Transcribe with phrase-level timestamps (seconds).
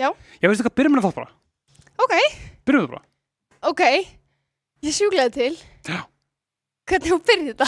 [0.00, 0.08] Já.
[0.40, 1.30] Ég veistu hvað, byrjum að fótbola.
[2.00, 2.14] Ok,
[2.66, 3.02] Byrjum við bara.
[3.68, 3.82] ok,
[4.88, 5.52] ég sjúklaði til.
[5.90, 5.98] Já.
[6.88, 7.66] Hvernig hún byrði þetta?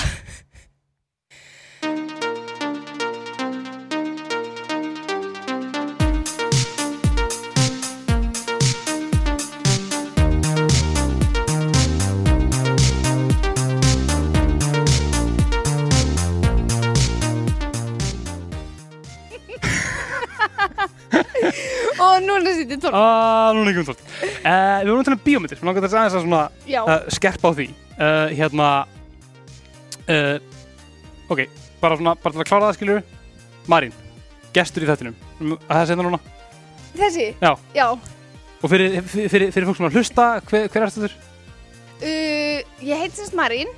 [22.13, 22.97] Og núna sýtti tólf.
[22.97, 24.03] Ah, núna ekki um tótt.
[24.43, 26.43] Uh, við vorum að bíómyndir, við langar þess aðeins að svona
[26.83, 27.67] uh, skerpa á því.
[27.93, 28.69] Uh, hérna,
[31.33, 31.45] ok,
[31.81, 33.03] bara svona, bara til að klára það skilur
[33.71, 33.95] Marín,
[34.57, 35.17] gestur í þettinum.
[35.41, 36.21] Að það setja núna.
[36.99, 37.29] þessi?
[37.41, 37.53] Já.
[37.77, 37.87] Já.
[38.63, 41.17] Og fyrir, fyrir, fyrir, fyrir fólk sem er að hlusta, hver, hver ertu þurr?
[42.03, 43.71] Uh, ég heit semst Marín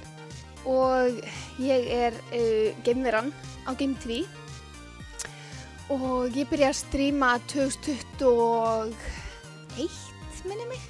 [0.64, 1.20] og
[1.60, 3.30] ég er uh, geimveran
[3.68, 4.24] á Game 3
[5.92, 8.94] og ég byrja að stríma 2021
[10.48, 10.82] minni mig.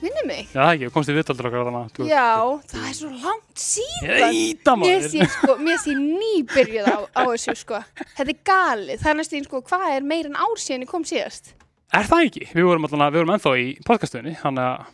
[0.00, 0.46] Minni mig?
[0.54, 1.82] Já, ekki, komst í viðtaldur okkar þarna.
[1.92, 2.28] þú- já,
[2.70, 4.32] það er svo langt síðan.
[4.32, 7.82] Eita mér sé sko, nýbyrjuð á, á þessu sko.
[8.16, 11.04] Þetta er galið, það er næstu sko hvað er meir en ár síðan ég kom
[11.04, 11.52] síðast?
[11.92, 12.46] Er það ekki?
[12.54, 14.86] Við vorum allan við vorum ennþá í podcastunni, hann að,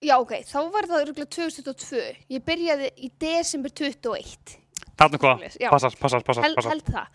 [0.00, 4.56] já ok, þá var það örgulega 2022 ég byrjaði í desember 21
[4.96, 5.38] þarna hvað,
[5.70, 6.70] passar, held, passar.
[6.70, 7.06] held það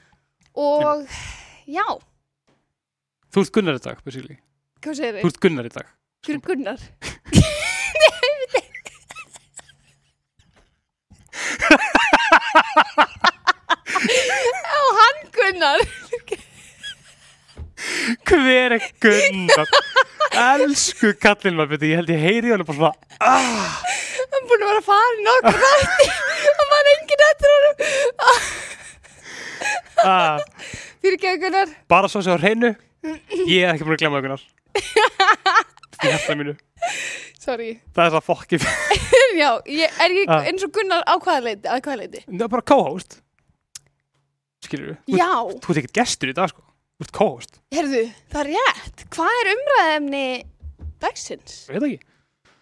[0.55, 1.05] og
[1.69, 1.85] já,
[3.29, 4.39] Þú ert Gunnar í dag, basically.
[4.81, 5.29] hvað segir Þú þið?
[5.33, 5.87] ert Gunnar í dag.
[6.25, 6.79] Hver er Gunnar?
[13.49, 15.79] Já, hann Gunnar
[18.29, 19.67] Hver er Gunnar?
[20.39, 23.79] Elsku kallinn maður, beti, ég held ég heyri hann bara svona, ah,
[24.19, 26.09] Hann er búin að vera að fara í nokkuð þætti
[26.59, 27.79] Hann var enginn eftir honum
[30.05, 30.39] ah,
[31.01, 32.73] Fyrir ekki Gunnar bara svo sem á hreinu,
[33.47, 34.43] ég er ekki búin að glemma það Gunnar.
[35.99, 36.53] Í hjarta mínu.
[37.39, 38.59] Sorry Það er það fokki,
[39.39, 40.45] Já, ég, er ég Ah.
[40.49, 41.67] eins og Gunnar á hvaða leiti?
[41.67, 42.21] Á hvaða leiti?
[42.27, 43.19] það er bara co-host.
[44.65, 45.17] Skilur við?
[45.19, 45.29] Já,
[45.63, 46.63] Þú ert ekkert gestur í dag, sko.
[46.99, 47.59] Þú ert co-host.
[47.75, 50.23] herðu, það er rétt Hvað er umræðefni
[51.03, 51.57] dagsins?
[51.71, 52.05] Ég veit ekki.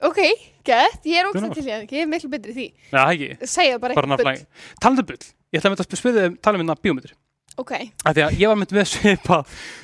[0.07, 0.19] Ok,
[0.67, 1.49] gett, ég er Gunnar.
[1.49, 3.49] ógst til í það Ég er miklu betri í því Nei, það ekki.
[3.49, 4.27] Segja bara Bara eitthvað bull.
[4.27, 4.45] nafnlega.
[4.83, 5.25] Talandi um bull.
[5.53, 7.13] Ég ætla að mynda að spyrja þig, tala um hérna bíómyndir.
[7.57, 7.71] Ok,
[8.05, 9.37] Af því að ég var mynd með svipa,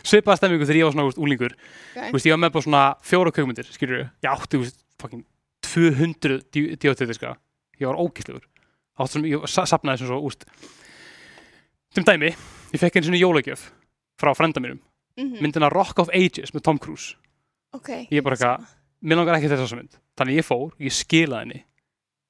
[0.06, 1.56] svipaða stemmingu þegar ég var svona úst, úlingur.
[1.96, 4.09] ok Þú veist, ég var með bara svona fjóra kökmyndir, skilur við.
[4.28, 5.24] Ég átti, veist, fucking
[5.66, 6.44] 200
[6.84, 7.34] diótetiska.
[7.79, 7.97] Ég var
[9.09, 10.46] sem, ég sa- safnaði sem svo, úst.
[11.95, 12.30] Sem dæmi,
[12.74, 13.72] ég fekk einu sinni jólagjöf
[14.22, 14.80] frá frenda mínum.
[15.18, 17.16] Mhm, Myndina Rock of Ages með Tom Cruise.
[17.74, 18.68] Ok Ég er bara eitthvað,
[19.01, 19.97] mér langar ekki þessa mynd.
[20.18, 21.63] Þannig ég fór, ég skilaði henni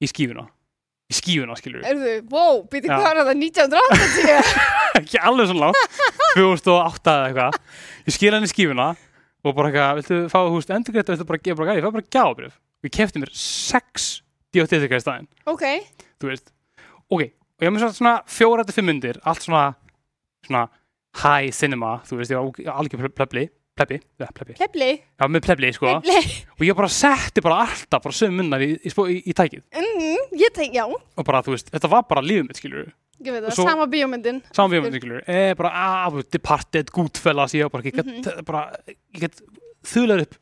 [0.00, 0.48] í skífuna.
[1.14, 1.86] Í skífuna, skilur við.
[1.92, 2.96] Erðu, wow, býti Já.
[2.98, 4.54] hvað er það 1980?
[5.00, 6.00] ekki alveg svona lágt
[6.34, 7.58] 2008 eða eitthvað.
[8.08, 8.88] Ég skil henni skífuna
[9.44, 12.10] og bara eitthvað viltu fá húst endurgreitt viltu bara gefa bara gæði, ég fæ bara
[12.16, 14.10] gjábrif og ég kefti mér sex
[14.54, 15.30] diotetika í staðinn.
[15.50, 15.64] Ok,
[16.18, 16.50] þú veist,
[17.06, 19.68] ok, og ég hef mér svona, fjóra til fimm myndir, allt svona
[20.46, 20.66] svona
[21.22, 25.70] high cinema þú veist, ég var algjör plebli plebbi, ja, plebbi, plebli já, með plebli
[25.74, 29.34] sko, plebli, og ég bara setti bara alltaf bara sömu myndir í, í, í, í
[29.34, 29.64] tækið.
[29.74, 30.84] Mm, ég tenk, já.
[30.86, 32.92] Og bara, þú veist, þetta var bara lífið mitt, skilur
[33.24, 34.40] ég veit það, Svo- sama bíómyndin.
[34.54, 35.70] Saman við skilur, e, bara,
[36.06, 38.44] að, Departed, Goodfellas, ég var bara, ég get, Mhm.
[38.44, 38.64] bara,
[39.14, 39.40] ég get
[39.84, 40.34] þular upp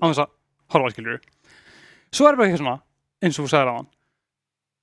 [0.00, 0.28] á þess að
[0.74, 1.20] horfa, skilur
[2.12, 2.80] svo er bara eitthvað svona,
[3.22, 3.88] eins og þú sagðir á hann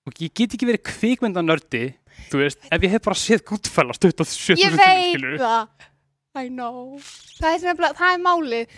[0.06, 1.96] og ég get ekki verið kvikmynda nördi,
[2.30, 5.68] þú veist, ef ég hef bara séð Goodfellas 27 ég veit það
[6.36, 6.98] I know.
[7.40, 8.76] Það er, nefnilega, það er málið.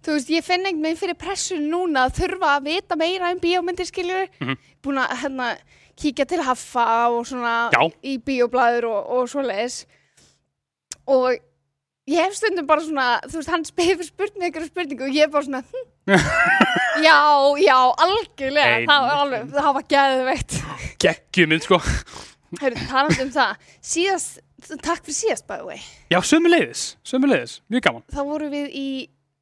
[0.00, 3.40] Þú veist, ég finn einhvern veginn fyrir pressun núna að þurfa að vita meira um
[3.42, 4.56] bíómyndir skiljur Mhm.
[4.82, 5.48] búin að hérna,
[6.00, 7.82] kíkja til haffa og svona Já.
[8.02, 9.84] í bíóblæður og, og svoleiðis.
[11.06, 11.36] Og
[12.08, 15.28] ég hef stundum bara svona þú veist, hann spyrir spurning eitthvað spurningu og ég er
[15.34, 15.86] bara svona hm.
[17.04, 17.18] já,
[17.60, 18.78] já, algjörlega.
[18.80, 20.56] Ein- það var alveg, það var geðveikt.
[21.04, 21.78] Geggjuminn, sko.
[22.60, 23.60] Hörru, talandi um það.
[23.92, 25.80] Síðast, takk fyrir síðast by the way.
[26.12, 28.04] Já, sömuleiðis, sömuleiðis, mjög gaman.
[28.12, 28.86] Þá vorum við í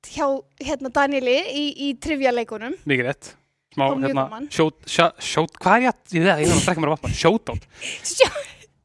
[0.09, 0.27] hjá
[0.65, 2.77] hérna Danieli í, í trivia-leikunum.
[2.89, 3.33] Mikið rétt.
[3.75, 4.47] Smá, Og mjög hérna, gaman.
[4.55, 6.93] sjót, sjá, sjót, hvað er ég að, ég veit það, ég þarf að drekka mér
[6.93, 7.67] að vatna, shoutout.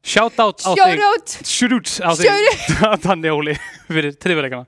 [0.04, 0.82] Shoutout á þig.
[0.84, 2.66] Sjórót Shoutout á þig.
[3.06, 3.54] Tanni Óli
[3.88, 4.66] fyrir trefjuleikana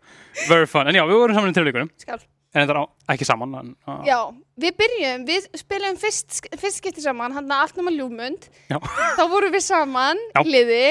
[0.48, 2.22] Very fun, en já, við vorum saman í trefjuleikunum Skál
[2.54, 4.19] En þetta er ekki saman en, uh, Já,
[4.62, 8.78] við byrjum, við spilum fyrst, fyrst skipti saman, hann að allt nema ljúmund Já.
[9.19, 10.40] þá vorum við saman Já.
[10.40, 10.84] í liði,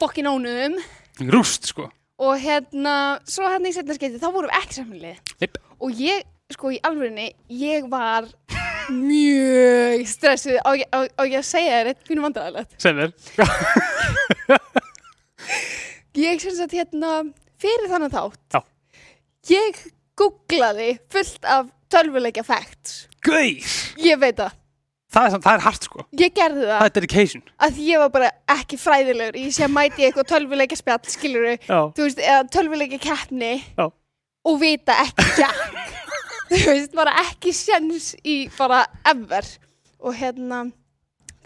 [0.00, 0.76] fokkin ónum
[1.32, 2.94] Rúst, sko og hérna,
[3.28, 5.56] svo hérna í setna skipti þá vorum við ekki saman í liði Jep.
[5.80, 7.30] og ég, sko í alvörinni
[7.64, 8.28] ég var
[8.92, 13.10] mjög stressuð á, á, á ég að segja þér eitt fínu vandræðilegt Sem er
[16.26, 17.10] ég sem sagt hérna
[17.60, 18.60] fyrir þannig þátt Já.
[19.52, 19.82] Ég
[20.16, 23.06] googlaði fullt af tölvuleikja facts.
[23.26, 23.74] Gauð!
[24.02, 24.54] Ég veit það.
[25.16, 26.04] Það er, samt- það er hart sko.
[26.18, 26.78] Ég gerði það.
[26.80, 27.42] Það er dedication.
[27.62, 31.46] að ég var bara ekki fræðilegur ég sé að mæti í eitthvað tölvuleikja spjall skilur
[31.54, 31.78] Já.
[31.96, 33.86] þú veist, eða tölvuleikja keppni Já.
[34.50, 35.62] og vita ekki jack
[36.50, 39.46] þú veist, bara ekki sjens í bara ever
[40.02, 40.64] og hérna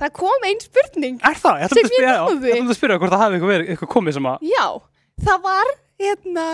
[0.01, 1.61] það kom ein spurning Er það?
[1.61, 2.49] Ég ætla Sem að spyrja, ég já, náði.
[2.51, 4.67] ég ætla að spyrja hvort það hafi eitthvað, verið, eitthvað komið sem að já,
[5.29, 6.47] það var hérna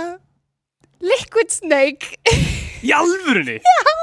[1.05, 2.15] Liquid Snake
[2.87, 3.59] Í alvörunni?
[3.61, 3.95] Já.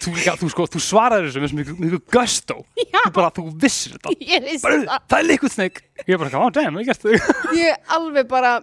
[0.00, 2.54] Þú, líka, þú, sko, þú svaraði þessu með mjög, mjög gusto.
[2.80, 4.14] já, Þú bara, þú vissir þetta.
[4.24, 5.82] ég vissi Bara, það það er liquid snake.
[6.06, 7.34] Ég er bara, oh damn, ég gert það.
[7.58, 8.54] ég alveg bara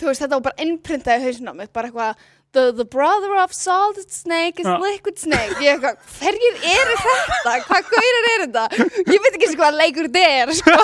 [0.00, 3.36] þú veist, þetta var bara innprintað í hausinn á mig bara eitthvað The, the brother
[3.38, 4.74] of salted snake is Já.
[4.82, 7.52] liquid snake ég eitthvað, hverjir eru þetta?
[7.68, 8.64] hvað gaurar er þetta?
[9.06, 10.74] ég veit ekki eins og hvað leikur þetta er sko.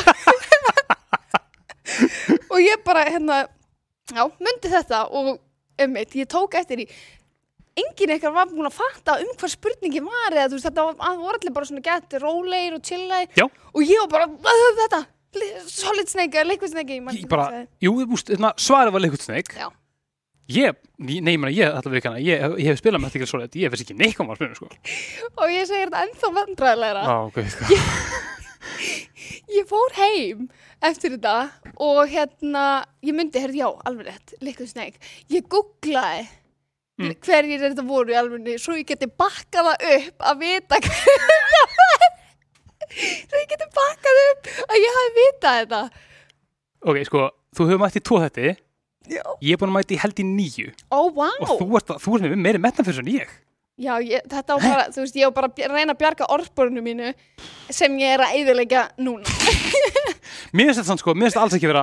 [2.53, 3.41] og ég bara hérna
[4.15, 5.33] já, myndi þetta og
[5.85, 6.89] um ég tók eftir í
[7.77, 10.95] enginn eitthvað var búin að fatta um hvað spurningi var eða þú veist, þetta var,
[11.11, 13.45] að voru allir bara svona gett rólegir og chillæðir Já.
[13.75, 15.01] og ég var bara, "Uh, þetta
[15.37, 19.01] li- solid snake, eða liquid snake ég Ég bara, hvað jú, veist, hérna, svarið var
[19.05, 19.53] liquid snake.
[19.59, 19.69] Já.
[20.49, 23.39] Ég, nei, ég meina, ég, þetta vikana, ég, ég hef spilað með þetta ekki svo
[23.41, 24.69] leitt, ég veist ekki neitt hvað maður spilað, sko.
[25.43, 27.65] og ég segir þetta ennþá vandræðilegra Já, ok, sko.
[29.57, 30.49] ég fór heim
[30.85, 31.37] eftir þetta
[31.83, 32.65] og hérna
[33.05, 35.01] ég myndi, herrði, já, alveg rétt liquid snake,
[35.33, 36.27] ég googlaði
[36.97, 37.11] Mm.
[37.21, 41.75] hverjir þetta voru í alveg svo ég geti bakkað það upp að vita hverjir það
[41.83, 42.07] var.
[42.97, 45.81] Svo ég geti bakkað upp að ég hafi vitað þetta.
[46.89, 48.55] Ok, sko, þú hefur mætt í tvo þetta,
[49.13, 51.29] já, ég er búin að mæta í held í nýju ó, vá.
[51.45, 53.37] Og þú ert, þú ert með meiri metna fyrir en ég.
[53.79, 56.83] Já, ég, þetta var bara, þú veist, ég var bara að reyna að bjarga orðborinu
[56.87, 57.11] mínu
[57.71, 59.25] sem ég er að eyðilegja núna
[60.57, 61.83] Mér finnst þetta sann, sko, mér finnst þetta alls ekki vera,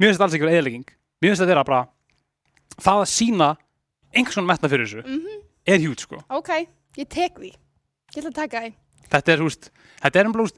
[0.00, 0.84] mér finnst þetta alls ekki vera eðlegging.
[1.20, 1.80] Mér finnst þetta vera bara,
[2.80, 3.48] það að sína
[4.14, 5.40] einhvers svona metna fyrir þessu Mhm.
[5.70, 6.20] er hjút, sko.
[6.30, 6.50] ok,
[6.98, 8.72] ég tek því ég ætla að taka því
[9.10, 9.70] Þetta er, þú veist,
[10.02, 10.56] þetta er umblúst,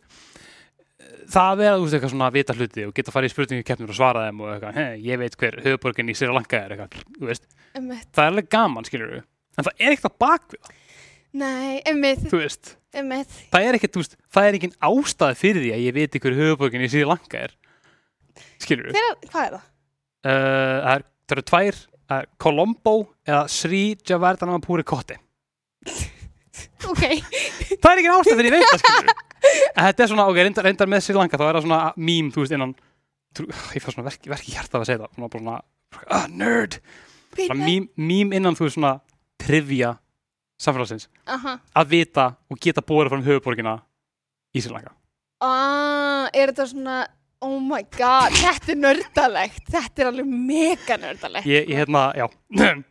[1.32, 3.32] það að vera, þú veist, eitthvað svona að vita hluti og geta að fara í
[3.32, 6.60] spurningu keppnir og svara þeim og eitthvað, he, ég veit hver höfuborgin í Sri Lanka
[6.66, 8.08] er eitthvað, þú veist, Einmitt.
[8.12, 9.22] það er alveg gaman, skilur við,
[9.58, 10.78] en það er ekkert á bakvið, það,
[11.32, 13.30] Nei, einmitt, þú veist, einmitt.
[13.54, 16.36] það er ekkert, þú veist, það er engin ástæði fyrir því að ég veit hver
[16.36, 17.54] höfuborgin í Sri Lanka er,
[18.60, 19.62] skilur við, er, hvað er það?
[20.28, 21.78] uh, það, er, það eru tvær,
[22.12, 22.94] uh, Colombo
[23.28, 25.16] eða Sri Javardhanapuri Kotti,
[26.92, 27.00] Ok,
[27.80, 29.22] það er engin ástæði fyrir ég veit það, skilur við,
[29.72, 31.78] en þetta er svona, ok, reyndar, reyndar með Sri Lanka, þá er það svona
[32.10, 32.74] mím, þú veist, innan,
[33.36, 35.56] trú, ég fær svona verki, verki hjarta að segja það, svona bara svona,
[36.18, 36.76] ah, nerd,
[37.38, 38.92] svona mím, mím innan, þú veist, svona
[39.42, 39.94] trivia
[40.62, 41.56] samfélagsins, Aha.
[41.78, 43.76] að vita og geta bórið fram höfuborgina
[44.54, 44.92] í Sri Lanka.
[45.42, 46.98] Ah, er þetta svona,
[47.42, 49.64] oh my god, þetta er nördalegt.
[49.72, 51.48] Þetta er alveg mega nördalegt.
[51.50, 52.28] Ég, ég hérna, já,
[52.62, 52.84] en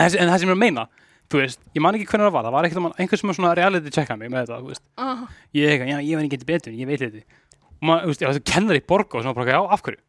[0.00, 0.86] það sem ég er að meina,
[1.30, 3.38] þú veist, ég man ekki hvernig það var, það var ekkert um einhver sem er
[3.38, 5.28] svona reality checka mig með þetta, þú veist, Aha.
[5.58, 8.24] ég er eitthvað, já, ég verði ekki betur, ég veit þetta, og maður, þú veist,
[8.24, 10.02] ég var þetta kennar í borgo og svona bara, eitthvað, já, af hverju?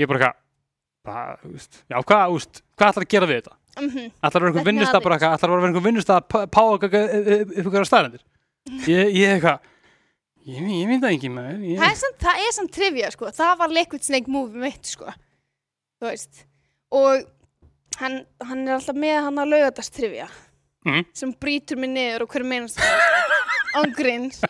[0.00, 3.42] Ég er bara eitthvað, þú veist, já, hvað, þú veist, hvað ætlar að gera við
[3.42, 3.59] þetta?
[3.78, 7.86] Mm Ætlar að vera einhver eitthvað, ætlar að vera einhver vinnustaf að pá upp ykkur
[7.86, 8.22] staðarendir?
[8.86, 9.60] Ég, ég eitthvað,
[10.44, 13.30] ég, ég mynd það ekki með, það, ég, er samt, það er samt trivia, sko.
[13.34, 15.14] Það var Liquid Snake movie mitt, sko.
[16.00, 16.44] Þú veist.
[16.90, 17.24] Og
[18.00, 20.28] hann, hann er alltaf með hann að laugatast trivia.
[20.86, 21.06] Mhm.
[21.16, 22.80] Sem brýtur mig niður og hverju meinast
[23.76, 24.40] án gríns.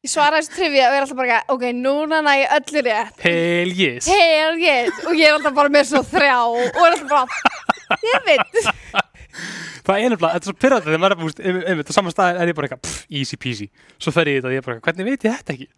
[0.00, 3.18] Ég svara þessu trivia og er alltaf bara, ok, núna næ ég öllu rétt.
[3.20, 4.06] hell yes.
[4.08, 7.49] Hell yes og ég er alltaf bara með svo þrjá og er alltaf bara
[8.06, 8.60] ég veit
[9.80, 12.40] Það er nefnilega, þetta er svo pyrrandi þegar maður er búist, einmitt, á saman stað
[12.42, 13.66] er ég bara eitthvað, pff, easy peasy.
[14.02, 15.68] Svo fer ég þetta og ég er bara eitthvað, hvernig veit ég þetta ekki?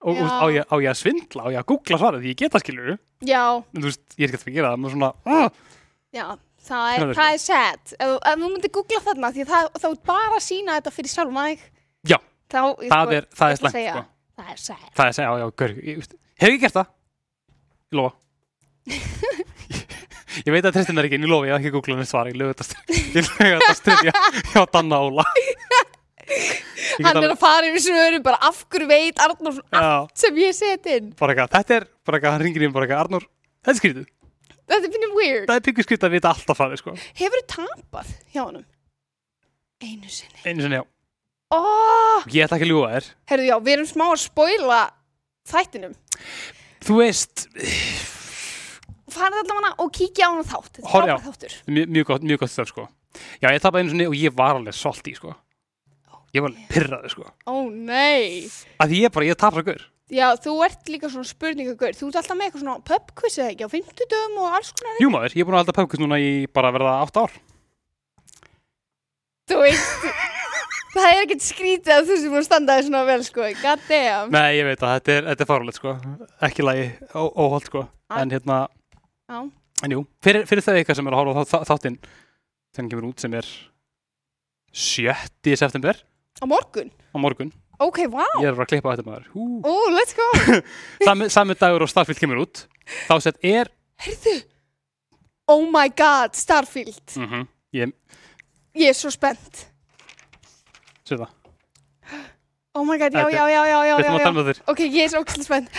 [0.00, 0.20] Og Já.
[0.24, 2.60] úst, á, ég, á ég að svindla, á ég að googla svarið því ég geta
[2.62, 5.74] skilur, já, en þú veist, ég er ekki að að gera það, maður svona, uh,
[6.16, 6.24] já,
[6.70, 10.38] það er, það er sad ef, þú myndir googla þarna því það, þá er bara
[10.38, 11.66] að sína þetta fyrir sjálf mæg
[12.08, 12.16] já,
[12.48, 14.06] þá, það er, það er að slæmt, sko.
[14.40, 16.78] það er sad Það er að segja, já, já, gaur, ég, veist, hef ég gert
[16.80, 16.90] það?
[17.90, 18.16] Ég lofa.
[20.46, 22.30] ég veit að tristin er ekki, en ég lofa, ég hef ekki googlað neitt svar,
[22.30, 24.12] ég lögðu þetta styrja
[24.52, 25.24] hjá Danna Óla.
[26.30, 30.36] Ég get hann er að fara yfir svörum bara af hverju veit Já, allt sem
[30.38, 33.02] ég set inn bara eitthvað, þetta er, bara eitthvað, hann ringir í mig bara eitthvað,
[33.08, 33.26] Arnór,
[33.64, 34.06] þetta er skrítið.
[34.70, 36.94] þetta finnir weird Það er píkur skrítið að vita alltaf farið, sko.
[37.18, 38.64] hefur þú tapað hjá honum
[39.82, 40.86] einu sinni Einu sinni, já.
[41.58, 43.10] oh, Ég ætla ekki að ljúga þér.
[43.32, 44.80] herru já, við erum smá að spoila
[45.50, 45.98] þættinum
[46.86, 47.48] Þú veist,
[49.14, 52.42] farið allavega og kíkja á hann þátt þetta er frábær þáttur mjög, mjög gott, mjög
[52.42, 52.88] gott stöð, sko.
[53.42, 55.34] Já, ég tapaði einu sinni og ég var alveg solt í, sko.
[56.34, 57.30] Ég var alveg pyrraði, sko.
[57.50, 58.46] ó nei
[58.82, 59.88] Að ég bara, ég að gaur.
[60.10, 61.94] Já, þú ert líka svona spurningagur.
[61.94, 64.96] Þú ert alltaf með eitthvað svona pubquiz eða ekki á 50 dögum og alls konar.
[64.98, 67.36] Jú maður, ég er búin að halda pöfkust núna í bara verða 8 ár.
[69.50, 70.08] Þú veist,
[70.96, 73.46] það er ekkert skrítið að þú sem búin að standa þér svona vel, sko.
[73.62, 74.34] God damn.
[74.34, 75.94] Nei, ég veit að þetta er, þetta er farulegt sko.
[76.50, 77.86] Ekki lagi, óholt sko.
[78.18, 78.60] En hérna,
[79.30, 79.40] Já.
[79.86, 82.90] en jú, fyrir, fyrir þau eitthvað sem er að horfa á þá- þáttinn þegar hann
[82.90, 83.46] kemur út sem er
[84.72, 85.56] 7.
[85.56, 85.94] september
[86.40, 86.90] Á morgun?
[87.14, 87.52] á morgun.
[87.80, 88.26] Ok, wow.
[88.42, 89.26] Ég er að fara að klippa á þetta maður.
[89.32, 89.44] Hú.
[89.64, 90.26] Ó, let's go.
[91.06, 92.66] Sami, sami dagur og Starfield kemur út.
[93.08, 93.70] Þá sett er,
[94.04, 94.34] Herðu.
[95.48, 97.00] Oh my god, Starfield.
[97.16, 97.92] mm ég
[98.76, 99.64] Ég er svo spennt.
[101.08, 101.32] sé það.
[102.74, 104.54] Oh my god, já, já, já, já, já, já, já.
[104.70, 105.70] Ok, ég er svo ókslega spennt.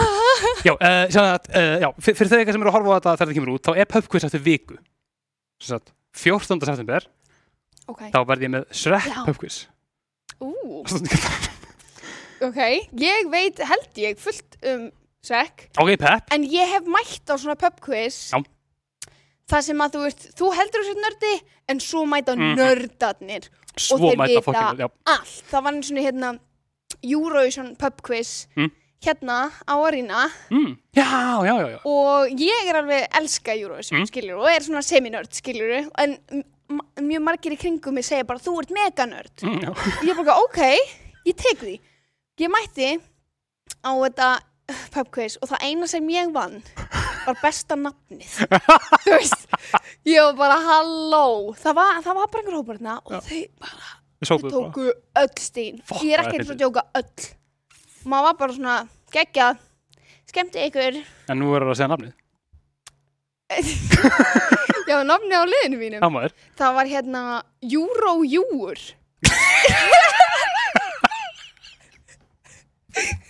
[0.64, 3.10] Já, uh, að, uh, já, fyr- fyrir þau eitthvað sem eru að horfa á þetta
[3.12, 4.78] þegar þetta kemur út, þá er pubquiz eftir viku.
[5.60, 6.64] Svo að 14.
[6.70, 7.06] september,
[7.92, 9.58] Ok, þá verð ég með Shrek pubquiz.
[10.40, 10.50] ú,
[12.48, 12.60] ok.
[13.04, 14.88] Ég veit, held ég, fullt um
[15.24, 15.68] Shrek.
[15.76, 16.32] ok, pep.
[16.32, 18.30] En ég hef mætt á svona pubquiz.
[18.32, 18.40] Já.
[19.50, 21.32] Það sem að þú veist, þú heldur þessu nördi,
[21.68, 22.52] en svo mæta Mhm.
[22.56, 23.48] nördarnir.
[23.76, 24.90] Svo þeir vita fólkinu.
[25.06, 25.42] Allt.
[25.50, 26.30] Það var einu svona hérna
[27.02, 28.46] Eurovision pubquiz.
[28.56, 28.70] Mm.
[29.00, 30.26] Hérna á Arena.
[30.50, 30.74] Mm.
[30.92, 31.06] Já,
[31.46, 31.78] já, já, já.
[31.84, 34.06] og ég er alveg elska Eurovision, Mm.
[34.10, 36.18] skiljur, og er svona seminörd, skiljur, en
[37.00, 39.32] mjög margir í kringum mig segja bara, þú ert meganörd.
[39.42, 39.68] Mm.
[39.70, 40.60] Og ég bara, ok,
[41.26, 41.80] ég tek því.
[42.40, 43.00] Ég mætti
[43.84, 44.28] á þetta
[44.70, 46.62] uh, pubquiz og það eina sem ég vann
[47.26, 48.32] var besta nafnið.
[49.04, 49.42] þú veist,
[50.08, 51.24] ég var bara, halló,
[51.60, 53.88] það var, það var bara einhver hóparna og þau bara,
[54.20, 54.54] þau sópum bara.
[54.56, 54.84] tóku
[55.22, 55.74] öll stín.
[55.88, 56.54] Fuck, ég er það er ekki eins og fyndið.
[56.54, 57.18] að djóka öll.
[58.10, 58.76] Maður var bara svona,
[59.16, 59.46] geggja,
[60.30, 60.94] skemmti ykkur.
[61.30, 62.14] En nú verður að segja nafnið.
[64.90, 66.00] Já, nafni á liðinu mínum.
[66.02, 66.32] Já, maður.
[66.58, 67.20] Það var hérna
[67.66, 68.78] Eurojúur.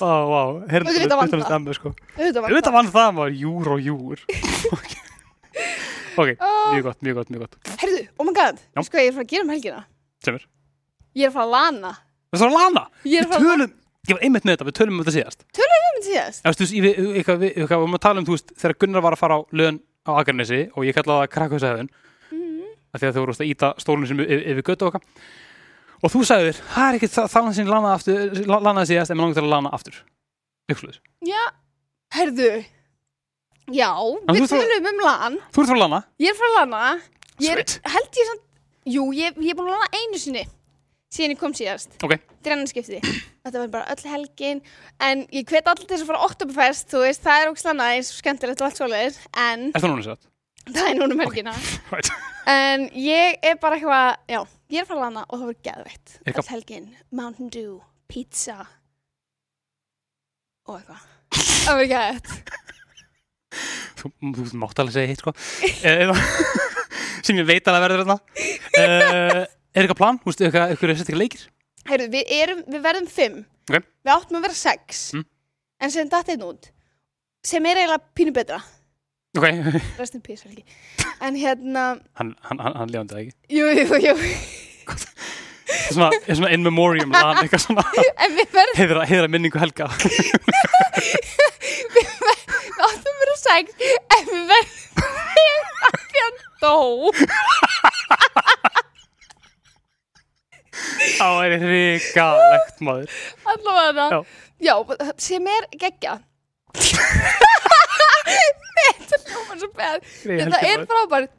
[0.00, 0.40] Ó, vá.
[0.70, 1.44] Herðu, Auðvitað vann það.
[1.46, 1.92] stemmu, sko.
[2.76, 3.36] Vann það, maður.
[3.40, 4.24] Júr og júr.
[6.20, 6.30] ok,
[6.72, 7.56] mjög gott, mjög gott, mjög gott.
[7.80, 9.82] Herðu, oh my god, sko ég er að fara að gera um helgina.
[10.24, 10.46] Semur.
[11.16, 11.92] Ég er að fara að lana.
[12.26, 12.82] Það er svo lana.
[13.06, 13.66] Ég er Við að fara að lana.
[13.66, 13.74] tölum,
[14.10, 15.44] ég var einmitt með þetta, við tölum um þetta síðast.
[15.56, 16.42] Hvað myndi síðast?
[16.44, 19.04] Já, þú veist, við, við, við, við erum að tala um, þú veist, þegar Gunnar
[19.06, 21.92] var að fara á löðun á Akranesi og ég kallaði það krakkvæðsæðun
[22.26, 22.62] Mhm.
[22.96, 25.02] að þau voru að íta stólinn sem yfir götu okkar
[26.02, 29.46] og þú sagðir, það er ekki það, það sem lanaði, síðast en mér langar til
[29.46, 30.00] að lana aftur
[30.66, 30.98] Ykkurslöðis.
[31.22, 31.42] Já,
[32.16, 32.50] herðu.
[33.70, 33.90] Já,
[34.34, 35.38] við tölum um lan.
[35.54, 36.00] Þú ert frá lana?
[36.22, 36.82] Ég er að lana.
[37.42, 38.44] Ég er, held ég samt,
[38.88, 40.46] jú, ég, ég er búin að lana einu sinni
[41.16, 41.96] síðan ég kom síðast.
[42.04, 43.00] Ok, Þetta er annan skipti.
[43.46, 44.62] Þetta var bara öll helgin.
[45.02, 48.10] En ég hvet allir til þess að fara Oktoberfest, þú veist, það er ógislega næs,
[48.20, 49.20] skemmtilegt og allt svoleiðis.
[49.34, 50.18] En er það núna sér
[50.70, 51.54] það er núna um helgina.
[51.92, 52.10] Right.
[52.46, 55.64] En ég er bara eitthvað, já, ég er að fara að lana og það verður
[55.66, 56.14] geðveitt.
[56.22, 57.80] Er Öll helgin, Mountain Dew,
[58.10, 58.60] pizza
[60.66, 61.02] og eitthvað.
[61.34, 62.32] Það verður geðveitt.
[63.96, 65.32] Þú, þú mátt alveg segja hitt, sko
[65.86, 66.16] Eða,
[67.24, 70.18] sem ég veit það verður þarna uh, Er eitthvað plan?
[70.20, 71.46] Þú veist, eitthvað, eitthvað, eitthvað leikir?
[71.86, 73.42] Heyrðu, við, erum, við verðum fimm.
[73.70, 73.84] Ok.
[74.06, 75.02] Við áttum að vera sex.
[75.14, 75.26] Mm.
[75.82, 76.70] En sem datt einn út.
[77.46, 78.58] Sem er eiginlega pínu betra.
[79.36, 79.46] Ok,
[79.98, 80.64] Rest in peace, Helgi.
[81.20, 81.82] En hérna,
[82.14, 84.14] hann, hann, hann, hann lefandi það ekki jú, jú, jú.
[84.86, 87.84] Það svona, svona in memoriam lan, eitthvað svona
[88.24, 89.86] En við verðum, heiðra, minningu Helga
[91.96, 92.08] við
[92.86, 93.66] áttum að vera sex.
[94.16, 94.84] En við verðum
[95.36, 96.76] þegar hann dó.
[101.16, 103.12] Það er ríkalegt maður
[103.52, 104.20] Allavega Já.
[104.56, 104.74] Já,
[105.20, 106.14] sem er geggja
[108.26, 110.88] Þetta hljómar svo beð Greyið Þetta Helgi er maður.
[110.92, 111.34] frábært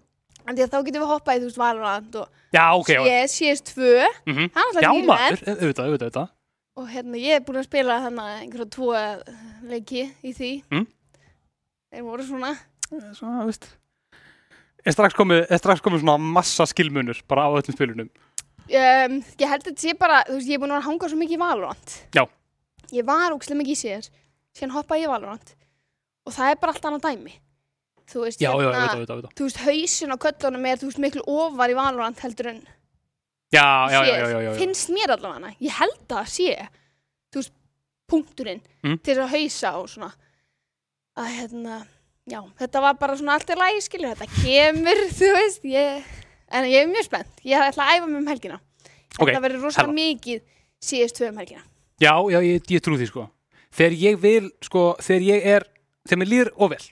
[0.48, 3.00] En því að þá getum við hoppað í þú veist Valorant og Já, ok já.
[3.04, 3.88] CS, CS2.
[4.32, 4.46] Mhm.
[4.56, 6.30] Hann er Já alltaf maður, nýlegt auðvitað, auðvitað, auðvitað.
[6.78, 8.94] Og hérna, ég er búin að spila þannig einhverja tvo
[9.68, 10.52] leiki í því.
[10.72, 10.86] Mm.
[11.92, 12.52] Þeir voru svona.
[12.88, 13.68] Eh, Svona, veist.
[14.88, 18.08] Er strax komið, er strax komið svona massa skilmunur bara á öllum spilunum?
[18.72, 20.88] Um, Ég held að þetta sé bara, þú veist, ég er búin að vera að
[20.88, 21.98] hanga svo mikið í Valorant.
[22.16, 22.24] Já.
[22.96, 24.10] Ég var ókslega mikið í CS
[24.58, 25.52] Síðan hoppaði ég í Valorant.
[26.28, 27.36] Og það er bara allt annað dæmi.
[28.08, 30.88] Þú veist, Já, já, hérna, auðvitað, auðvitað, auðvitað þú veist, hausin á köllunum er, þú
[30.90, 32.62] veist, miklu ofar í Valorant heldur en
[33.52, 34.08] Já, já, já, séð.
[34.08, 34.54] já, já, já, já.
[34.60, 36.56] finnst mér allavega ég held að sé
[37.32, 37.54] þú veist,
[38.08, 38.98] punkturinn Mm.
[39.04, 40.10] til að hausa og svona.
[41.20, 41.78] Að hérna,
[42.32, 46.04] já, þetta var bara svona allt í lagi, skilur, þetta kemur þú veist, ég
[46.48, 48.60] en ég er mjög spennt, ég ætla að æfa mig um helgina.
[49.20, 50.44] Ok, þetta verður rosalega mikið
[50.80, 51.64] síðast tvö um helgina.
[52.00, 53.28] Já, já, ég, ég trú því sko
[53.78, 55.68] Þegar ég vil, sko, þegar ég er
[56.08, 56.86] þegar mér líður of vel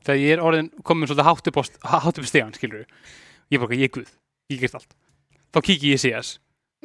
[0.00, 1.58] þegar ég er orðin komin svolítið hátt upp,
[1.92, 4.12] hátt upp stegan, skilur ég er bara, ég guð,
[4.52, 4.94] ég get allt.
[5.50, 6.38] Þá kíki ég í CS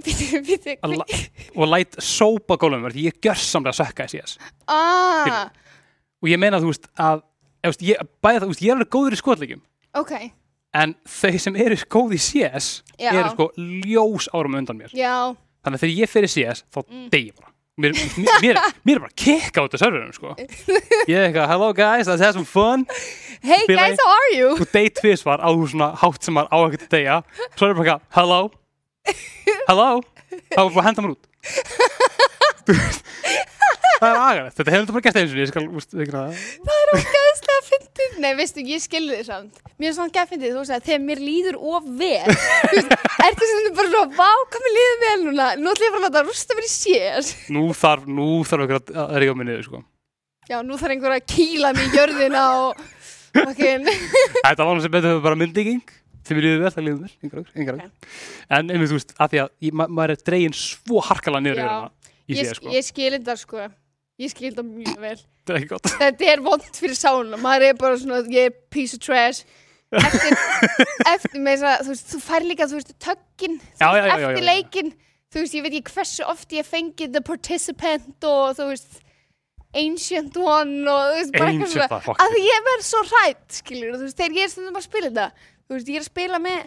[0.03, 1.07] býtu, að la-
[1.55, 4.37] og læt sópa gólum því ég gjör samlega sökka í CS
[4.67, 5.47] ah,
[6.19, 7.23] og ég meina þú veist að
[7.63, 9.63] ég, ég, bæði það, þú veist, ég er alveg góður í skotleikjum
[9.95, 10.13] ok,
[10.75, 13.13] en þau sem eru góð í CS Já.
[13.13, 14.91] eru sko ljós árum undan mér.
[14.91, 15.31] Já,
[15.63, 17.07] þannig að þegar ég fer í CS þá mm.
[17.15, 17.91] ég bara mér,
[18.41, 20.33] mér, mér, er bara að kikka út af serverunum sko.
[21.09, 22.85] ég er eitthvað, hello guys, let's have some fun.
[23.43, 24.51] Hey Spila guys, í- how are you?
[24.55, 27.17] og date fyrst var á svona hátt sem maður á ekkert að deyja.
[27.55, 28.41] Svo er það bara eitthvað, hello.
[29.69, 29.89] Hello,
[30.53, 31.27] þá er bara að henda mér út.
[32.65, 33.03] Þú veist,
[34.01, 34.55] það er agalegt.
[34.57, 36.11] Þetta hefur þetta bara gert eins og ég skal úst, það
[36.65, 38.17] Það er ógæðslega fyndið.
[38.25, 39.61] Nei, veistu, ég skilði þið samt.
[39.75, 42.93] Mér er svona gæð fyndið, þú veist að þegar mér líður of vel Þú veist,
[43.25, 45.49] Ertu sem bara svona, vá, hvað mér líður vel núna?
[45.59, 47.33] Nú ætlum ég bara að láta rústa mér í sér.
[47.55, 49.81] Nú þarf, nú þarf ekki að, ríða mig niður sko.
[50.45, 52.83] Já, nú þarf einhver að kýla mér í jörðina og
[53.35, 57.81] þetta var sem betur bara myndinging þeim líður vel, það líður vel, yngur okkur.
[58.57, 61.61] en einmitt, þú veist, að því að ég, ma maður er dregin svo harkalega niður
[61.61, 61.73] Já.
[62.25, 63.67] í Ég, sé, sko, ég skil þetta sko
[64.21, 65.15] Ég skil þetta mjög vel.
[65.45, 65.87] Þetta er ekki gott.
[65.99, 69.43] Þetta er vond fyrir sáluna Maður er bara svona, ég er piece of trash.
[69.95, 70.37] Eftir,
[71.13, 73.99] eftir með þess að þú, veist, þú fær líka, þú veist, tökkin þú Já, veist,
[73.99, 74.47] já, já, já, já, Eftir já.
[74.49, 74.89] leikin
[75.35, 78.97] Þú veist, ég veit ekki hversu oft ég fengi The Participant og þú veist
[79.75, 81.87] Ancient One og þú veist, bara eitthvað Ancient, svona.
[81.91, 82.23] það, fuck.
[82.25, 85.47] að ég verð svo hrætt, skilur þú veist, þegar ég er stundum að spila þetta.
[85.65, 86.59] Þú veist, ég er að spila með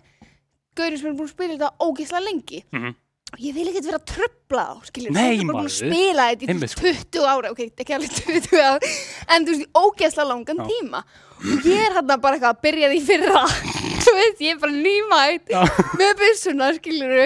[0.78, 2.60] gaurið sem er búin að spila þetta ógeðslega lengi.
[2.76, 2.92] Mhm.
[2.92, 5.74] og ég vil ekkert vera að tröfla á, skilur Nei, þú veist, bara búin að
[5.76, 7.18] spila þetta í þú Einmitt, veist, sko.
[7.18, 8.92] 20 ára, ok, ekki alveg 20 ára
[9.34, 10.66] en þú veist, í ógeðslega langan Já.
[10.72, 11.02] tíma.
[11.38, 13.42] Og ég er hann bara eitthvað að byrja því fyrra
[14.06, 15.60] þú veist, ég er bara nýmætt Já.
[16.00, 17.20] með byssuna, skilur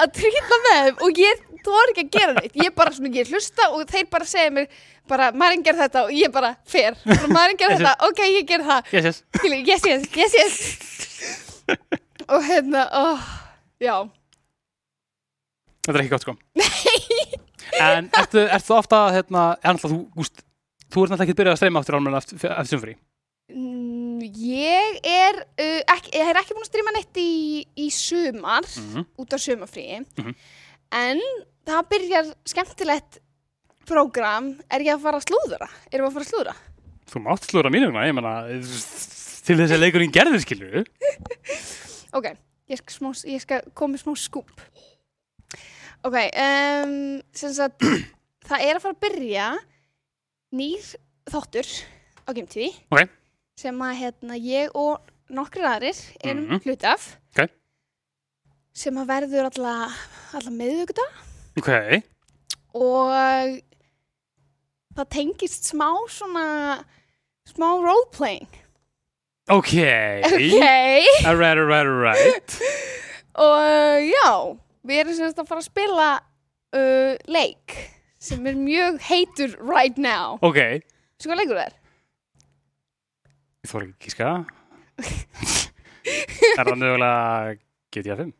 [0.00, 0.98] að trýta með þeim.
[1.06, 2.58] Og ég þor ekki að gera neitt.
[2.60, 6.04] Ég bara svona, ég hlusta og þeir bara segja mér bara, maður ger þetta.
[6.08, 8.92] Og ég bara fer, bara, maður ger þetta, ok, ég ger það.
[8.92, 9.22] Yes, yes.
[9.38, 10.58] Skilur, yes, yes, yes, yes.
[12.34, 13.24] Og hérna, oh,
[13.80, 13.96] já
[15.84, 16.36] þetta er ekki gott sko.
[17.84, 20.44] En ertu, ertu ofta hérna, en alltaf þú, úst,
[20.94, 22.94] þú ert náttúrulega ekki byrjað að streyma aftur almenna eftir, eftir sumfrí
[23.52, 28.64] Mm, ég er uh, ekki, ég er ekki búin að stríma neitt í, í sumar
[28.64, 29.02] Mhm.
[29.20, 30.30] út af sumafríi Mhm.
[30.96, 31.20] en
[31.68, 33.18] það byrjar skemmtilegt
[33.84, 36.56] prógram, er ég að fara að slúðura erum við að fara að slúðura
[37.12, 38.34] þú mátt slúra mínu ég menna
[39.44, 40.86] til þess að leikurinn gerði skilur
[42.16, 42.30] ok,
[42.72, 44.48] ég skal, smá, ég skal koma smá skúp
[46.04, 46.94] ok um,
[47.32, 47.84] sem sagt
[48.48, 49.46] það er að fara að byrja
[50.54, 50.88] nýr
[51.32, 51.68] þáttur
[52.24, 53.08] á GameTV Ok.
[53.60, 55.00] sem að hérna ég og
[55.34, 56.60] nokkrir aðrir erum Mhm.
[56.66, 57.16] hluti af.
[57.36, 57.48] Ok.
[58.74, 59.74] sem að verður alla,
[60.34, 61.22] alla miðvikudag
[61.60, 61.70] ok,
[62.74, 63.60] og
[64.96, 66.84] það tengist smá svona
[67.48, 68.48] smá roleplaying.
[69.52, 69.72] Ok.
[70.24, 70.40] Ok.
[71.24, 72.54] Alright, alright, alright
[73.46, 74.28] og já,
[74.84, 76.08] við erum semst að fara að spila
[76.76, 77.76] uh, leik
[78.24, 80.60] sem er mjög heitur right now ok,
[81.20, 81.76] Svo hvað leikur það er?
[83.64, 84.30] ég þóra ekki að gíska
[86.54, 87.54] er það mögulega
[87.94, 88.32] GTA 5?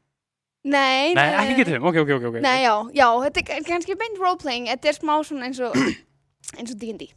[0.65, 3.97] Nei, Nei, ekki GTA 5, ok, ok, ok, Nei, já, já, þetta er kann- kannski
[4.01, 5.77] beint roleplaying Þetta er smá svona eins og
[6.59, 7.11] eins og D&D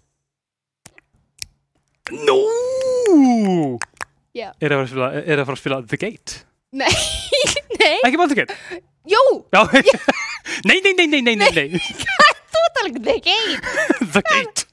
[2.28, 2.40] Nú
[4.38, 4.52] Já.
[4.62, 6.36] Er það að fara að spila The Gate?
[6.78, 6.92] Nei,
[7.82, 8.58] nei, Ekki bara The Gate?
[10.68, 11.82] nei, nei, nei, nei, nei, nei, nei.
[12.54, 13.60] Þú talar ekki The Game
[14.16, 14.66] The Gate.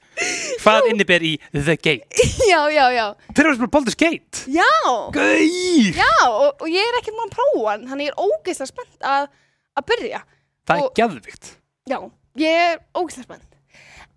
[0.63, 2.25] Hvað inniber í The Gate?
[2.47, 4.45] Já, já, já, Þeir eru að spila Baldur's Gate.
[4.55, 4.69] Já.
[5.15, 8.69] Gauð Já, og, og ég er ekki múin að prófa hann Þannig ég er ógeðslega
[8.71, 9.27] spennt að
[9.75, 10.21] að byrja.
[10.65, 11.49] Það er Og- geðvikt.
[11.91, 11.97] Já,
[12.39, 13.59] ég er ógeðslega spennt.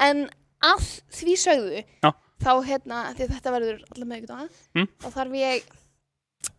[0.07, 0.22] En
[0.70, 0.87] all
[1.18, 2.12] því sögðu Já.
[2.38, 4.44] Þá hérna, því þetta verður allar með ykkur
[4.78, 4.87] Mm.
[5.02, 5.64] Þá þarf ég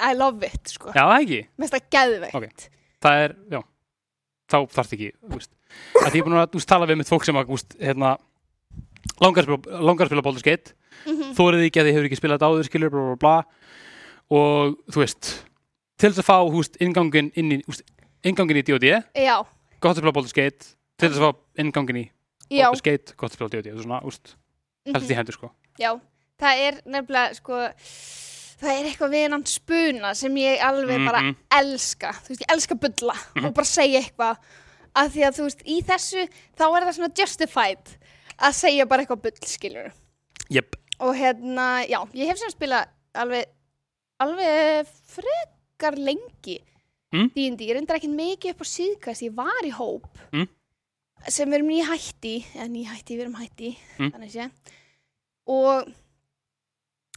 [0.00, 0.92] I love it sko.
[0.92, 2.34] Já, það ekki, Mest að geðveikt.
[2.36, 2.68] Ok.
[3.06, 3.60] það er, já.
[4.46, 5.52] Þá þarf ekki, þú veist.
[6.02, 7.56] Að Því ég er búin að þú veist, tala við mitt fólk sem að, þú
[7.56, 8.10] veist, hérna
[9.22, 10.74] langar að spila, Baldur's Gate
[11.06, 11.34] Mhm.
[11.36, 13.44] þórið ekki að þið hefur ekki spilað þetta áður skilur, bla, bla, bla.
[14.30, 15.28] Og þú veist
[15.98, 17.84] til þess að fá, þú veist, ingangin inn í, þú veist,
[18.24, 18.86] ingangin í D.O.D.
[19.14, 19.36] Já,
[19.80, 22.06] gott að spila Baldur's Gate til þess að fá ingangin í
[22.50, 23.70] Baldur's Gate gott að spila D.O.D.
[23.70, 24.36] þú veist, svona, þú veist,
[28.56, 28.62] mhm.
[28.62, 31.36] það er eitthvað við hann spuna sem ég alveg bara Mhm.
[31.50, 33.14] elska þú veist, ég elska bulla
[33.44, 34.36] og bara segja eitthvað
[34.96, 37.96] af því að þú veist, í þessu þá er það svona justified
[38.38, 39.92] að segja bara eitthvað bull, skilur
[40.50, 43.44] Jep, og hérna, já, ég hef sem spila alveg
[44.20, 46.60] alveg frekar lengi
[47.14, 47.30] Mm.
[47.32, 50.48] D&D, ég reyndar ekki mikið upp á síðkast ég var í hóp Mm.
[51.28, 54.10] sem við erum ný hætti eða ný hætti, við erum hætti Mm.
[54.12, 54.50] þannig sé
[55.46, 55.86] og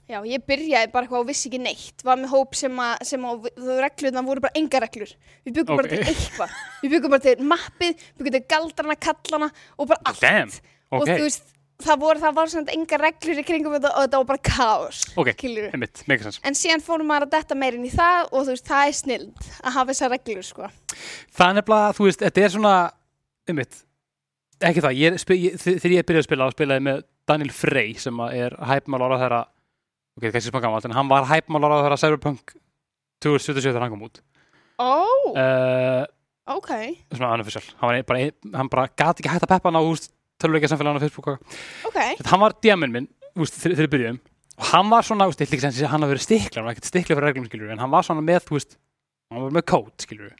[0.09, 2.03] já, ég byrjaði bara eitthvað og vissi ekki neitt.
[2.07, 3.45] Var með hóp sem að, sem að
[3.83, 5.13] reglurna voru bara enga reglur.
[5.45, 5.93] Við byggum bara Ok.
[5.93, 6.57] til eitthvað.
[6.81, 10.21] Við byggum bara til mappið, byggum til galdrana, kallana og bara allt.
[10.25, 10.53] Damn,
[10.89, 14.01] og ok, þú veist, það voru, það voru samt enga reglur í kringum þetta og
[14.03, 15.29] þetta var bara kaos ok,
[16.09, 16.39] mega sens.
[16.43, 18.97] en síðan fórum maður að detta meir inn í það og þú veist, það er
[18.97, 20.71] snild að hafa þessar reglur sko.
[21.37, 22.73] Það er nefnilega, þú veist, þetta er svona,
[23.47, 23.79] einmitt,
[24.59, 28.57] ekki það, ég, ég, þegar ég byrjaði að spila, spilaði með Daniel Frey sem er
[28.59, 29.41] hæpmálar á þeirra,
[30.19, 32.53] ok, kannski smá gammalt, en hann var hæpmálar á þeirra Cyberpunk
[33.23, 34.21] 2077 þegar hann kom út.
[34.79, 36.05] ó, Uh,
[36.55, 36.69] ok.
[37.13, 39.77] svona unofficial, hann, var ein- bara, ein- hann bara gati ekki hægt að peppa hann
[39.79, 39.83] á,
[40.39, 41.39] töluleika samfélaginu á Facebook og
[41.85, 44.19] ok, Þetta, hann var DM-in minn veist, þegar þegar við byrjuðum.
[44.59, 46.55] Og hann var svona, veist, ég ætla ekki að segja að hann hafa verið stiklar
[46.59, 48.77] hann var ekkert stiklar fyrir reglum, skilur en hann var svona með, þú veist,
[49.31, 50.33] hann var með kód, skilur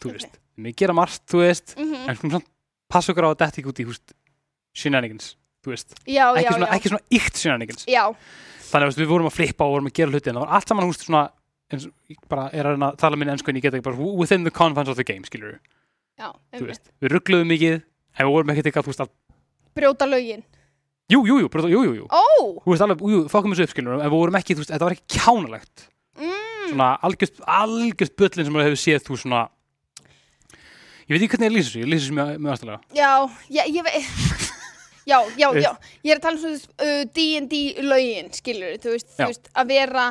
[0.00, 0.12] þú Ok.
[0.18, 2.42] veist, við gera margt, þú veist mm en svona
[2.90, 4.12] passa okkur á að þetta ekki út í, þú veist
[4.74, 5.94] shenanigans, þú veist.
[6.08, 6.74] Já, já, ekki svona, já.
[6.74, 7.84] ekki svona ykt shenanigans.
[7.86, 8.04] Já,
[8.74, 10.70] þannig að við vorum að flippa og vorum að gera hluti en það var allt
[10.70, 11.24] saman, veist, svona
[11.72, 14.52] eins, ég bara er að tala minni ennsku en ég get ekki bara within the
[14.54, 15.56] confines of the game, skilur
[16.18, 16.68] já einmitt.
[16.68, 19.14] veist, við ruggluðum mikið en við vorum ekkert eitthvað, þú veist, að
[19.74, 20.44] brjóta lögin.
[21.10, 22.04] Jú, jú, jú, bara, jú, jú, jú.
[22.08, 22.22] Ó,
[22.62, 24.94] þú veist alveg, jú, fokkum þessu uppskilur en við vorum ekki, þú veist, þetta var
[24.96, 25.88] ekki kjánalegt.
[26.20, 29.42] Mm, svona algjörst, algjörst bullin sem maður hefur séð þú svona
[31.04, 32.80] ég veit ekki hvernig ég lýsir þessu, ég lýsir þessu mjög, mjög aðstæðlega.
[32.96, 33.10] Já,
[33.52, 34.33] já, ég veit
[35.08, 35.70] já, já, já,
[36.04, 40.06] ég er að tala um uh, D&D lögin, skilur þú veist, þú veist, að vera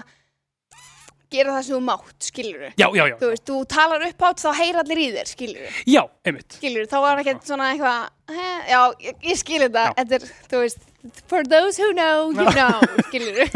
[1.34, 4.44] gera það sem þú mátt, skilur já, já, já, þú veist, þú talar upp átt
[4.44, 6.58] þá heyra allir í þér, skilur já, einmitt.
[6.60, 10.62] Skilur, þá var ekkert svona eitthvað he, já, ég, ég skilur það þetta er, þú
[10.66, 10.86] veist,
[11.32, 13.44] for those who know you know, skilur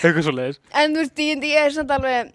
[0.00, 2.34] eitthvað svo leiðis en þú veist, D&D er samt alveg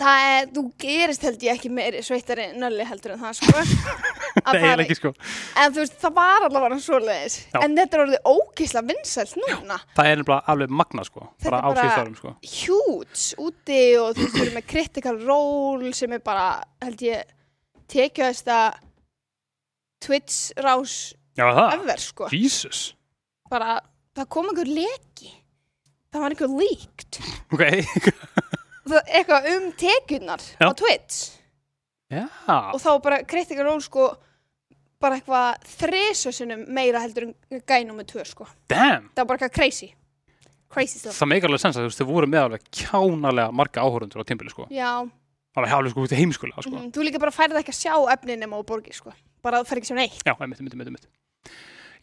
[0.00, 3.64] það er, þú gerist held ég ekki meiri sveittari nölli heldur en það, sko.
[4.46, 5.10] Að það er ekki sko.
[5.60, 7.36] En þú veist, það var allavega svoleiðis.
[7.52, 7.58] Já.
[7.66, 9.78] en þetta er orðið ógisla vinsælt núna.
[9.98, 12.34] það er nefnilega alveg magna sko Þetta bara er bara- sko.
[12.54, 16.46] huge úti og þú veist, við erum með critical role sem er bara,
[16.84, 17.34] held ég
[17.90, 18.60] tekjuðasta
[20.00, 20.94] Twitch rás
[21.36, 22.28] já, það, ever, sko.
[22.32, 22.94] Jesus.
[23.50, 23.80] Bara,
[24.16, 25.32] það kom einhver leki.
[26.10, 27.18] Það var einhver leaked.
[27.52, 28.39] Ok, það,
[29.06, 31.20] eitthvað um tekjurnar á Twitch.
[32.10, 32.24] Já,
[32.74, 34.08] og þá bara Critical Role sko
[35.00, 38.46] bara eitthvað þrisasunum meira heldur en gænum með tvö sko.
[38.68, 39.08] Damn.
[39.14, 39.92] Það var bara eitthvað crazy.
[40.70, 41.16] Crazy stuff.
[41.18, 44.28] Það meikar alveg sens að þú veist, þau voru með alveg kjánalega marga áhórundur á
[44.28, 44.66] tímbili sko.
[44.70, 44.90] Já,
[45.56, 46.74] alveg alveg sko út í heimskulega sko.
[46.76, 49.14] Mhm, þú líka bara færið ekki að sjá efnin nema á borgi sko.
[49.42, 50.20] Bara það færið ekki að sjá neitt.
[50.26, 51.08] Já, einmitt, einmitt, einmitt.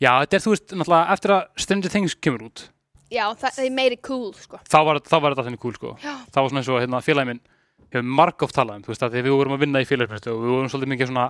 [0.01, 2.65] Já, þetta er þú veist, náttúrulega eftir að Stranger Things kemur út
[3.11, 5.93] já, það, það er meiri cool sko þá var, þá var þetta þannig cool sko
[6.03, 7.41] já, það var svona eins og hérna, félagi minn
[7.87, 10.41] hefur margóft talað um, þú veist, að því við vorum að vinna í félagsmyndstöð og
[10.43, 11.27] við vorum svolítið mikið svona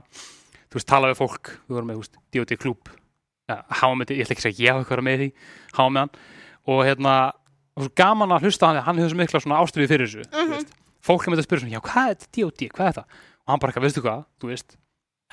[0.67, 2.57] þú veist, talað við fólk, við vorum með, þú veist, D.O.D.
[2.63, 2.89] klúb
[3.47, 5.27] ja, hafa með, ég ætla ekki að segja ég hafa eitthvað með því,
[5.77, 6.11] hafa með hann
[6.67, 7.13] og hérna,
[7.77, 10.25] og svo gaman að hlusta hann því hann hefur svo mikla svona ástriði fyrir þessu
[10.33, 10.55] þú Mhm.
[10.57, 10.73] veist,
[11.07, 13.05] fólk er með þetta að spyrja svona, já, hvað er D.O.D., hvað er þetta
[13.37, 14.77] og hann bara eitthvað, veistu hvað, þú veist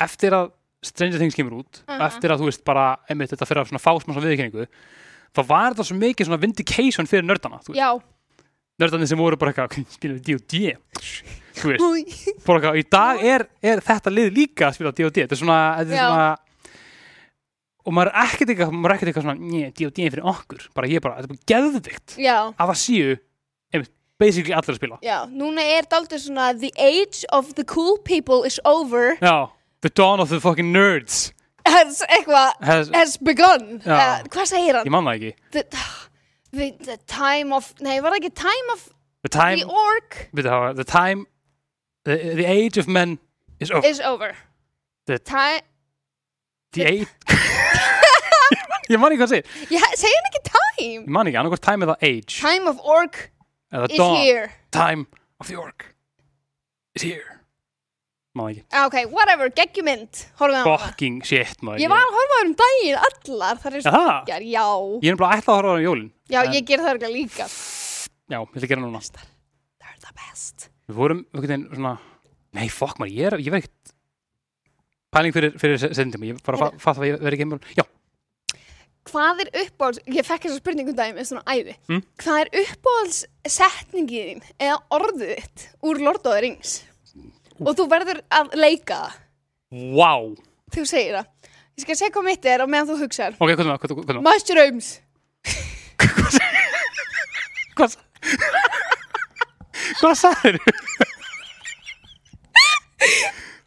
[0.04, 0.52] eftir að
[0.84, 2.00] Stranger Things kemur út Mhm.
[2.04, 4.66] eftir að þú veist bara, einmitt þetta fyrir að svona fásmanns og viðurkenningu
[5.34, 7.90] þá var þetta svo mikið svona vindication fyrir nördana já.
[8.80, 10.72] Nördarnir sem voru bara eitthvað, spilum við D.O.D.
[11.60, 15.20] þú veist, bara eitthvað, í dag er, er þetta lið líka að spila D.O.D.
[15.20, 16.32] þetta er svona, þetta er svona
[17.84, 20.66] og maður er ekkert eitthvað, maður er ekkert eitthvað svona, njö, er fyrir okkur.
[20.76, 23.16] Bara ég bara, þetta er bara geðvikt já, að það séu,
[24.20, 24.98] basically allir að spila.
[25.04, 29.18] Já, núna er daldið svona the age of the cool people is over.
[29.20, 29.50] Já,
[29.84, 31.28] the dawn of the fucking nerds
[31.66, 33.80] has eitthvað Has, has begun.
[33.84, 33.96] Já.
[33.96, 34.86] uh, hvað segir hann?
[34.88, 35.32] ég man það ekki.
[35.56, 35.62] The,
[36.52, 38.88] the, the time of nei, var það ekki time of
[39.24, 40.18] the time, the orc?
[40.36, 41.26] Við það, the time
[42.04, 43.18] the, the age of men
[43.60, 43.88] is over.
[43.88, 44.34] Is over.
[45.06, 45.60] The- time
[46.72, 47.08] the age
[48.90, 51.02] ég man ekki hvað það segir, Já, segir hann ekki time?
[51.04, 52.34] ég man ekki, annarkvært time eða age.
[52.40, 53.20] Time of orc
[53.74, 54.48] eða is dawn, here.
[54.76, 55.06] time
[55.40, 55.86] of the orc
[56.94, 57.40] is here
[58.42, 60.22] það ekki Ah, Ok, whatever, geggjumynd.
[60.38, 60.64] Það.
[60.66, 64.66] fucking shit maður Ég var að horfa á um daginn, allar, það er skjar, já.
[65.04, 66.92] ég er bara ætlað að horfa á það um jólin Já, En- ég ger það
[66.94, 67.46] örgulega líka.
[68.28, 69.26] já, ég að gera núna Bestar,
[69.80, 70.68] they're the best.
[70.88, 71.98] við vorum einhvern veginn svona
[72.54, 73.92] nei, fuck maður, ég er, ég verð ekkert
[75.14, 77.84] pæling fyrir, fyrir sendum ég bara fatt að ég verð ekki heimur já,
[79.04, 82.02] hvað er uppáhalds, ég fekk þessa spurningum daginn með svona æði, Mm.
[82.18, 86.82] hvað er uppáhalds setningin þín eða orðið þitt úr Lord of the Rings
[87.60, 89.00] og þú verður að leika
[89.74, 90.34] Wow
[90.74, 91.30] þú segir það.
[91.74, 93.34] Ég skal segja hvað mitt er og meðan þú hugsar.
[93.38, 94.88] Ok, hvað er það, hvað er það mushrooms
[97.74, 97.96] Hvað
[100.00, 100.58] Hvað sagðir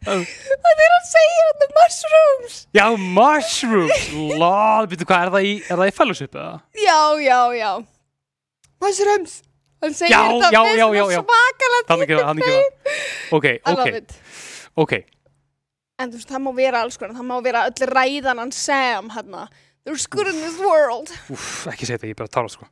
[0.08, 2.84] það er að segja þetta mushrooms Já,
[3.18, 4.06] mushrooms
[4.40, 5.52] Lol, býttu hvað, er það í,
[5.92, 6.56] í fellowship eða?
[6.80, 7.72] já, já, já.
[8.82, 9.38] Mushrooms
[9.82, 12.58] hann segir Já, þetta já, með svona svakalega það
[13.38, 14.18] Ok, ok,
[14.84, 14.94] ok.
[15.98, 19.10] En þú veist, það má vera alls konar, það má vera öll ræðan hann Sam,
[19.16, 19.48] hérna.
[19.88, 21.10] There's good in this world.
[21.32, 22.68] Úff, ekki segja þetta, ég er bara að tala sko.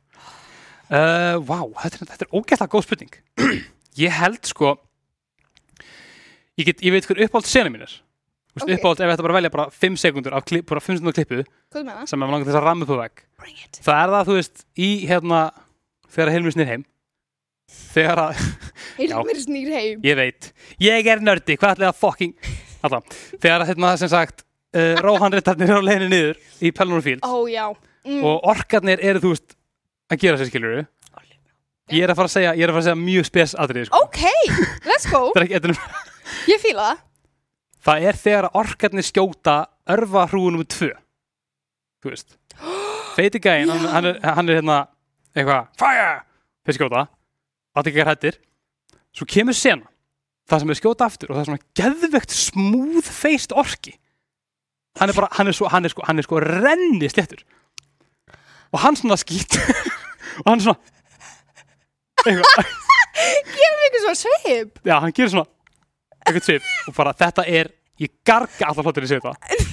[0.87, 3.17] Uh, Vá, þetta, er- þetta er ógætlega góð spurning.
[3.97, 4.75] Ég held sko
[6.57, 7.91] Ég, get, ég veit hver uppáhald sena mín er.
[8.53, 8.73] Þú veist, Ok.
[8.77, 11.43] uppáhald ef ég ætti bara velja bara 5 sekundur af klipp, bara 5 sekundur klippu
[12.09, 13.09] sem er langar til þess að ramma upp á
[13.45, 13.81] it.
[13.85, 15.41] Það er það, þú veist, í hérna
[16.09, 16.85] þegar Hilmi snýr heim
[17.67, 18.41] þegar að,
[18.99, 20.01] Hilmir snýr heim.
[20.05, 20.51] ég veit
[20.83, 22.51] ég er nördi, hvað ætlaði að fucking
[22.87, 24.43] alltaf, þegar að hérna sem sagt
[24.77, 26.71] uh, róhanritarnir eru á leiðinni niður í
[27.27, 27.65] Ó, já.
[28.07, 28.21] Mm.
[28.23, 29.57] og orkarnir eru, þú veist,
[30.13, 30.77] að gera sér skilur
[31.91, 33.99] ég er að fara að segja, er fara að segja mjög spes atrið, sko.
[34.05, 34.21] Ok,
[34.87, 35.21] let's go.
[35.35, 35.75] Er er,
[36.51, 37.03] Ég fíla það.
[37.87, 39.57] það er þegar að orkarnir skjóta
[39.95, 40.89] örfa hrúunum með tvö
[42.03, 42.35] þú veist
[43.17, 44.79] feiti gæinn, hann, er, hann er hérna
[45.35, 46.09] eitthvað, fire
[46.67, 47.05] þeir skjóta,
[47.85, 48.39] ekki hættir
[49.13, 49.85] svo kemur sena.
[50.47, 53.93] Það sem er skjóta aftur og það er svona geðvegt smooth faced orki.
[54.97, 57.43] Hann er bara, hann er svo, hann er sko, hann er sko renni sléttur
[58.73, 59.59] og hann svona skýt
[60.41, 60.79] og hann svona
[62.25, 62.71] eitthvað,
[63.53, 64.79] Gerum við eitthvað svo sveip.
[64.83, 65.45] já, hann gerir svona
[66.25, 67.69] eitthvað svip og bara þetta er
[68.01, 69.66] ég garga alltaf hlóttir í sig þetta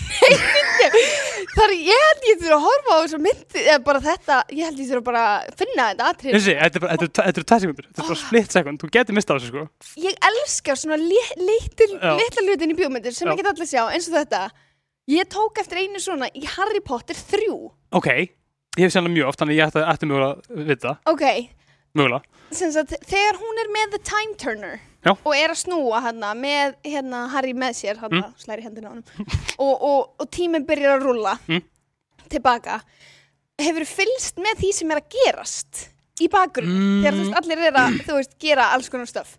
[1.55, 4.64] Það er, ég held ég þurfa að horfa á þessu myndi, eða bara þetta, ég
[4.69, 6.35] held ég þurfa bara að finna þetta atrið.
[6.35, 8.90] Þessi, þetta er bara, þetta er- eru tvær sekundur, þetta er bara split sekund, þú
[8.97, 9.64] getur mistað þessu sko.
[10.03, 13.35] Ég elska svona litla hlutin í bjómyndir sem Já.
[13.37, 14.43] ekki allir sjá, eins og þetta.
[15.14, 17.49] Ég tók eftir einu svona í Harry Potter 3.
[17.93, 21.49] Ok, ég hef sérlega mjög oft, þannig ég ætti, mögulega að vita, Ok, mögulega.
[22.75, 25.13] Sagt, þegar hún er með The Time Turner Já.
[25.15, 28.35] og er að snúa hana með hérna Harry með sér hana, Mm.
[28.41, 29.05] slæri hendina á hann
[29.59, 31.63] og, og, og tíminn byrjar að rúlla Mm.
[32.29, 32.81] tilbaka
[33.61, 35.89] hefur fylgst með því sem er að gerast
[36.21, 37.03] í bakgrunn Mm.
[37.05, 39.37] þegar þú veist, allir er að veist, gera alls konar stöf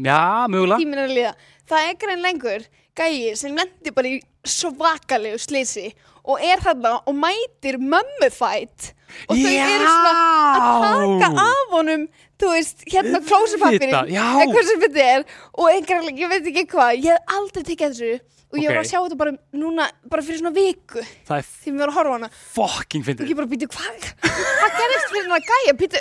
[0.00, 0.78] Já, mögulega.
[0.78, 1.34] tíminn er að líða
[1.66, 5.92] það er grein lengur gæi sem lendir bara í svakalegu slisi
[6.24, 8.92] og er þarna og mætir mömmufætt
[9.28, 10.12] og þau eru svona
[10.56, 12.08] að taka af honum
[12.40, 14.24] þú veist, hérna klósupapirinn já.
[14.40, 18.12] eitthvað sem þetta er og einhverja, ég veit ekki hvað ég hef aldrei tekið þessu
[18.50, 18.82] og ég var Ok.
[18.82, 22.14] að sjá þetta bara núna, bara fyrir svona viku er því við varum að horfa
[22.16, 23.28] hana fucking og fyndið.
[23.30, 26.00] ég bara býtu, hvað hvað gerist fyrir hana gæja, býtu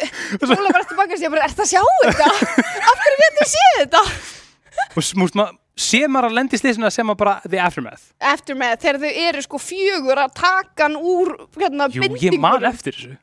[0.49, 2.27] Óla bara tilbaka og ég bara, ert það að sjá þetta?
[2.89, 4.03] af hverju við þetta séð þetta?
[4.95, 8.09] Og s- múst maður, sé maður að lendi slísinu að sé maður bara the aftermath.
[8.19, 12.95] Aftermath, þegar þau eru sko fjögur að taka hann úr hérna, Jú, ég man eftir
[12.97, 13.17] þessu.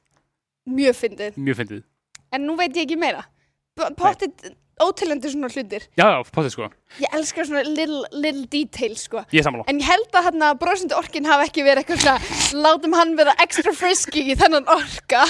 [0.66, 1.82] mjög fyndið, Mjög fyndið.
[2.32, 3.26] en nú veit ég ekki meira
[3.96, 6.66] pottit ótilendur svona hlutir Já, já, potið sko.
[7.00, 9.64] ég elskar svona little, little details sko Ég er sammála.
[9.72, 13.34] En ég held að hérna brosandi orkin hafi ekki verið eitthvað svona látum hann vera
[13.44, 15.22] extra frisky í þennan orka.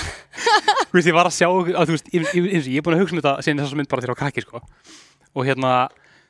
[0.91, 2.97] Þú veist, ég var að sjá, að, þú veist, ég, ég, ég, ég er búin
[2.99, 4.63] að hugsa um þetta síðan þess að mynd bara til á krakki, sko.
[5.37, 5.73] Og hérna,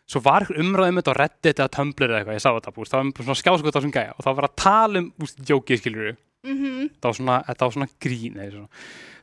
[0.07, 2.75] svo var eitthvað umræðum um þetta á Reddit eða Tumblr eða eitthvað, ég sá þetta,
[2.77, 5.09] búst, það var bara svona skjáskot á þessum gæja og það var að tala um,
[5.19, 6.16] búst, djókið, skilur við,
[6.47, 8.71] Mm það var svona, þetta var svona grín, eða svona,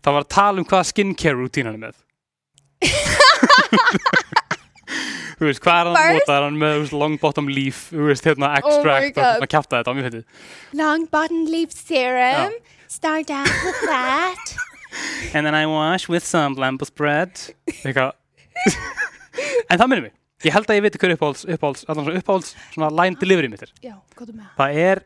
[0.04, 1.98] það var að tala um hvaða skincare routine hann er með.
[5.40, 7.80] þú veist, hvað er hann að nota, er hann með, þú veist, long bottom leaf,
[7.94, 9.40] þú veist, hérna, extract, og God.
[9.40, 10.26] svona kjafta þetta á mjög fyndið.
[10.82, 12.60] Long button leaf serum.
[12.92, 14.56] Start out with that.
[15.34, 17.32] And then I wash with some lambo spread
[17.66, 18.12] Eitthvað
[19.72, 22.54] En það minnum mig Ég held að ég veit hver uppáhalds, uppáhalds, allan svona uppáhalds
[22.74, 24.56] svona line delivery mitt er Já, er með það?
[24.60, 25.04] Það er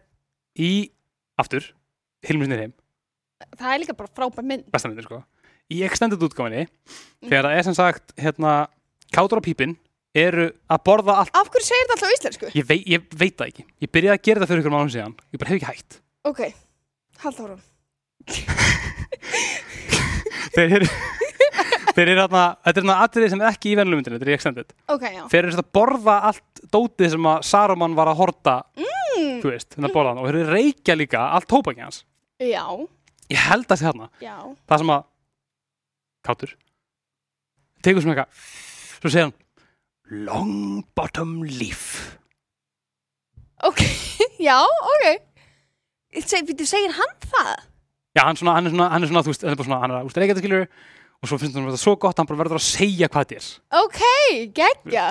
[0.58, 0.72] í,
[1.44, 1.68] aftur
[2.28, 2.74] Hilmisnir heim,
[3.60, 4.66] Það er líka bara frábær mynd.
[4.74, 5.20] besta myndir sko
[5.74, 6.66] Í extended útgáfinni
[7.28, 8.56] Þegar það er sem sagt, hérna
[9.14, 9.76] Kátur og pípin
[10.18, 12.50] eru að borða allt Af hverju segir þetta alltaf íslensku?
[12.58, 15.14] ég, vei, ég veit það ekki Ég byrjaði að gera það fyrir ykkur mánum síðan
[15.36, 16.42] Ég bara hef ekki hægt Ok,
[17.22, 17.62] halda árum.
[20.58, 20.90] Þeir eru
[21.98, 24.36] Eru þarna, þetta er þarna atriði sem er ekki í venlu myndinu, þetta er í
[24.38, 25.24] extended Ok, já.
[25.32, 28.58] þeir eru að borða allt dótið sem að Saruman var að horta
[29.18, 29.40] Mm.
[29.42, 32.04] þú veist, þennan borðan og eru reykja líka allt tópaki hans
[32.38, 32.62] Já,
[33.34, 34.36] ég held að þarna, já.
[34.70, 35.04] það sem að
[36.28, 36.52] kátur
[37.82, 39.34] tegur svona eitthvað svo segir hann
[40.28, 42.18] long bottom leaf
[43.66, 43.82] Ok,
[44.50, 45.08] já, ok.
[46.14, 47.56] Býttu, segir hann það?
[48.14, 49.98] Já, hann, er svona, hann er svona, þú veist, hann er bara svona, hann er
[50.04, 50.68] að reykja þetta skilur
[51.22, 53.50] og svo finnst hann þetta svo gott, hann bara verður að segja hvað þetta er.
[53.82, 54.02] Ok,
[54.58, 55.08] geggja.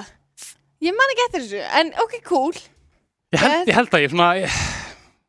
[0.85, 2.59] Ég man ekki eftir þessu, en ok, cool.
[3.35, 4.61] Ég held, ég held að ég svona, ég,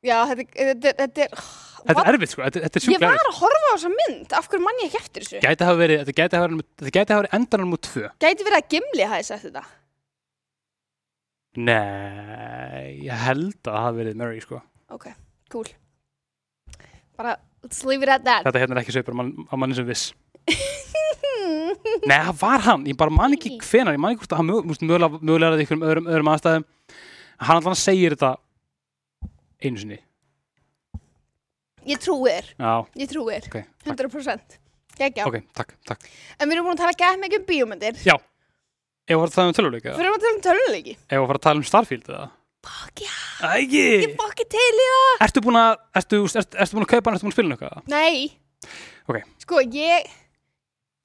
[0.05, 1.39] Já, þetta, þetta, þetta er...
[1.87, 3.31] þetta er erfitt sko, þetta, þetta er Ég sjúklega var erfitt.
[3.31, 5.39] að horfa á þessa mynd, af hverju mann ég ekki eftir þessu?
[5.43, 8.11] Gæti hafa verið, þetta gæti hafa verið, þetta gæti hafa verið endanum út tvö.
[8.23, 9.63] Gæti verið að Gimli hafi sett þetta.
[11.57, 14.61] Nei, ég held að það hafi verið Murray sko.
[14.93, 15.07] Ok,
[15.53, 15.71] cool.
[17.17, 17.33] Bara,
[17.65, 18.45] let's leave it at that.
[18.45, 20.11] Þetta hérna er ekki mann, á manni sem viss.
[22.07, 24.49] Nei, það var hann, ég bara man ekki hvenar, ég man ekki hvort að hann
[24.51, 26.65] mögulega, mögulega er í einhverjum öðrum, öðrum aðstæðum.
[27.47, 28.31] Hann allan segir þetta
[29.67, 29.99] einu sinni.
[31.87, 33.45] Ég trúir, Já, ég trúir.
[33.47, 33.99] ok, takk.
[34.11, 34.57] 100%.
[34.97, 35.27] Geggja.
[35.29, 36.07] Ok, takk, takk.
[36.41, 37.99] En við erum búin að tala gæt mikið um bíómyndir.
[38.07, 40.95] Já, ef að fara að tala um töluleika, Fyrir að tala um töluleiki.
[41.07, 42.25] ef að fara að tala um Starfield eða?
[42.67, 43.13] Fuck já,
[43.53, 43.83] Ægi!
[44.03, 45.11] ég fokki til í það.
[45.27, 47.55] Ertu búin að, ertu, ertu, ertu búin að kaupa hann, ertu búin að spila hann
[47.55, 47.91] eitthvað?
[47.93, 48.15] Nei.
[49.07, 49.21] Ok.
[49.45, 50.09] Sko, ég,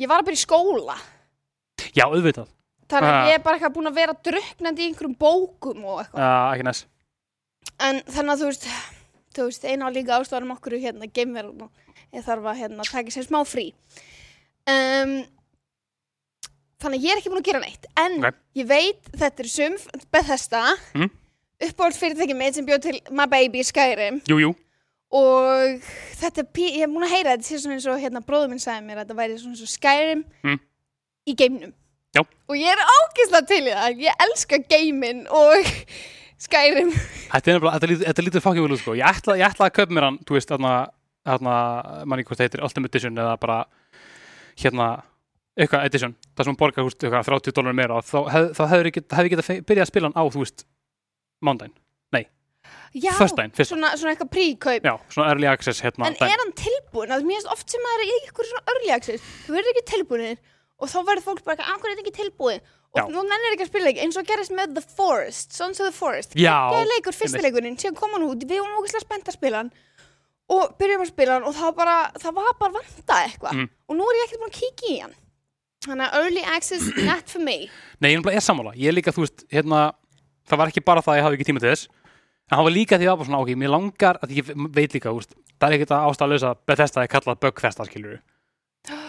[0.03, 0.97] ég var að byrja í skóla.
[1.97, 2.49] Já, auðvitað.
[2.93, 3.27] Þannig að Ah.
[3.31, 6.19] ég er bara eitthvað búin að vera druknandi í einhverjum bókum og eitthvað.
[6.21, 6.87] Uh, ekki næst.
[7.81, 8.67] En þannig að þú veist,
[9.35, 11.71] þú veist, eina og líka ástæðanum okkur hérna geimverðum
[12.13, 13.71] ég þarf að hérna taka sér smá frí.
[14.69, 15.15] Um,
[16.83, 17.87] þannig að ég er ekki búin að gera neitt.
[17.97, 18.35] En Ok.
[18.61, 19.77] ég veit, þetta er sum
[20.13, 20.63] Bethesda,
[20.95, 21.11] Mhm.
[21.63, 24.55] uppáhald fyrirtæki mitt sem bjóð til My Baby Skyrim Jú, jú.
[25.13, 25.83] Og
[26.19, 28.49] þetta, er pí- ég er búin að heyra þetta sé svona eins og hérna bróður
[28.53, 30.61] minn sagði mér að þetta væri svona eins og Skyrim Mm.
[31.29, 31.73] í geimnum.
[32.17, 32.23] Já.
[32.49, 35.65] Og ég er ákysla til í það, ég elska geimin og
[36.47, 36.91] Skyrim.
[37.31, 38.97] Þetta er nefnilega, þetta þetta lítið fucking vel út sko.
[38.99, 40.73] Ég ætla, ég ætla að kaupa mér hann, þú veist, þarna,
[41.29, 41.55] þarna,
[42.11, 43.61] manni hvort það heitir Ultimate Edition eða bara,
[44.59, 44.89] hérna,
[45.57, 48.89] eitthvað edition, það sem borgar, þú veist, eitthvað 30 dólarar meira þá, hef, þá hefur
[48.91, 50.65] ég get, hef ég getað byrjað að spila hann á, þú veist,
[51.45, 51.75] mándaginn,
[52.93, 53.39] Já, fyrst,
[53.71, 54.85] svona, svona eitthvað príkaup.
[54.85, 57.09] já, svona early access, hérna, En er hann tilbúin?
[57.09, 59.31] Það er mjög oft sem maður er í ykkur svona early access.
[59.47, 60.39] Þú verður ekki tilbúinir
[60.83, 62.65] og þá verður fólk bara eitthvað, akkur er þetta ekki tilbúin?
[62.93, 65.89] Og nú nennir ekki að spila ekki, eins og gerist með The Forest, Sons of
[65.89, 66.35] the Forest.
[66.37, 67.47] Geða leikur, fyrsti einmitt.
[67.47, 69.73] leikurinn, síðan kom hann út, við vorum ógeðslega spennt að spila hann
[70.53, 73.57] og byrjum að spila hann og það bara, það var bara vanda eitthvað.
[73.57, 73.71] Mm.
[73.89, 75.17] Og nú er ég ekkert búin að kíkja í hann.
[75.87, 77.57] Þannig að early access, not for me.
[78.03, 78.75] Nei, ég er sammála.
[78.77, 79.87] Ég er líka, þú veist, hérna,
[80.51, 81.89] það var ekki bara það að ég hafi ekki tíma til þess,
[82.53, 85.33] en það var líka því að svona, ok, mér langar, að ég veit líka, veist,
[85.57, 88.19] það er ekkert að ástæðalösa Bethesda er kallað bugfesta, skilur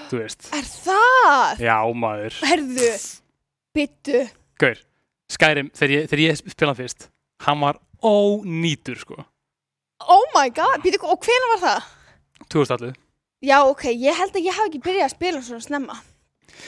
[0.10, 0.48] þú veist.
[0.54, 1.64] Er það?
[1.66, 2.38] Já, maður.
[2.46, 2.92] Herðu,
[3.76, 4.24] byttu.
[4.62, 4.82] Gaur,
[5.34, 7.10] Skyrim, þegar ég, þegar ég spilaði fyrst,
[7.48, 9.20] hann var ónýtur, sko.
[10.14, 11.92] Oh my god, byttu, og hvena var það?
[12.48, 12.94] 2000 allu.
[13.44, 16.00] Já, ok, ég held að ég hafi ekki byrjað að spila svona snemma.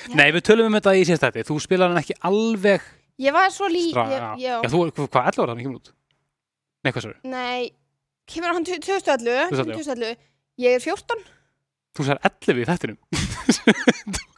[0.09, 0.15] Já.
[0.17, 1.43] Nei, við tölum um þetta í þetta.
[1.45, 2.87] Þú spilaði hann ekki alveg
[3.21, 3.91] Ég var svo lí...
[3.93, 4.09] stra...
[4.11, 4.55] ég, já.
[4.65, 5.93] Já, þú, hvað, 11 ára hann kemur út?
[6.85, 7.15] Nei, hvað svo?
[7.25, 7.71] Nei,
[8.29, 9.49] kemur hann 2011?
[9.49, 9.79] 2011.
[9.81, 10.19] 2011.
[10.61, 11.23] Ég er 14.
[11.95, 12.99] Þú sagði 11 í þettinum.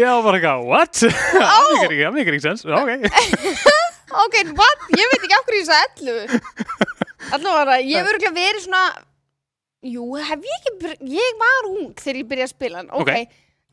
[0.00, 0.96] Já, bara eitthvað, what?
[1.02, 2.64] Það mikið ekki, það mikið ekki sens.
[2.64, 2.90] Ok.
[4.20, 4.80] Ok, what?
[4.98, 6.32] Ég veit ekki af hverju ég sagði 11.
[7.36, 8.80] Allavega, ég hef örgulega verið svona...
[9.86, 10.96] Jú, hef ég ekki...
[11.14, 12.82] Ég var ung þegar ég byrjaði að spila.
[12.90, 13.06] Ok.
[13.06, 13.12] Ok.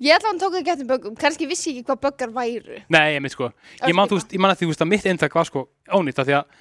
[0.04, 1.16] Ég ætla hann tók ekki eftir böggum.
[1.18, 2.82] Kannski vissi ég ekki hvað böggar væru.
[2.94, 3.50] Nei, ég mynd sko.
[3.82, 5.64] Ég man, þú veist, ég man að því, þú veist, að mitt eintak var sko
[5.98, 6.60] ónýtt af því að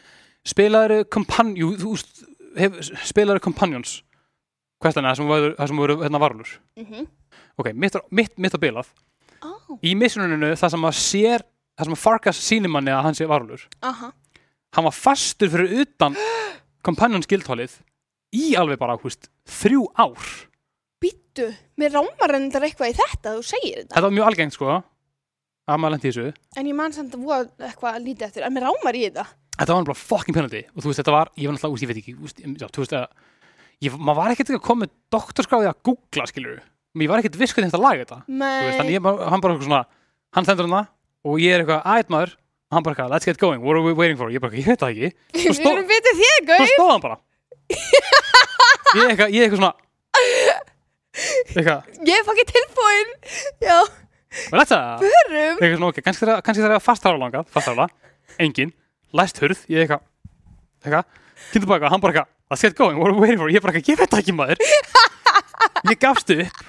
[0.52, 1.52] spilaður kompan...
[1.58, 2.22] Jú, þú veist,
[3.10, 3.42] spilaður
[5.02, 6.54] er það sem voru, það sem voru hérna varulur?
[6.80, 6.88] Mm
[7.56, 8.88] Ok, mitt, mitt, mitt á bilað.
[9.44, 9.78] oh.
[9.80, 11.44] Í missununinu, það sem að sér,
[11.76, 13.62] það sem að Farkas sýnir manni að hann sé varulur.
[13.82, 14.12] Aha.
[14.76, 16.16] Hann var fastur fyrir utan
[16.86, 17.78] companions guildhólið
[18.36, 20.28] í alveg bara, hú veist, þrjú ár.
[21.06, 21.48] Býttu,
[21.80, 23.94] mér rámar endar eitthvað í þetta, þú segir þetta.
[23.94, 24.76] Þetta var mjög algengt, sko.
[25.66, 26.28] Að maður lendi í þessu.
[26.60, 28.46] En ég man samt að voða eitthvað að lítið eftir.
[28.46, 29.24] En mér rámar í þetta.
[29.56, 30.62] Þetta var bara fucking penalty.
[30.74, 32.82] Og þú veist, þetta var, ég var náttúrulega, úst, ég veit ekki, úst, já, þú
[32.84, 33.06] veist að,
[33.86, 36.58] ég, maður var ekkert ekki að koma með doktorskráði að googla, skilur
[36.96, 38.18] Ég var ekkert viss hvernig þetta laga þetta.
[38.40, 39.80] Veist, þannig ég, hann bara svona,
[40.32, 40.86] hann stendur hann
[41.26, 42.32] og ég er eitthvað, ætt maður,
[42.70, 44.30] og hann bara eitthvað, let's get going, what are we waiting for?
[44.32, 45.10] Ég bara, ég veit það ekki.
[45.60, 46.70] Við erum vitið þér, Svo gauð.
[46.72, 47.18] stóð hann bara.
[48.96, 49.72] Ég er eitthvað, ég er eitthvað svona,
[51.54, 53.12] eitthvað, Ég er fokkið tilbúin.
[53.64, 53.78] Já,
[54.52, 55.58] let's að, förum.
[55.60, 56.26] eitthvað svona, ok, kannski
[56.62, 57.88] það er að fastára langað, fastára,
[58.42, 58.72] engin,
[59.16, 60.02] læst hurð, ég eitthvað,
[60.84, 61.20] eitthvað,
[61.52, 63.52] kynntu bara eitthvað, hann bara eitthvað, let's get going, what are we waiting for?
[63.52, 64.64] Ég bara eitthvað, ég veit ekki maður.
[65.86, 66.62] Ég gafst upp,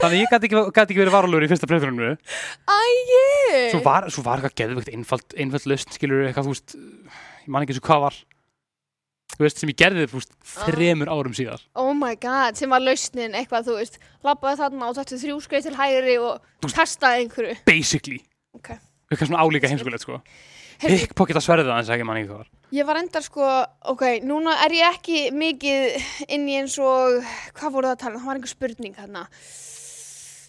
[0.00, 2.16] þannig ég gæti ekki, ekki verið varulur í fyrsta breyðrunum.
[2.66, 3.68] Æi.
[3.70, 6.74] Svo var, var eitthvað geðvögt einfald, einfald lausn, skilur eitthvað, þú veist,
[7.44, 8.16] ég man ekki eins og hvað var,
[9.44, 10.32] veist, sem ég gerði, þú veist,
[10.64, 11.62] þremur árum síðar.
[11.76, 15.68] Oh my god, sem var lausnin eitthvað, þú veist, labbaði þarna og þetta þrjú skreið
[15.68, 17.56] til hægri og testaði einhverju.
[17.68, 18.20] Basically.
[18.56, 18.72] Ok.
[19.10, 20.20] eitthvað svona álíka heimskulegt sko
[20.80, 23.46] pickpocket að sverða en ekki manni hvað var Ég var endar sko,
[23.92, 27.20] ok, núna er ég ekki mikið inn í eins og,
[27.56, 29.22] hvað voru það að tala um, það var einhver spurning hérna,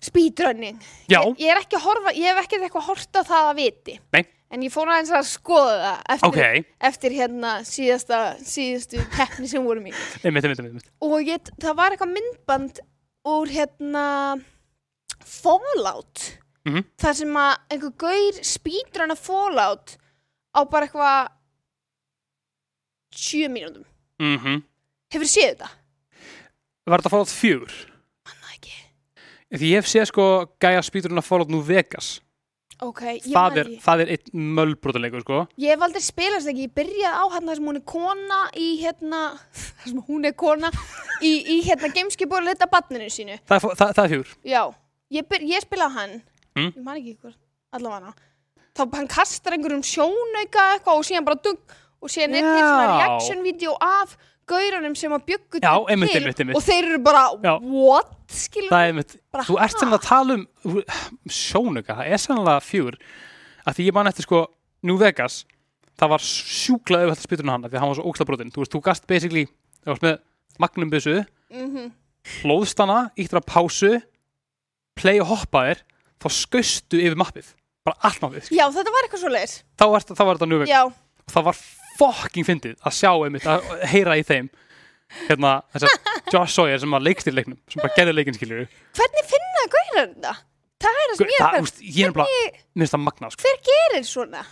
[0.08, 0.80] speedrunning.
[1.12, 3.62] já, Ég, ég er ekki að horfa, ég hef ekki eitthvað hort á það að
[3.62, 3.98] viti.
[4.18, 4.24] Nei.
[4.52, 9.66] En ég fór aðeins að skoða það eftir, ok, eftir hérna síðasta, síðastu keppni sem
[9.66, 9.94] vorum í.
[10.24, 10.92] einmitt, einmitt, einmitt, einmitt.
[11.04, 12.80] Og ég, það var eitthvað myndband
[13.28, 14.06] úr hérna
[15.28, 16.38] Fallout.
[16.68, 16.84] Mhm.
[17.00, 19.94] þar sem að einhver gaur speedrunna Fallout
[20.52, 21.30] á bara eitthvað
[23.16, 23.86] sjö mínútum
[24.20, 24.64] Mm
[25.14, 25.70] hefur séð þetta?
[26.88, 27.78] var þetta Fallout 4
[28.28, 28.76] Manna ekki
[29.56, 30.26] því ég hef séð sko
[30.60, 32.18] gæja spýturinn að Fallout New Vegas
[32.86, 35.40] ok, ég það er, það er einn mölbrotaleikur sko.
[35.62, 38.68] Ég hef aldrei spilast ekki, ég byrjaði á hérna þar sem hún er kona í
[38.82, 39.22] hérna
[39.82, 40.72] þar sem hún er kona
[41.22, 43.40] í, í hérna gameskip og leta badninu sínu.
[43.50, 44.38] Það það, það er fjúr.
[44.54, 44.62] Já,
[45.18, 46.16] ég, byr, ég spilaði hann.
[46.58, 46.72] Mm.
[46.72, 47.36] ég man ekki ykkur,
[47.78, 48.16] allavega.
[48.78, 52.98] Þá hann kastar einhverjum sjónauka eitthvað og síðan bara dugg og síðan er til svona
[52.98, 54.14] reaction video af
[54.50, 56.58] gaurunum sem að byggu Já, einmitt, einmitt, einmitt.
[56.58, 57.54] og þeir eru bara, Já.
[57.64, 60.80] what, skilur það Bara, þú ert sem að tala um
[61.32, 62.98] sjónuga, það er sannlega fjúr
[63.68, 64.42] að því ég man eftir sko
[64.88, 65.42] New Vegas,
[65.98, 68.84] það var sjúkla auðvitað spýturinn hann, því hann var svo óksla brotin þú veist, þú
[68.86, 69.46] gast basically,
[69.84, 70.20] þú varst með
[70.64, 71.18] magnum byssu,
[71.54, 71.88] mm
[72.42, 73.90] hlóðst hana íttur að pásu
[75.00, 75.80] play og hoppaðir,
[76.20, 77.54] þá skaustu yfir mappið,
[77.88, 80.82] bara allt mappið já, þetta var eitthvað svo leiðis þá var, þetta New Vegas, já,
[81.32, 81.62] það var
[82.00, 84.50] fucking fyndið að sjá einmitt, að heyra í þeim
[85.30, 88.66] hérna, þess að Josh Sawyer sem var leikstýr leiknum, sem bara gerði leikinn skilur
[88.98, 90.34] hvernig finna gaurar þetta?
[90.84, 92.40] það er það sem ég er það, úst, ég er bara,
[92.78, 93.46] mér finnst það magna sko.
[93.48, 94.44] hver gerir svona?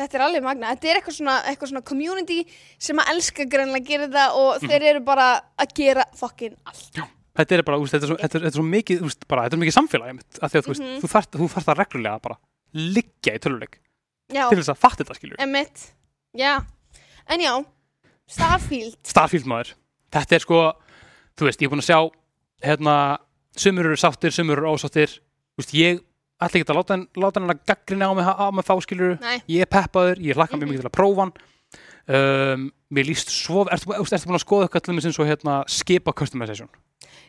[0.00, 2.36] þetta er alveg magna, þetta er eitthvað svona, eitthvað svona community
[2.80, 4.68] sem að elska greinlega að gera þetta og Mhm.
[4.72, 5.28] þeir eru bara
[5.60, 7.00] að gera fucking allt
[7.40, 9.46] þetta er bara, úst, þetta, er svo, þetta, er, þetta er svo mikið úst, bara,
[9.46, 10.98] þetta er mikið samfélag einmitt, af því að þú, veist, Mhm.
[11.00, 12.36] þú, þarft það reglulega bara
[12.74, 13.78] liggja í töluleik
[14.30, 15.86] já, til þess að fatta þetta skilur emitt
[16.36, 16.60] já,
[17.28, 17.54] en já
[18.30, 18.96] Starfield.
[19.02, 19.72] Starfield maður,
[20.14, 20.58] þetta er sko
[21.38, 21.98] þú veist, ég er búin að sjá
[22.62, 22.94] hérna,
[23.58, 25.16] sumur eru sáttir, sumur eru ósáttir.
[25.56, 26.02] Þú veist, ég
[26.40, 29.40] ætla ekki að láta, láta hann að gaggrina á mig, á mig þá skilur Nei.
[29.50, 30.70] ég er peppaður, ég hlakka mjög Mhm.
[30.70, 31.32] mikið til að prófa hann.
[32.10, 35.64] Um, mér líst svo ertu, ertu, ertu búin að skoða eitthvað til með svo hérna
[35.68, 36.68] skipa customization?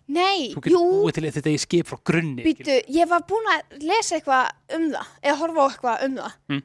[0.07, 3.45] Nei, þú getur jú, búið til þetta í skip frá grunni býtu ég var búin
[3.51, 6.33] að lesa eitthvað um það eða horfa á eitthvað um það.
[6.49, 6.63] Mm.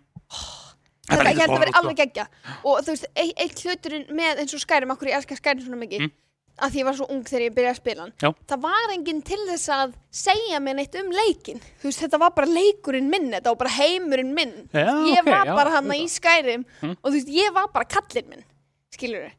[1.08, 2.26] Þetta, ég held að vera alveg geggja
[2.64, 5.78] og þú veist, eitt, eitt hluturinn með eins og skærim, okkur ég elska skærim svona
[5.84, 6.12] mikið Mm.
[6.64, 9.22] að því ég var svo ung þegar ég byrjaði að spila hann það var enginn
[9.22, 13.30] til þess að segja mér neitt um leikin þú veist, þetta var bara leikurinn minn
[13.30, 14.54] þetta var bara heimurinn minn.
[14.72, 16.96] Já, ég ok, var bara hann í skærim Mm.
[17.02, 18.44] og þú veist, ég var bara kallinn minn
[18.90, 19.30] skilur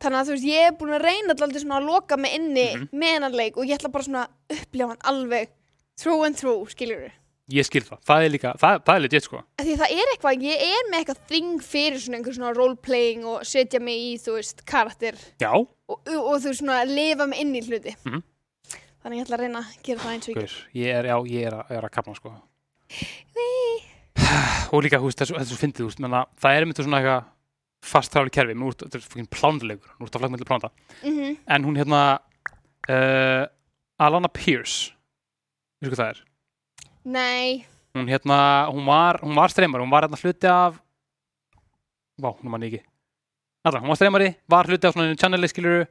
[0.00, 2.68] þannig að þú veist, ég er búin að reyna alltaf svona að loka mig inni
[2.76, 2.88] Mhm.
[2.92, 5.48] með hennan leik og ég ætla bara svona að upplifa hann alveg
[5.96, 7.10] through and through, skilur
[7.54, 9.38] ég skil það, það er líka, það, það er legit sko.
[9.60, 13.38] Því það er eitthvað, ég er með eitthvað þing fyrir svona einhver svona roleplaying og
[13.48, 15.14] setja mig í, þú veist, karakter.
[15.42, 17.92] Já, og, og, þú veist svona lifa mig inn í hluti.
[18.06, 18.20] Mhm.
[19.00, 21.16] þannig ég ætla að reyna að gera það eins og ég Guður, ég er, já,
[21.32, 22.30] ég er, að- er að kapna sko.
[24.70, 27.22] Og líka, þú veist, þessu, fyndið, þú veist, menna, það er einmitt svona eitthvað
[27.80, 30.68] fast þráli kerfi, nú ert, þetta er fokkin ert að flagga með plánda,
[31.02, 31.32] mm -hmm.
[31.48, 32.00] en hún hérna
[32.90, 33.44] uh,
[33.98, 34.92] Alana Pierce
[35.80, 36.20] veistu hvað það er?
[37.04, 40.76] Nei, Hún hérna, hún var, hún var streymar, hún var hérna hluti af
[42.20, 42.82] Vá, hún mann ekki.
[43.64, 45.86] Allra, hún var streymari, var hluti af svona channeli skiluru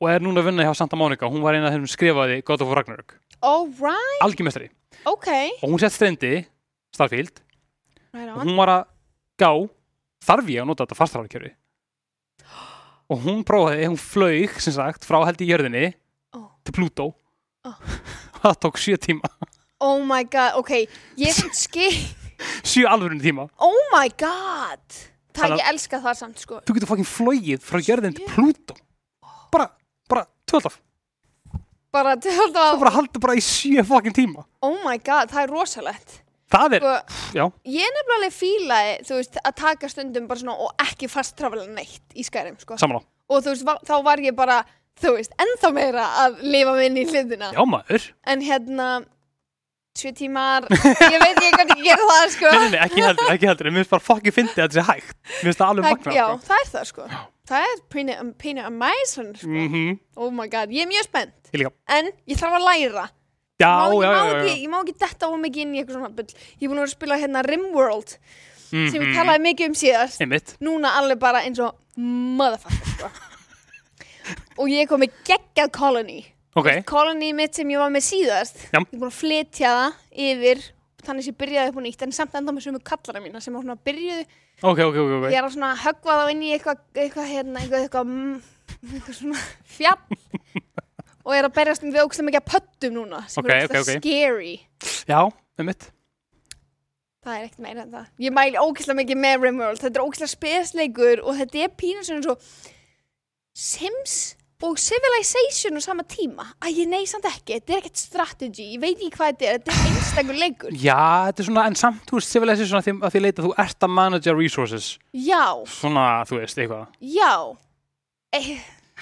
[0.00, 1.28] og er núna að vinna hjá Santa Monica.
[1.28, 3.14] Hún var eina þeim sem skrifaði God of Ragnarök.
[3.44, 4.70] Alright, algjörmestari,
[5.04, 5.28] ok.
[5.62, 6.46] Og hún sett strendi
[6.96, 7.42] Starfield,
[8.16, 8.84] right og hún var að
[9.36, 9.50] gá
[10.24, 11.52] þarf ég að nota þetta fastræðarkerfi
[13.12, 15.84] og hún prófaði, hún flaug sem sagt, frá held í jörðinni
[16.34, 16.48] Ó.
[16.64, 17.10] til Pluto
[17.62, 17.70] Ó.
[18.40, 19.28] það tók sjö tíma
[19.80, 20.70] Oh my god, ok,
[21.20, 21.92] ég sem skil
[22.64, 23.48] sjö alvörunni tíma.
[23.62, 24.82] Oh my god.
[25.36, 26.58] Það, Þannig ég elska það samt, sko.
[26.64, 28.76] Þú getur fucking flogið frá jörðin til Pluto
[29.52, 29.66] bara,
[30.08, 30.78] bara, tvöldaf
[31.92, 34.42] Bara til það að bara haldur bara í sjö fucking tíma.
[34.64, 36.16] Oh my god, það er rosalegt.
[36.52, 40.84] Það er, Sko, já, ég nefnilega fílaði, þú veist, að taka stundum bara svona og
[40.84, 42.76] ekki fast trafala neitt í skærim, sko.
[42.78, 43.00] samanlá
[43.32, 44.60] Og þú veist, va- þá var ég bara,
[45.02, 47.48] þú veist, ennþá meira að lifa mig inn í hlutina.
[47.56, 48.90] já maður, En hérna,
[50.00, 52.50] sjö tímar, ég veit ekki hvernig ég gera það, sko.
[52.52, 55.16] nei, nei, ekki heldur, ekki heldur mér finnst bara fucking fyndið að þetta sé hægt
[55.30, 57.08] mér finnst það alveg magna já, það er það, sko.
[57.46, 59.48] Það er pínu, pínu amazing, sko.
[59.48, 61.52] mm Oh my god, ég er mjög spennt.
[61.54, 63.04] ég En ég þarf að læra.
[63.62, 65.96] já, Má- já, ég, má ekki, ég má ekki detta of mikið inn í eitthvað
[66.00, 66.26] svona bull.
[66.60, 68.16] Ég er búin að spila hérna Rimworld,
[68.66, 69.14] sem ég Mhm.
[69.16, 70.20] talaði mikið um síðast.
[70.20, 73.10] einmitt, núna alveg bara eins og motherfucker sko.
[74.58, 76.24] og ég er komið geggjað colony
[76.56, 76.70] ok.
[76.88, 78.80] colony mitt sem ég var með síðast Já.
[78.80, 80.64] ég er búin að flytja það yfir
[81.06, 83.54] þannig sem ég byrjaði upp á nýtt en samt enda með sömu kallara mína sem
[83.54, 84.26] var svona byrjuðu
[84.64, 85.24] Ok, ok, ok, ok.
[85.28, 89.18] Ég er að svona höggva þá inn í eitthvað eitthvað hérna, eitthvað, eitthvað, mm, eitthvað
[89.18, 89.42] svona
[89.76, 90.62] fjall.
[91.26, 94.00] Og er að berjast um við ógstlega mikið að pöttum núna sem er ógstlega ok.
[94.00, 94.54] scary.
[95.04, 95.20] Já,
[95.60, 95.86] með mitt
[97.26, 98.08] það er ekkert meira en það.
[98.22, 99.82] Ég mæli ógstlega mikið með Rimworld.
[99.82, 102.36] Þetta er ógstlega spesleikur og þetta er pínu svona svo
[103.56, 104.16] Sims
[104.62, 106.46] og Civilization á sama tíma?
[106.64, 108.68] Að ég nei samt ekki, þetta er ekkert strategy.
[108.74, 110.78] Ég veit ekki hvað þetta er, þetta er einstakur leikur.
[110.80, 113.48] Já, þetta er svona, en samt, þú veist, civilization að því, að því leita að
[113.48, 114.88] þú ert að manage resources.
[115.12, 116.86] Já, Svona, þú veist, eitthvað.
[117.00, 117.32] Já.
[118.36, 118.50] Eh,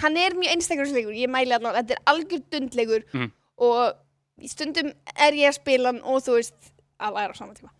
[0.02, 3.06] hann er mjög einstakur þessi leikur, ég mæli allan, þetta er algjör dundleikur.
[3.12, 3.32] Mhm.
[3.64, 3.94] og
[4.42, 7.70] í stundum er ég að spila hann og þú veist að læra á sama tíma.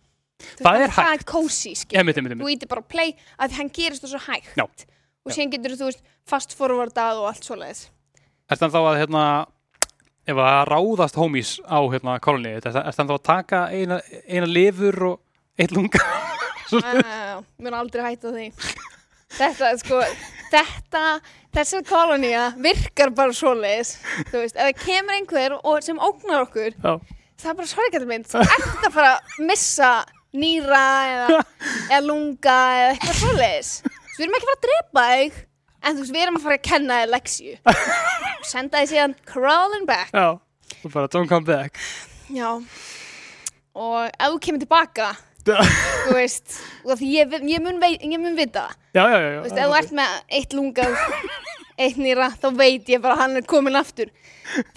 [0.59, 4.03] Það veist, er það er cozy, skil þú ítir bara að play að hann gerist
[4.05, 4.55] það svo hægt.
[4.55, 4.65] Já.
[5.25, 5.35] Og Já.
[5.39, 7.83] síðan getur þú veist fast forwardað og allt svoleiðis
[8.45, 9.23] Er þann þá að, hérna,
[10.29, 13.99] ef að ráðast homies á, hérna, koloni Er þann þá að taka eina,
[14.29, 15.21] eina lifur og
[15.57, 16.01] eitt lunga
[17.63, 18.49] mér aldrei hætta því
[19.35, 19.99] Þetta, sko,
[20.51, 21.01] þetta,
[21.55, 23.97] þessi kolonía virkar bara svoleiðis,
[24.29, 26.93] þú veist, ef það kemur einhver og sem ógnar okkur, Já,
[27.41, 29.89] það er bara sorgættur mynd, þú ert að fara að missa
[30.35, 31.41] nýra eða,
[31.91, 33.73] eða lunga eða eitthvað svoleiðis.
[34.15, 35.37] Við erum ekki að fara að drepa þig,
[35.85, 37.55] en þú veist, við erum að fara að kenna þig leksju.
[38.51, 40.11] Senda þig síðan crawling back.
[40.15, 40.27] já,
[40.85, 41.79] og bara don't come back
[42.29, 42.49] Já,
[43.75, 45.09] og ef þú kemur tilbaka,
[45.45, 45.59] Já,
[46.07, 46.55] þú veist,
[46.87, 48.77] og því ég, ég, mun, vei, ég mun vita það.
[48.97, 50.87] já, já, já Þú veist, ef þú ert með eitt lunga
[51.75, 54.09] eitt nýra, þá veit ég bara að hann er komin aftur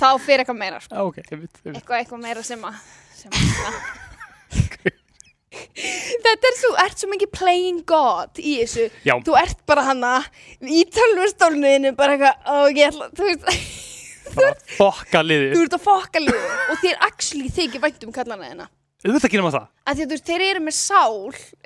[0.01, 0.97] þá fyrir eitthvað meira sko.
[0.97, 2.80] Já, ok, ég mitt, ég mitt eitthvað, eitthvað meira sem að
[3.18, 3.78] sem að
[6.26, 8.88] þetta er svo, ert svo mikið playing god í þessu.
[9.09, 10.14] Já, þú ert bara hana
[10.62, 13.76] í tölvustólniðinu bara eitthvað, ó ég ætla þú veist,
[14.34, 16.42] bara fokka liði þú ert að fokka líðu
[16.72, 18.68] og þér actually þykir vænt um kallana þeina
[18.99, 19.66] Auðvitað gerum við það.
[19.86, 21.18] Að því að þú veist, þeir eru með sál.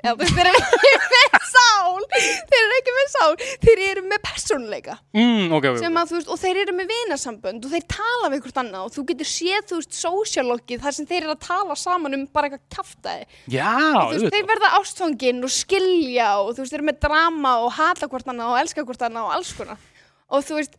[0.03, 2.03] Eða þú veist, þeir eru ekki með sál.
[2.51, 3.31] Þeir eru ekki með sál,
[3.63, 4.97] þeir eru með persónuleika.
[5.17, 8.29] Mm, ok, ok, sem ok að veist, og þeir eru með vinasambönd og þeir tala
[8.33, 11.41] við hvort annað og þú getur séð, þú veist, socialogið þar sem þeir eru að
[11.47, 13.25] tala saman um bara eitthvað kjaftaði
[13.55, 13.73] Já,
[14.03, 17.73] og veist, þeir verða ástfangin og skilja og þú veist, þeir eru með drama og
[17.79, 19.81] hata hvort annað og elska hvort annað og alls konar.
[20.29, 20.77] Og þú veist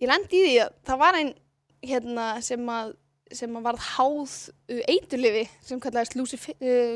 [0.00, 1.32] ég lendi í því að það var ein
[1.84, 2.96] hérna sem að
[3.32, 4.32] sem að varð háð
[4.90, 6.16] eiturlifi sem kallaðist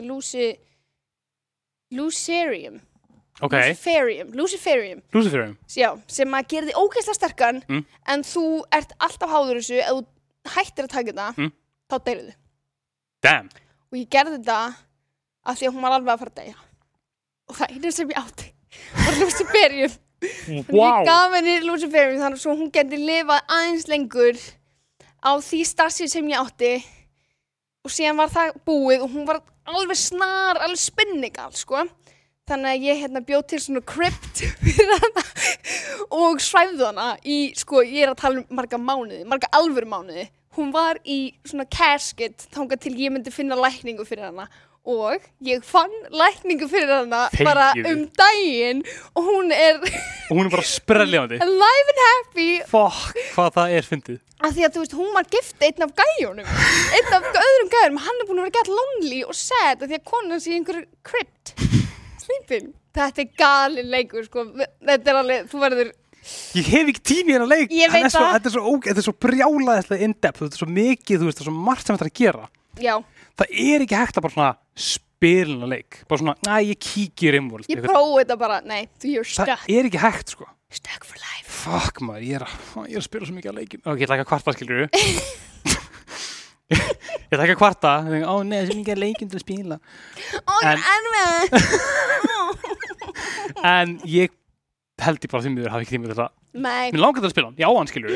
[0.05, 0.49] Luci
[1.95, 2.81] Lucerium.
[3.43, 5.01] Ok, Luciferium Luciferium.
[5.13, 7.85] Luciferum Já, sem að gera þig ógeðslega sterkan Mm.
[8.07, 10.05] en þú ert alltaf háður þessu ef þú
[10.55, 11.53] hættir að taka þetta Mm.
[11.91, 12.35] þá deyrir þið
[13.23, 13.49] Damn.
[13.93, 14.77] Og ég gerði þetta
[15.47, 16.55] af því að hún var alveg að fara að deyja.
[17.49, 18.53] Og það einu sem ég átti
[18.95, 19.93] var Luciferium.
[20.25, 24.39] Þannig ég gaf henni Luciferium þannig svo hún geti lifað aðeins lengur
[25.25, 26.75] á því stassi sem ég átti.
[27.85, 31.87] Og síðan var það búið og hún var alveg snar, alveg spinnigal sko.
[32.45, 34.43] þannig að ég hérna bjóð til svona krypt
[36.21, 40.27] og svæfðu hana í, sko, ég er að tala um marga mánuði, marga alvöru mánuði
[40.57, 44.49] hún var í svona casket þangað til ég myndi finna lækningu fyrir hana
[44.85, 47.93] og ég fann lækningu fyrir hana bara Þegiðu.
[47.95, 48.83] um daginn
[49.17, 49.81] og hún er
[50.29, 51.39] Og hún er bara sprelljandi.
[51.41, 52.49] Alive and happy.
[52.69, 54.21] Fokk, hvað það er fyndið.
[54.45, 56.49] Af því að þú veist, hún var gift einn af gæjónum
[56.99, 59.99] einn af öðrum gæjónum, hann er búin að vera gett lonely og sad af því
[60.01, 61.55] að konan sé í einhverju crypt
[62.25, 62.73] sleeping.
[62.95, 64.47] Þetta er galin leikur sko.
[64.85, 65.93] Þetta er alveg, þú verður
[66.57, 67.73] Ég hef ekki tími í hennar leik.
[67.73, 70.41] Þetta er svo brjálaðislega in-depth.
[70.41, 72.47] Þetta er svo mikið, þú veist, það er svo margt sem þetta er að gera.
[72.81, 72.95] Já,
[73.41, 76.03] Það er ekki hægt að bara svona spilna leik.
[76.11, 77.67] Bara svona, næ, ég kíkir Rimworld.
[77.67, 80.47] Ég Eitthvað- prófi þetta bara nei, you're Það stuck, er ekki hægt, sko.
[80.75, 81.49] Stuck for life.
[81.65, 82.55] Fuck maður, ég er að,
[82.91, 84.81] ég er að spila svo mikið að leikin Ok, ég ætla ekki að kvarta, skilur
[86.75, 87.91] Ég ætla ekki að kvarta.
[88.05, 89.77] Ég think, Ó, nei, það er svo mikið að leikin til að spila.
[90.45, 91.31] Og En- en með
[93.75, 94.35] En ég
[95.05, 97.35] held ég bara því miður hafi ekki tími til það nei, Mér langar til að
[97.35, 98.13] spila hann, já, hann skilur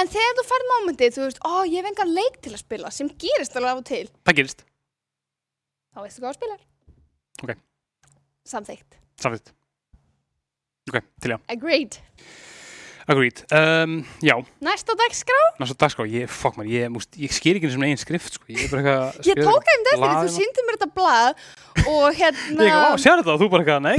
[0.00, 2.90] en þegar þú færð mómentið, þú veist, ó, ég hef engan leik til að spila
[2.94, 4.02] sem gerist alveg af og til.
[4.28, 4.64] Það gerist,
[5.96, 6.64] þá veistu hvað þú spilar.
[7.44, 7.54] Ok.
[8.46, 9.54] samþykkt, samþýtt
[10.86, 11.96] Ok, til já, agreed.
[13.08, 13.40] Agreed.
[13.54, 17.68] Um, Já, næsta dagskrá, næsta dag sko, ég, fuck maður, ég, múst, ég skil ekki
[17.68, 20.00] eins og eigin skrift sko, ég er bara eitthvað að ég tók þeim eftir því,
[20.02, 21.30] lag- þú síndi mér þetta blað
[21.86, 23.98] og Ég hérna ekki, vá, sér þetta, þú bara eitthvað, nei.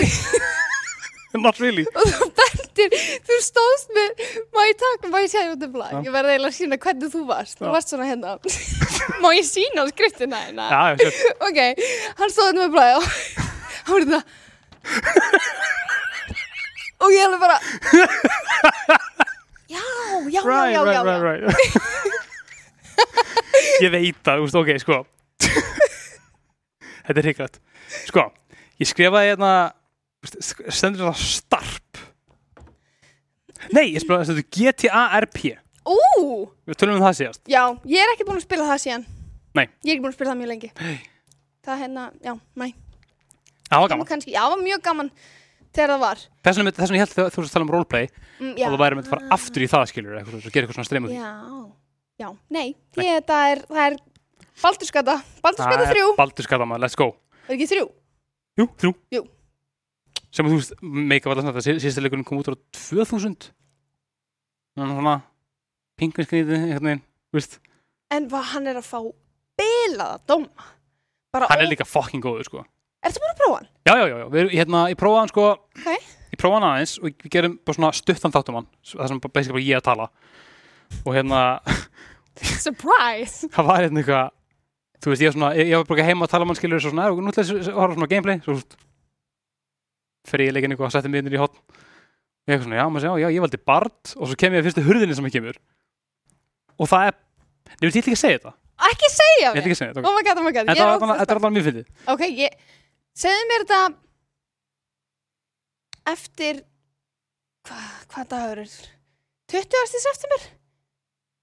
[1.44, 1.86] Not really
[2.86, 2.90] og
[3.28, 4.10] þú stóðst með
[4.56, 5.92] má ég taka, má ég segja út af blað?
[5.96, 6.00] Já.
[6.08, 7.56] ég verði eiginlega að sína hvernig þú varst.
[7.62, 8.30] Þú varst svona hérna.
[9.24, 10.66] Má ég sína á skriftina hérna?
[11.48, 11.60] Ok,
[12.20, 13.04] hann stóð hérna með blað og
[13.88, 14.22] hann var þetta
[16.98, 17.58] og ég alveg bara
[19.70, 19.84] já,
[20.34, 21.22] já, right, já, já, right, já.
[21.22, 21.44] right,
[23.84, 24.96] Ég veit það, veist, ok, sko.
[27.08, 27.58] Þetta er hrikalegt.
[28.10, 28.24] Sko,
[28.82, 29.52] ég skrifaði hérna
[30.26, 31.87] st- stendur það starp
[33.76, 35.56] Nei, ég skrifaði stendur GTA-RP
[35.88, 35.96] Ú,
[36.68, 37.42] Við tölum um það síðast.
[37.48, 39.06] Já, ég er ekki búin að spila það síðan.
[39.56, 39.66] Nei.
[39.88, 40.72] Ég er ekki búin að spila það mjög lengi.
[41.64, 42.68] Það er hérna, já, næ.
[43.68, 45.12] Það var Það gaman kannski, já, það var mjög gaman
[45.78, 46.24] þegar það var.
[46.48, 48.98] Þess vegna ég held þegar þú varst að tala um roleplay mm, og þú væri
[48.98, 51.16] með að fara aftur í það skilur eitthvað, svo, gera eitthvað svona streymur.
[51.16, 51.32] Já,
[52.24, 52.68] já, nei,
[53.00, 53.98] Ég, það er, það er
[54.58, 56.12] Baldurskata, Baldurskata þrjú.
[56.18, 57.10] Baldur skata maður, let's go.
[57.48, 57.90] Er ekki þrjú?
[58.58, 58.94] Jú, þrjú.
[59.14, 59.24] Jú.
[60.38, 60.74] Sem að þú veist,
[61.10, 63.48] meika var það síðasta leikurinn kom út á 2000
[64.78, 65.16] Þannig svona
[65.98, 67.58] pinguinskrýði, einhvern veginn þú veist,
[68.14, 69.00] En hvað hann er að fá
[69.58, 70.68] bilaða dóma.
[71.34, 72.64] Bara, Hann er líka fucking góður sko.
[73.06, 73.68] Ertu búin að prófa hann?
[73.88, 74.28] Já, já, já, já.
[74.36, 75.48] Við, hérna, ég prófaði hann sko.
[75.76, 76.14] Ok.
[76.28, 79.44] Ég prófaði hann aðeins og við gerum bara svona stuttan þáttum hann Það sem bara
[79.50, 80.08] bara ég að tala.
[81.04, 81.42] Og hérna,
[82.66, 83.50] Surprise!
[83.52, 84.34] það var hérna eitthvað
[84.98, 86.92] Þú veist, ég var svona, ég, var bara heima að tala um hann skilur Svo
[86.94, 88.56] svona, "Ef, nú ætla ég að horfa á svona gameplay Svo
[90.28, 91.60] Fer ég leikinn eitthvað að setja inn í hotn
[92.48, 94.12] Og ég eitthvað svona, já, maður segja, já, ég valdi Bard.
[94.16, 95.58] Og svo kem ég að fyrstu hurðinni sem ég kemur.
[96.80, 97.16] Og það er,
[97.74, 98.54] nefnir, ég ætla ekki að segja þetta.
[98.88, 99.66] Ekki segja Ég ætla mér?
[99.66, 100.70] ekki að segja þetta Oh my god, oh my god.
[100.70, 101.88] Þetta ég er var ógeðslega þetta er alveg mjög fyndið.
[102.14, 102.52] Ok, ég,
[103.18, 103.82] segðu mér þetta
[106.14, 106.62] eftir
[107.68, 108.76] hvað, hvað dagur er?
[109.52, 110.00] 20.
[110.06, 110.46] september?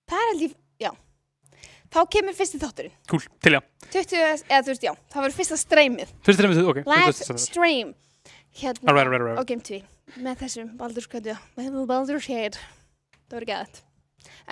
[0.09, 0.55] Það er held ég,
[0.87, 0.91] já.
[1.95, 2.97] Þá kemur fyrsti þátturinn.
[3.11, 3.61] Cool, til já.
[3.93, 6.17] 20, eða þú veist, já, það verður fyrsta streymið.
[6.25, 6.81] Fyrst er það, ok.
[6.89, 7.45] Live fyrst er það.
[7.45, 7.93] stream
[8.61, 9.41] hérna Alright, alright, alright.
[9.41, 9.81] á Game 2
[10.25, 12.61] með þessum Baldur's Gate með Baldur's Gate.
[13.29, 13.81] Það verður gæðið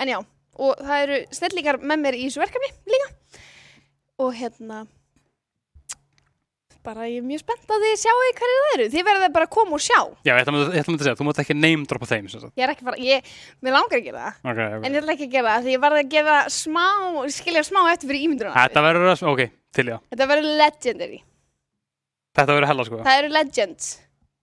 [0.03, 0.17] en já,
[0.63, 3.07] og það eru snillingar með mér í þessu verkefni líka.
[4.23, 4.83] Og hérna
[6.83, 8.85] bara ég er mjög spennt að þið sjáu hverju það eru.
[8.91, 9.99] Þið verður bara að koma og sjá.
[10.27, 12.73] Já, ég ætla að mynda að segja, þú mátt ekki name droppa þeim ég er
[12.73, 13.29] ekki bara, ég,
[13.63, 14.41] mér langar gera það.
[14.51, 14.83] Ok, ok.
[14.83, 16.87] En ég ætla ekki að gera það því ég varði að gefa smá
[17.37, 21.21] skilja smá eftir fyrir ímyndunum Þetta verður ok, til já þetta verður legendary
[22.33, 22.99] Þetta verður hella sko.
[23.05, 23.89] Það eru legends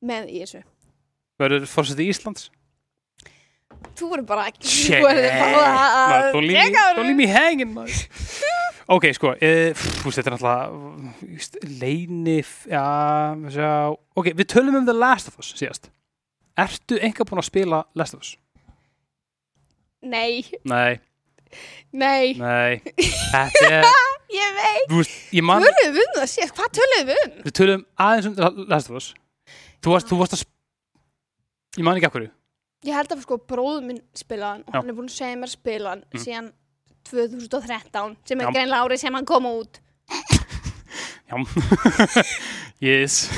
[0.07, 0.63] með í þessu.
[1.41, 2.49] Verður fórseti Íslands?
[3.97, 8.03] Þú verður bara Shit, þú verður bara leave me hanging maður.
[8.91, 12.39] Ok, sko uh, Fúst, þetta er náttúrulega Leini
[14.19, 15.91] Ok, við tölum um The Last of Us síðast.
[16.59, 18.35] Ertu einhver búin að spila Last of Us?
[20.03, 20.99] nei, Nei,
[21.93, 22.81] nei, nei.
[23.35, 23.89] Þetta er,
[24.35, 24.87] ég veit.
[24.95, 27.33] Veist, ég man töluðum við um það síðan, hvað töluðum við um?
[27.47, 28.35] Við tölum aðeins um
[28.71, 29.09] Last of Us.
[29.81, 32.31] Þú varst, þú varst að sp- Ég man ekki hverju.
[32.89, 34.79] Ég held að sko bróður minn spilaðan og Já.
[34.81, 36.23] hann er búin að segja mér spilaðan Mm.
[36.25, 36.49] síðan
[37.11, 38.53] 2013 sem er Já.
[38.55, 39.81] greinlega árið sem hann kom út.
[42.81, 43.29] Yes.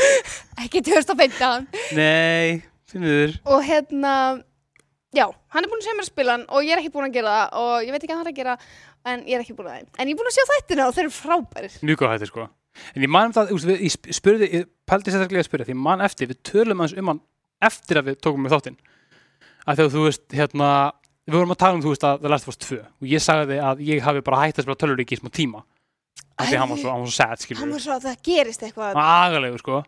[0.62, 1.66] Ekki 2015
[1.98, 4.12] Nei, finnur og hérna
[5.12, 7.34] já, hann er búin að segja mér spilaðan og ég er ekki búin að gera
[7.34, 8.54] það og ég veit ekki hvað hann er að gera
[9.04, 10.94] en ég er ekki búin að það en ég er búin að sjá þættina og
[10.96, 11.76] þeir eru frábærir.
[11.82, 12.48] Mjög góð hætti sko.
[12.96, 15.66] En ég man um það, veist, við- ég sp- spurði, ég pældi sérstaklega að spyrja
[15.68, 17.20] Því ég man eftir, við tölum aðeins um hann
[17.62, 18.78] Eftir að við tókum með þáttinn.
[19.68, 20.68] Að Þegar þú veist, hérna
[21.28, 23.20] Við vorum að tala um, þú veist, að The Last of Us 2 Og ég
[23.22, 25.60] sagði að ég hafi bara hægt að spila tölvuríki í smá tíma.
[26.38, 26.58] Af Því Æ.
[26.62, 28.96] hann var svo, hann var svo sad, skilur hann var svo að það gerist eitthvað.
[28.98, 29.82] Agalegu, sko.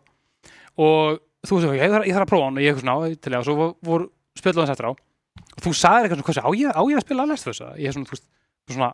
[0.77, 3.33] Og þú veist, ég þarf, ég þarf að prófa hann Og ég eitthvað svona, til
[3.33, 4.07] ég, og svo vor- voru
[4.37, 4.91] spilum þess eftir á.
[4.95, 7.61] Og þú sagðir eitthvað svona, hversu, á ég, á ég að spila Last of Us?
[7.81, 8.25] Ég er svona, þú veist,
[8.71, 8.89] svona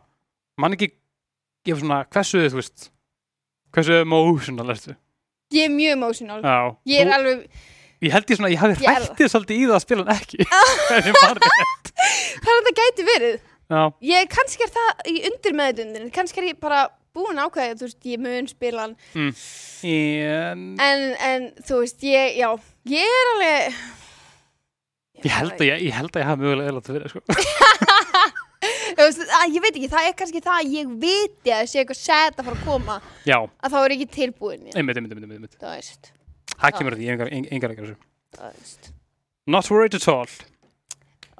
[0.60, 0.90] Man ekki,
[1.70, 2.88] var svona, hversu, þú veist
[3.72, 4.96] Hversu emotional ertu?
[5.52, 6.40] ég er mjög emotional.
[6.44, 6.56] Já,
[6.88, 7.40] ég er þú- alveg,
[8.02, 10.16] ég held ég svona, ég hafi Ég er hrættið svolítið í það að spila hann
[10.16, 10.38] ekki
[10.96, 11.92] En ég man rétt.
[12.42, 13.38] hvað er þetta gæti verið?
[13.72, 16.82] Já, ég, kannski er það í undir meðdundin kannski er ég bara
[17.16, 18.94] búin að ákveða þú veist, ég mun spila hann.
[19.16, 22.48] En en, en þú veist, ég, já.
[22.88, 23.80] Ég er alveg
[25.22, 27.20] ég held að ég, ég held að ég hafi mögulega eða þetta verið sko.
[28.82, 31.70] Þú veist, að, ég veit ekki, það er kannski það að ég viti að það
[31.72, 32.96] sé eitthvað set að fara að koma
[33.28, 35.56] Já, að þá er ekki tilbúin ég, einmitt, einmitt, einmitt, einmitt.
[35.62, 36.12] Það veist,
[36.56, 37.96] Það kemur að því, engar, engar ekki þessu.
[38.36, 38.92] Það veist.
[39.52, 40.36] Not worried at all.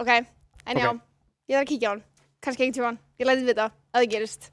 [0.03, 2.03] Ok, en já, ég þarf að kíkja á hann.
[2.43, 4.51] Kannski ekki tíma ég læti vita að það gerist.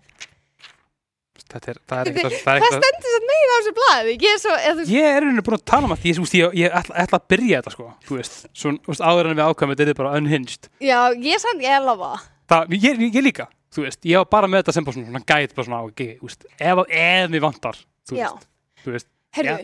[1.49, 4.11] Þetta er, það er ekkert það er hvað ekkert stendur svo meira á þessu blaði?
[4.21, 6.11] Ég er svo, eða, þú veist, Ég er einhvern búin að tala um að því,
[6.11, 9.29] ég, ég, ég ætla, ætla að byrja þetta sko, þú veist, svo, þú veist áður
[9.31, 10.69] en við ákvæmum þetta er bara unhinged.
[10.85, 12.27] Já, ég er samt, ég er lofa það,
[12.75, 15.55] ég, ég, ég líka, þú veist, ég var bara með þetta sem bara svona, gæt,
[15.57, 18.49] bara svona, ok, þú veist, ef, ef mér vantar, þú já, veist,
[18.85, 19.57] þú veist, herru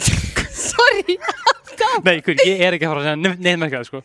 [0.60, 1.16] sorry
[2.04, 4.00] nei, hver, ég er ekki að fara að segja nefn nefn með það, sko.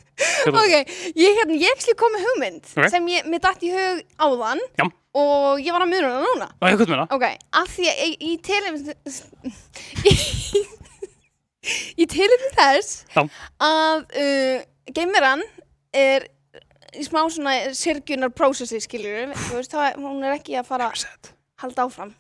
[0.52, 2.88] ok, ég, hérna, ég ekki kom með hugmynd Ok.
[2.94, 4.86] sem ég, mér datt í hug áðan Já.
[5.22, 7.18] og ég var að muna hana núna Og ég hvað með það?
[7.18, 7.26] Ok,
[7.62, 7.98] af því að
[8.30, 8.80] í tilum
[10.12, 10.16] í,
[12.06, 13.26] í tilum þess Já.
[13.68, 15.44] að uh, geimeran
[15.96, 16.30] er
[17.00, 21.32] í smá svona sirkjunar prósessi skiljur, þú veist, þá, hún er ekki að fara að
[21.62, 22.14] halda áfram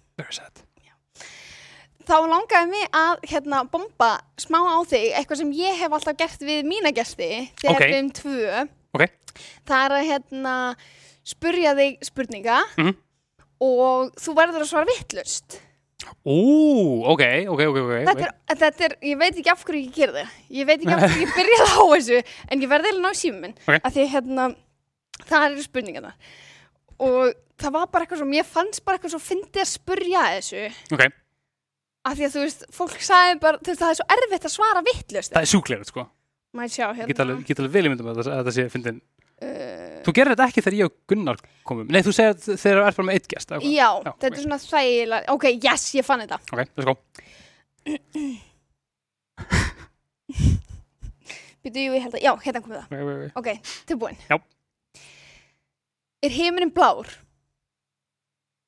[2.06, 6.44] þá langaði mig að hérna bomba smá á þig eitthvað sem ég hef alltaf gert
[6.46, 7.86] við mína gesti þegar Ok.
[7.86, 9.06] við erum tvö Ok.
[9.66, 10.56] það er að hérna
[11.26, 12.94] spurja þig spurninga Mhm.
[13.62, 15.62] og þú verður að svara vittlust
[16.26, 17.94] Ú, ok, ok, ok, ok.
[18.06, 21.02] þetta, er, þetta er, ég veit ekki af hverju ég gerði ég veit ekki af
[21.02, 23.80] hverju ég byrjaði á þessu en ég verði eiginlega ná símum minn Ok.
[23.82, 24.56] af því hérna,
[25.24, 26.13] það eru spurningarna
[26.99, 30.63] og það var bara eitthvað svo mér fannst bara eitthvað svo fyndið að spurja þessu
[30.95, 31.03] Ok,
[32.05, 34.55] af því að þú veist, fólk sagði bara þú veist, það er svo erfitt að
[34.55, 36.05] svara vittlust það er sjúklega, sko.
[36.55, 39.01] maður sjá alveg, hérna get alveg vel í myndum að þetta- að þetta sé fyndin.
[39.41, 41.88] uh, Þú gerir þetta ekki þegar ég og Gunnar komum.
[41.89, 43.63] Nei, þú segir að þegar þú ert bara með eitt hvað?
[43.66, 44.36] já, Já, þetta ok.
[44.36, 46.93] er svona þægilega ok, yes, ég fann þetta Ok, let's go.
[51.66, 53.32] Jú, ég held að, já, hérna það Ok, ok, ok.
[53.41, 53.49] ok,
[53.89, 54.38] tilbúin Já.
[56.26, 57.10] Er heimurinn blár?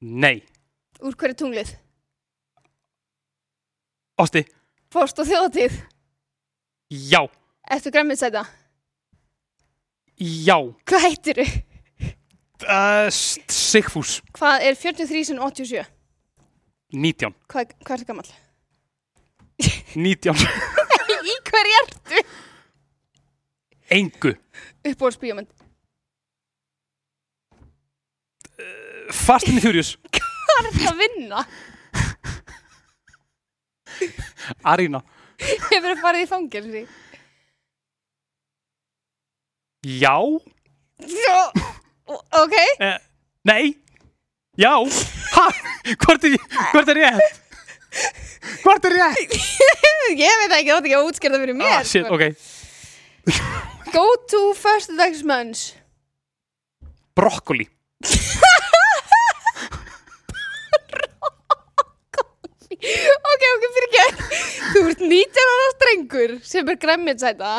[0.02, 0.44] Nei.
[1.02, 1.74] úr hverju er tunglið?
[4.18, 4.44] Ásti,
[4.94, 5.78] fórst og þjóðatíð?
[6.90, 7.22] já,
[7.70, 8.46] eftir græmiðsæta?
[10.18, 10.58] já.
[10.86, 11.48] hvað heitir þú?
[12.66, 15.86] Uh, Sigfús, hvað er 43 sem 87?
[16.94, 17.36] 19.
[17.52, 18.32] hvað, hvað er það gammal?
[19.98, 20.34] 19.
[21.34, 22.26] í hverju ertu?
[23.98, 24.34] Engu.
[24.88, 25.57] uppbólsbíómynd
[29.12, 29.96] Fast and Furious.
[30.48, 31.44] hvað er það að vinna?
[34.68, 35.02] Arína.
[35.42, 36.84] hefur þú farið í fangelsi?
[39.88, 40.16] Já.
[41.08, 41.40] Svo,
[42.42, 42.96] ok Uh,
[43.48, 43.76] nei.
[44.58, 44.74] Já.
[45.38, 45.46] Ha?
[46.02, 46.36] Hvort er,
[46.74, 47.42] hvort er rétt?
[48.64, 49.36] Hvort er rétt?
[50.18, 52.16] ég veit ekki, það er ekki að útskjörða fyrir mér Ah, shit, sko.
[52.18, 52.24] ok.
[53.94, 55.62] go to first dagsmönns
[57.18, 57.68] Brokkoli.
[62.78, 64.42] Ok, ok, fyrir ekki
[64.74, 67.56] þú ert 19 ára strengur sem er græmiðsæta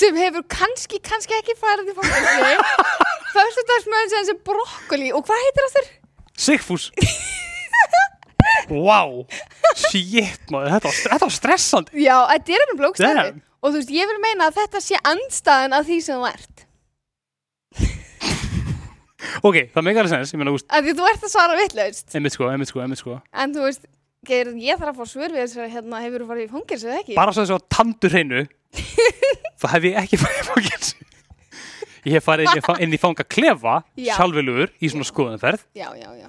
[0.00, 2.54] sem hefur kannski, kannski ekki farið í fangelsi
[3.34, 5.92] fyrstu dagsmöðin sem er brokkoli og hvað heitir það þurr?
[6.40, 6.90] Sigfús.
[8.70, 9.24] Wow.
[9.76, 10.72] Shit, maður.
[10.76, 12.02] Þetta þetta var stressandi.
[12.04, 13.26] Já, þetta er ennum blókstæði
[13.60, 16.66] og þú veist, ég vil meina að þetta sé andstæðan af því sem þú ert
[19.46, 20.32] Ok, það alveg sens.
[20.34, 23.00] Ég meina, úst, af því þú ert að svara vitlaust einmitt sko, einmitt sko, einmitt
[23.02, 23.18] sko.
[23.30, 23.84] en þú veist,
[24.28, 26.88] Geir, ég þarf að fá svör við þess að hérna, hefur þú farið í fangelsi
[26.90, 27.14] eða ekki?
[27.16, 28.42] Bara svo þess að tandur hreinu,
[29.62, 31.06] þá hef ég ekki farið í fangelsi.
[32.00, 34.12] Ég hef farið inn inn í fanga klefa, Já.
[34.18, 35.64] sjálfilugur, í svona skoðanferð.
[35.76, 36.28] Já, já, já.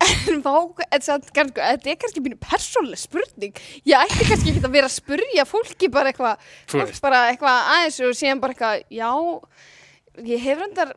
[0.00, 3.56] En þetta er kannski mínu persónlega spurning.
[3.88, 8.00] Ég ætti kannski ekki að vera að spurja fólki bara eitthvað, fólk bara eitthvað aðeins
[8.04, 9.10] og síðan bara eitthvað, já,
[10.34, 10.94] ég hef reyndar,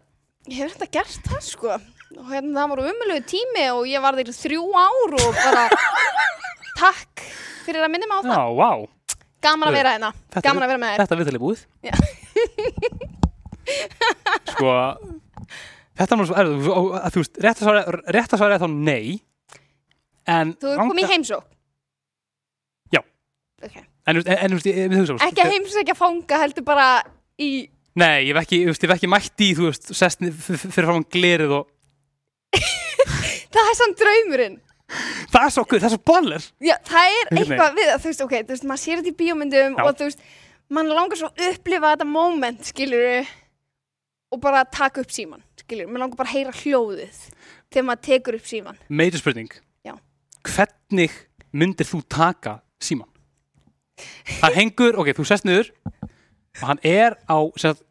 [0.52, 1.80] ég hef reyndar gert það, sko.
[2.14, 5.64] Og hérna, það var umöluðu tími og ég var þeir þrjú ár og bara,
[6.82, 7.24] takk
[7.66, 8.36] fyrir að minna mig á það.
[8.36, 8.72] Já, vá.
[9.44, 11.02] Gaman að vera hérna, gaman við- að vera með þér.
[11.02, 11.64] Þetta viðtalið búið.
[11.84, 11.96] Já.
[14.54, 14.76] sko,
[16.00, 17.84] þetta nú svo erfið, þú, að veist, rétt að svara,
[18.38, 19.18] að er þá nei,
[20.30, 20.56] en...
[20.62, 21.50] Þú er komið í heimsók.
[22.94, 23.02] Já.
[23.64, 23.78] Ok.
[24.04, 26.88] En, þú veist, veist, ég, ég, ég, ég, Ekki að fanga, heldur bara
[27.40, 27.54] í
[27.94, 30.88] Nei, ég hef ekki, ég, veist, ég hef ekki mætt í, þú veist, sest fyrir
[30.88, 31.68] fram glerið og...
[33.54, 34.56] Það er samt draumurinn.
[35.34, 36.46] Það er svo, það er svo baller.
[36.62, 39.78] Já, það er eitthvað við, þú veist, ok, þú veist, maður sér þetta í bíómyndum
[39.80, 39.84] Já.
[39.88, 40.24] og þú veist,
[40.74, 43.32] mann langar svo að upplifa þetta moment, skilur
[44.34, 47.22] og bara taka upp síman, skilur mann langar bara að heyra hljóðið
[47.74, 48.78] þegar maður tekur upp síman.
[48.90, 49.50] Meiri spurning.
[49.86, 49.96] Já.
[50.50, 51.18] Hvernig
[51.54, 53.10] myndir þú taka síman?
[54.42, 55.70] Það hengur, ok, þú sest niður
[56.04, 57.38] og hann er á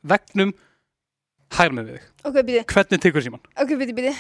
[0.07, 0.55] vegnum
[1.59, 2.09] hægrum með þig.
[2.31, 3.43] Ok, býði, Hvernig tekur síman?
[3.59, 4.15] ok, býði,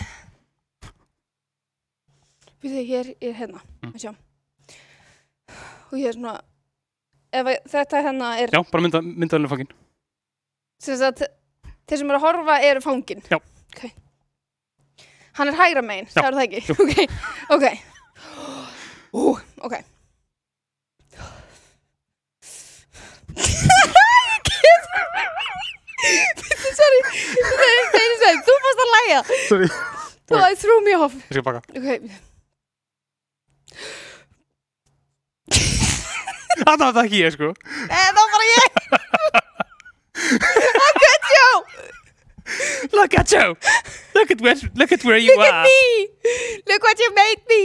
[2.62, 2.72] býði.
[2.72, 4.16] Býði, hér er hérna, Mm.
[5.92, 6.40] Og ég er svona,
[7.32, 9.72] ef þetta hérna er, Já, bara mynda, myndaðalinn fangin.
[10.82, 13.20] þeir sem eru að horfa eru fangin.
[13.28, 13.36] Já.
[13.74, 13.92] Ok.
[15.34, 16.22] Hann er hægra megin, Já.
[16.22, 16.60] sagður það ekki?
[16.80, 16.92] Ok,
[17.50, 17.64] ok.
[19.12, 19.74] Ú, ok.
[26.02, 27.00] Sorry,
[27.38, 29.20] það er ekki einu sem, þú fórst að læja.
[29.48, 29.68] Sorry.
[30.32, 31.16] Þú það threw me off.
[31.28, 31.62] Ég skal baka.
[31.78, 31.88] Ok,
[36.62, 37.48] Það var það ekki ég, sko.
[37.88, 38.68] eh, það var bara ég.
[40.82, 41.50] Look at you,
[42.92, 43.56] Look at you!
[44.14, 45.64] Look at where, look at where you look at are!
[45.64, 46.08] me.
[46.68, 47.60] Look what you made me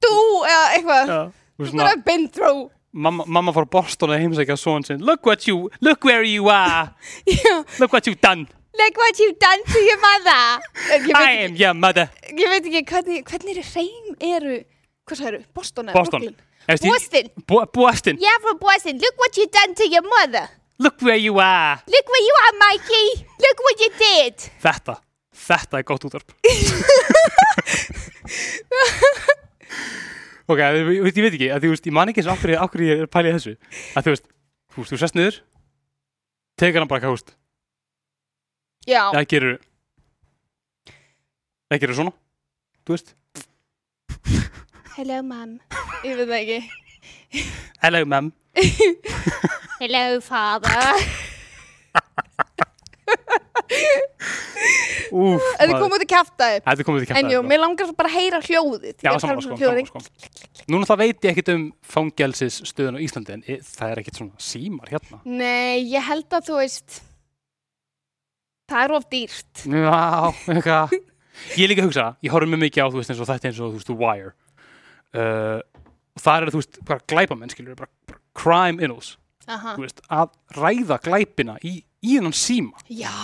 [0.00, 0.14] do,
[0.46, 1.32] eða eitthvað.
[1.58, 2.70] What I've been through.
[2.92, 5.02] mamma, mamma fór Boston að heimsækja son sinn.
[5.04, 6.94] Look what you, look where you are!
[7.26, 7.64] Já.
[7.80, 8.46] Look what you've done!
[8.78, 10.62] Look what you've done to your mother.
[10.94, 12.08] Ég I veit, am your mother!
[12.30, 14.58] ég veit ekki hvernig, hvernig er hreim eru,
[15.08, 15.42] Hvað sagður?
[15.56, 16.20] Boston eða Boston.
[16.20, 16.36] Brooklyn?
[16.68, 17.28] Eftir, Boston.
[17.48, 18.98] Bo Boston, Yeah, from Boston.
[19.00, 20.46] Look what you done to your mother.
[20.78, 21.80] look where you are.
[21.88, 23.06] Look where you are, Mikey.
[23.42, 24.36] Look what you did.
[24.62, 24.98] Þetta,
[25.48, 26.28] þetta er gott útvarp.
[30.48, 32.54] ok, ég, ég, ég veit ekki, að þú veist, ég man ekki eins og okkur,
[32.66, 33.54] okkur ég er pælið þessu.
[33.98, 34.26] Að þú veist,
[34.74, 35.40] þú veist, þú sest niður,
[36.60, 37.34] tekur hann bara, hvað, þú veist,
[38.88, 39.02] Já.
[39.16, 39.56] það gerur,
[41.68, 42.14] það gerur svona,
[42.84, 43.08] þú veist,
[44.98, 45.52] Hello, mom.
[46.02, 47.42] Ég veit það ekki.
[47.84, 48.32] hello, ma'am.
[49.78, 51.02] Hello, father.
[55.14, 56.64] Úf, En þið komum út að kæfta þið.
[56.64, 58.96] Þetta er komið til kæft En jú, mér langar bara að heyra hljóðið.
[59.06, 60.02] Já, er saman um sko, saman sko.
[60.74, 64.48] Núna það veit ég ekkit um fangelsis stöðun á Íslandi en það er ekkit svona
[64.48, 65.20] símar hérna.
[65.30, 66.98] Nei, ég held að þú veist,
[68.66, 69.62] það er of dýrt.
[69.62, 70.02] Já,
[70.56, 70.98] eitthvað.
[71.54, 73.52] Ég er líka að hugsa, ég horfum mjög mikið á, þú veist, eins og þetta
[73.52, 74.34] eins og, þú veist, The Wire.
[75.16, 75.60] Uh,
[76.18, 79.14] og það eru, þú veist, bara glæpamenn, skilur, bara, bara crime innals,
[79.78, 82.82] veist, að ræða glæpina í, í hennan síma.
[82.90, 83.14] Já.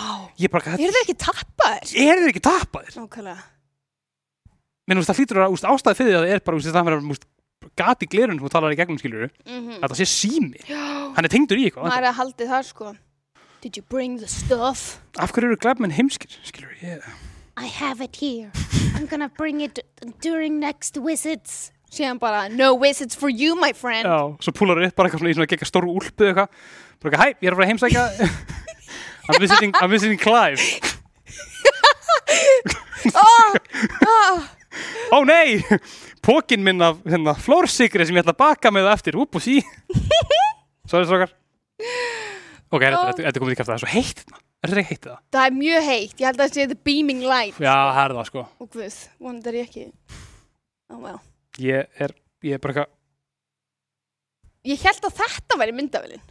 [0.49, 1.93] Bara, Eru þið ekki tappaðir?
[2.05, 2.97] er þeir ekki tappaðir?
[3.01, 3.45] Nákvæmlega.
[4.85, 7.25] Menn, það hlýtur að, ástæði fyrir því að það er bara, veist, það verður,
[7.75, 10.61] gati glerun sem þú talar í gegnum, skilur, Mm að það sé sími.
[10.69, 10.85] Já.
[11.15, 11.89] Hann er tengdur í eitthvað.
[11.89, 12.95] Maður er að haldið það sko.
[13.61, 14.99] Did you bring the stuff?
[15.17, 17.01] Af hverju eru glæpmenn heimskir, skilur, ég...
[17.57, 18.51] I have it here.
[18.95, 19.79] I'm gonna bring it
[20.21, 21.71] during next visits.
[21.95, 24.03] Síðan bara, no visits for you, my friend.
[24.07, 26.49] Já, svo púlar upp bara eitthvað svona í svona gegga stóru úlpu eða eitthvað.
[26.99, 28.03] Bara eitthvað, hæ, ég er að fara að heimsækja.
[29.29, 30.61] I'm visiting, I'm visiting Clive.
[33.15, 33.53] Oh,
[34.01, 34.39] oh.
[35.13, 35.59] Ó nei,
[36.25, 39.17] pókin minn af hérna, flórsikri sem ég ætla að baka með það eftir.
[39.21, 39.59] Úp og sí.
[40.89, 41.31] Sorry, strókar.
[42.73, 43.75] Ok, þetta þetta- þetta er komið í kæft það.
[43.75, 44.41] Það er svo heitt hérna.
[44.65, 45.19] Er þetta ekki heitt það?
[45.37, 46.15] Það er mjög heitt.
[46.17, 47.59] Ég held að það sé the beaming light.
[47.61, 48.45] Já, það er það sko.
[48.65, 49.85] Og guð, vonandi er ég ekki.
[50.89, 51.21] Oh well.
[51.63, 52.11] Ég er,
[52.43, 52.91] ég er bara eitthvað,
[54.65, 56.23] Ég held að þetta væri myndavélinn.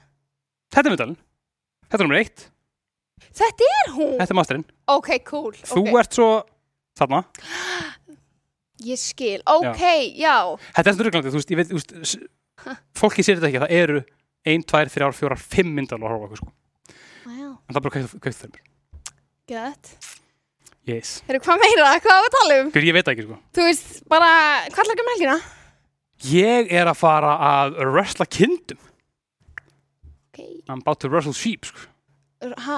[0.74, 1.18] þetta er myndalinn.
[1.86, 2.48] Þetta er nummer eitt.
[3.34, 4.16] Þetta er hún.
[4.18, 4.64] Þetta er masterinn.
[4.90, 5.52] Ok, cool.
[5.54, 5.98] Þú okay.
[6.00, 6.28] ert svo
[6.98, 7.20] þarna.
[8.84, 9.38] Ég skil.
[9.46, 9.84] Ok,
[10.18, 10.34] já.
[10.74, 13.62] Þetta er svona rugglandi, þú veist, ég veit, þú veist, s- fólki sér þetta ekki,
[13.62, 14.02] það eru
[14.50, 16.52] ein, tvær, þrjár, fjórar, fimm myndal að horfa á okkur, sko.
[17.24, 17.54] Wow.
[17.54, 18.58] En það er bara kaupt þeim.
[19.54, 19.94] Gött.
[20.84, 21.22] Yes.
[21.24, 21.92] Heyrðu, hvað meira?
[22.04, 22.70] Hvað á að tala um?
[22.74, 23.36] Fyrir ég veit það ekki, sko.
[23.56, 24.28] Þú veist, bara,
[24.74, 25.36] hvað er ekki um helgina?
[26.28, 28.80] Ég er að fara að wrestla kindum.
[30.28, 30.42] Ok.
[30.68, 31.88] I'm about to wrestle sheep, sko.
[32.44, 32.76] Hæ?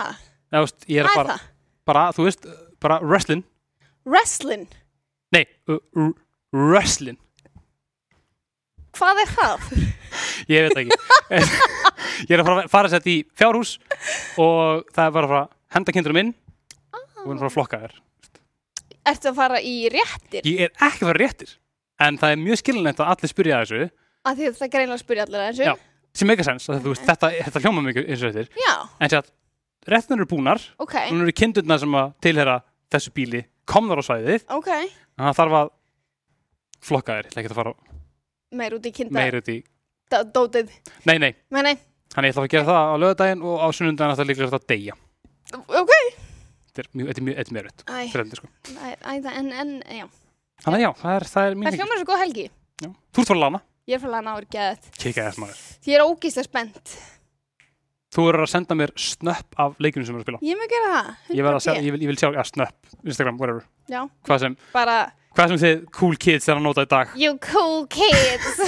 [0.55, 1.51] Eða, þú veist, ég er að fara, það?
[1.91, 2.49] bara, þú veist,
[2.87, 3.43] bara wrestling.
[4.07, 4.67] Wrestling.
[5.35, 6.09] Nei, uh,
[6.55, 7.19] wrestling.
[8.97, 9.69] Hvað er það?
[10.53, 10.97] Ég veit það ekki.
[12.31, 13.77] ég er að fara, fara að setja í fjárhús
[14.41, 16.31] og það er bara að fara að henda kindurum inn
[17.27, 17.97] við erum að fara að flokka þér.
[19.07, 20.47] Ertu að fara í réttir?
[20.49, 21.53] Ég er ekki að fara réttir,
[22.07, 23.83] en það er mjög skilinlegt að allir spyrja þessu.
[24.27, 25.67] Af því að það greinlega spyrja allir að þessu?
[25.69, 25.75] Já.
[26.17, 28.73] sem meika sens að þú veist, þetta, þetta hljóma mikið eins og þetta Já,
[29.05, 29.27] en sér að
[29.93, 32.55] réttunar eru búnar ok, núna eru kindurna sem að tilhera
[32.95, 34.71] þessu bíli komnar á svæðið ok.
[34.73, 35.69] en það þarf að
[36.89, 37.75] flokka þér, ég ætla ekki að fara
[38.57, 39.59] Meir út í kinda meir út í
[40.15, 40.73] dó- dótið.
[41.05, 41.75] nei, nei, Nei, nei,
[42.17, 44.67] þannig ég ætla að gera það á lögadaginn og á sunnundaginn að það líklega að
[44.73, 44.97] deyja
[45.85, 45.96] ok.
[46.77, 48.51] Þetta er mjög, þetta mjög, þetta mjög rödd Æ, Þrendi, sko.
[48.77, 50.07] æ, en, en, já.
[50.65, 52.47] þannig að já, það er, það er mín Það hljómar svo góð helgi.
[52.85, 52.89] Já.
[53.17, 54.89] þú ert frá Lana, Ég er frá lana árið geðið.
[54.99, 56.97] kika þess maður ég er ógíslega spennt.
[58.17, 60.71] þú verður að senda mér snöpp af leikinu sem við erum að spila Ég mun
[60.73, 61.13] gera það.
[61.37, 61.67] ég, að 100%.
[61.67, 64.97] sjá, ég, vil, ég vil sjá, ja, snöpp, Instagram, whatever Já, hvað sem, bara,
[65.37, 68.61] hvað sem þið cool kids er að nota í dag you cool kids.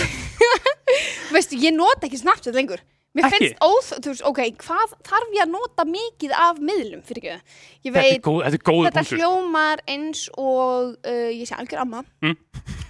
[1.35, 2.81] Veistu, ég nota ekki Snapchat lengur.
[3.17, 3.39] Mér Ekki?
[3.39, 7.55] finnst óþ, þú veist, ok, hvað þarf ég að nota mikið af miðlum fyrir ekki?
[7.89, 11.57] Ég þetta er veit, góð, þetta er góð þetta hljómar eins og uh, ég sé
[11.57, 12.37] algjör amma Mm.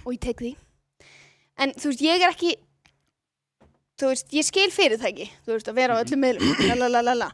[0.05, 0.51] og ég tek því.
[1.59, 2.51] En þú veist, ég er ekki,
[3.99, 7.31] þú veist, ég skil fyrirtæki, þú veist, að vera á öllum miðlum, lalalala.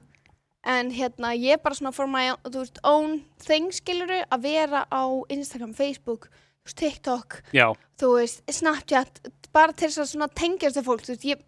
[0.66, 4.86] En hérna, ég er bara svona for my, own, veist, own thing, skiluru, að vera
[4.90, 6.30] á Instagram, Facebook,
[6.74, 7.68] TikTok, já,
[8.02, 9.20] þú veist, Snapchat,
[9.54, 11.44] bara til þess að svona tengjast af fólk, þú veist, ég,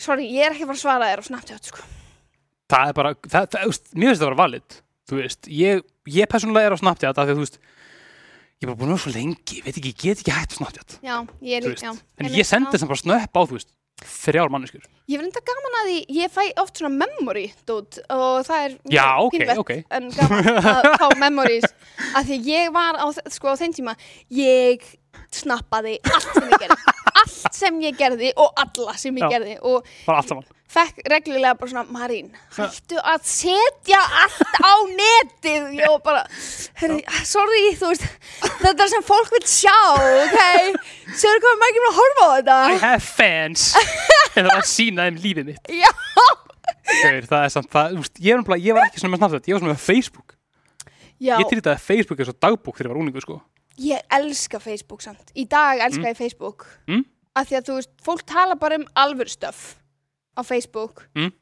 [0.00, 1.86] sorry, ég er ekki að fara að svara þér á Snapchat, sko.
[2.74, 5.86] það er bara það, það, úst, mér finnst það að vera valid þú veist, ég,
[6.16, 8.96] ég persónulega er á Snapchat af því að þú veist ég er bara búin að
[8.96, 10.98] vera svo lengi, ég veit ekki, ég get ekki hægt á Snapchat.
[11.04, 13.58] Já, ég er líka, veist, en er ég sendi þess að bara snöpp á þú
[13.58, 13.72] veist,
[14.04, 18.46] þrjár manneskur Ég verði enda gaman að því, ég fæ oft svona memory dót og
[18.46, 19.72] það er mjög já, ok, pínlegt ok.
[19.98, 21.66] en gaman að fá memories.
[22.16, 23.94] Að því ég var á, sko, á þeim tíma
[24.32, 24.86] ég
[25.34, 26.82] snappaði allt sem ég gerði.
[27.14, 29.28] Allt sem ég gerði og alla sem ég Já.
[29.36, 30.46] gerði og bara allt saman.
[30.74, 35.68] fekk reglulega bara svona Marín, hættu að setja allt á netið.
[35.78, 36.24] Ég var bara,
[36.82, 36.98] herri,
[37.30, 38.08] sorry þú veist,
[38.64, 40.82] þetta er sem fólk vil sjá ok,
[41.14, 43.68] séu hvað margir mér að horfa á I þetta have fans.
[44.34, 45.70] En það að sína þeim lífið mitt.
[45.70, 45.90] Já,
[47.04, 49.46] Gauir, það er samt, það, úst, ég, er nefnilega- ég var ekki svona með snabbt
[49.48, 50.34] ég var svona með Facebook.
[51.22, 53.38] Já, ég trýtti að Facebook er svo dagbók þegar ég var úningu sko.
[53.80, 56.66] Ég elska Facebook samt, í dag elska ég Facebook.
[56.90, 57.06] Mm.
[57.34, 59.74] af því að þú veist, fólk tala bara um alvöru stöf
[60.38, 61.08] á Facebook.
[61.14, 61.32] Mm.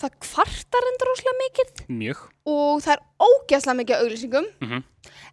[0.00, 1.82] það kvartar endur rosalega mikið.
[1.92, 2.20] Mjög.
[2.48, 4.46] Og það er ógeðslega mikið af auglýsingum.
[4.64, 4.82] Mm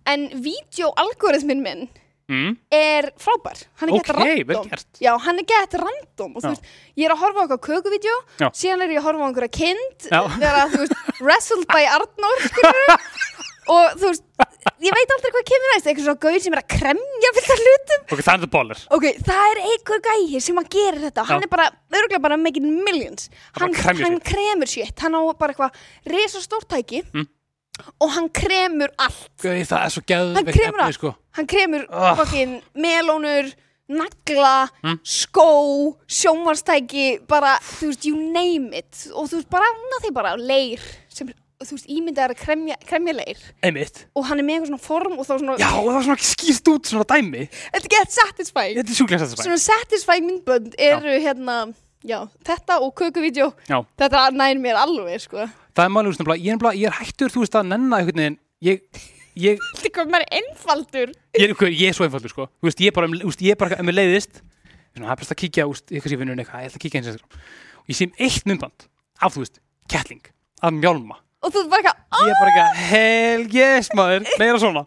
[0.07, 1.87] en vídeoalgoritmin minn
[2.31, 2.53] mm.
[2.73, 3.63] er frábær.
[3.81, 4.69] Hann er ok, gett vel random.
[4.71, 5.01] gert.
[5.03, 6.35] Já, hann er gett random.
[6.35, 6.53] Og þú Já.
[6.53, 8.17] veist, ég er að horfa á eitthvað kökuvídeó
[8.51, 10.21] síðan er ég að horfa á einhverja kind Já.
[10.37, 12.99] þegar að, þú veist, wrestled by Arnór skilurðu.
[13.67, 14.23] og þú veist
[14.83, 18.01] ég veit aldrei hvað kemur næst eitthvað svona gauð sem er að kremja fyrir hlutum
[18.13, 21.41] ok, það er það bólar ok, það er einhver gæi sem að gera þetta hann
[21.41, 21.47] Já.
[21.47, 21.67] er bara,
[21.99, 24.27] örgulega bara making millions Hann hann, bara kremjar hann shit.
[24.33, 25.71] kremur sétt hann á bara eitthvað
[26.13, 27.27] risa stórtæki Mm.
[28.01, 30.95] og hann kremur allt Gauir, það er svo Hann geðveikt kremur efni allt.
[30.97, 31.15] sko.
[31.37, 32.15] hann kremur Ah.
[32.17, 33.53] fokkin melónur
[33.87, 34.97] nagla, Mm.
[35.05, 40.35] skó sjónvarstæki, bara þú veist, you name it og þú veist, bara annað því bara
[40.35, 40.79] leir
[41.65, 43.39] þú veist, ímyndað er að kremja, kremja leir.
[43.65, 44.03] Einmitt.
[44.17, 46.27] Og hann er með eitthvað svona form og þá svona, já, og það var svona
[46.29, 47.43] skýrst út svona dæmi.
[47.73, 48.77] Þetta get satisfying.
[48.77, 51.57] Þetta er sjúklega sætt svona satisfying myndbönd eru hérna,
[52.05, 53.51] já, þetta og kökuvídeó.
[53.69, 53.79] Já.
[54.03, 55.47] þetta nær mér alveg, sko.
[55.77, 58.21] Það er máli, úst, ég, er nefnilega- ég er hættur, þú veist, að nenna einhvern
[58.21, 58.81] veginn ég,
[59.37, 61.11] ég, þetta kom mér einfaldur.
[61.37, 62.47] Ég, ég, ég er svo einfaldur sko.
[62.61, 64.41] þú veist, ég er bara, þú veist, ég er bara ef mér leiðist
[64.97, 67.01] svona, það er best að kíkja, úst, eitthvað sé vinnun eitthvað, ég ætla að kíkja
[67.01, 67.37] eins og
[67.87, 68.87] og ég sé um eitt myndband
[69.21, 70.25] af, þú veist, kettling
[70.65, 74.29] af mjálma og þú veist bara eitthvað, ég er bara eitthvað, hell yes maður.
[74.41, 74.85] Meira svona.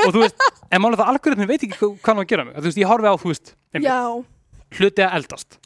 [0.00, 2.44] Og þú veist, en málega það algoritmin veit ekki hvað, hvað hann á að gera
[2.48, 5.58] mig þú veist, ég horfi á, þú veist, einmitt, já, hluti að eldast.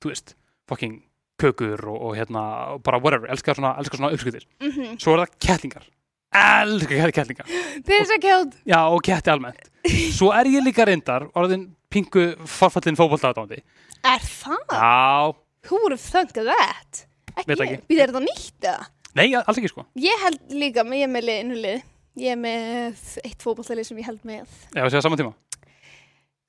[0.00, 0.34] Þú veist,
[0.70, 0.98] fucking
[1.40, 2.44] kökur og, og hérna,
[2.76, 4.46] og bara whatever, elskar svona, elskar svona uppskriftir.
[4.62, 4.94] Mhm.
[5.00, 5.88] Svo er það kettlingar.
[6.30, 7.50] Elskar kettlingar.
[7.50, 9.70] Að kjátt já, og ketti almennt.
[10.14, 13.64] Svo er ég líka reyndar, orðin pingu forfallin fótbolltaðdándi
[14.06, 14.64] er það?
[14.70, 15.34] já,
[15.68, 17.04] Who would have thunk of that?
[17.46, 17.82] Veit Ekki, ég.
[17.88, 18.86] Býður þetta nýtt eða?
[19.18, 21.82] Nei, alls ekki sko Ég held líka, með- ég er með liðinu lið.
[22.20, 24.46] Ég er með eitt fótballtalið sem ég held með.
[24.74, 25.34] ef að segja saman tíma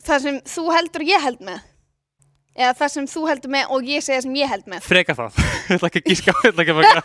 [0.05, 1.59] Það sem þú heldur ég held með.
[2.57, 4.82] Eða það sem þú heldur með og ég segja sem ég held með.
[4.84, 5.38] freka það,
[5.70, 7.01] ég ætla ekki að gíska ég ætla ekki að vera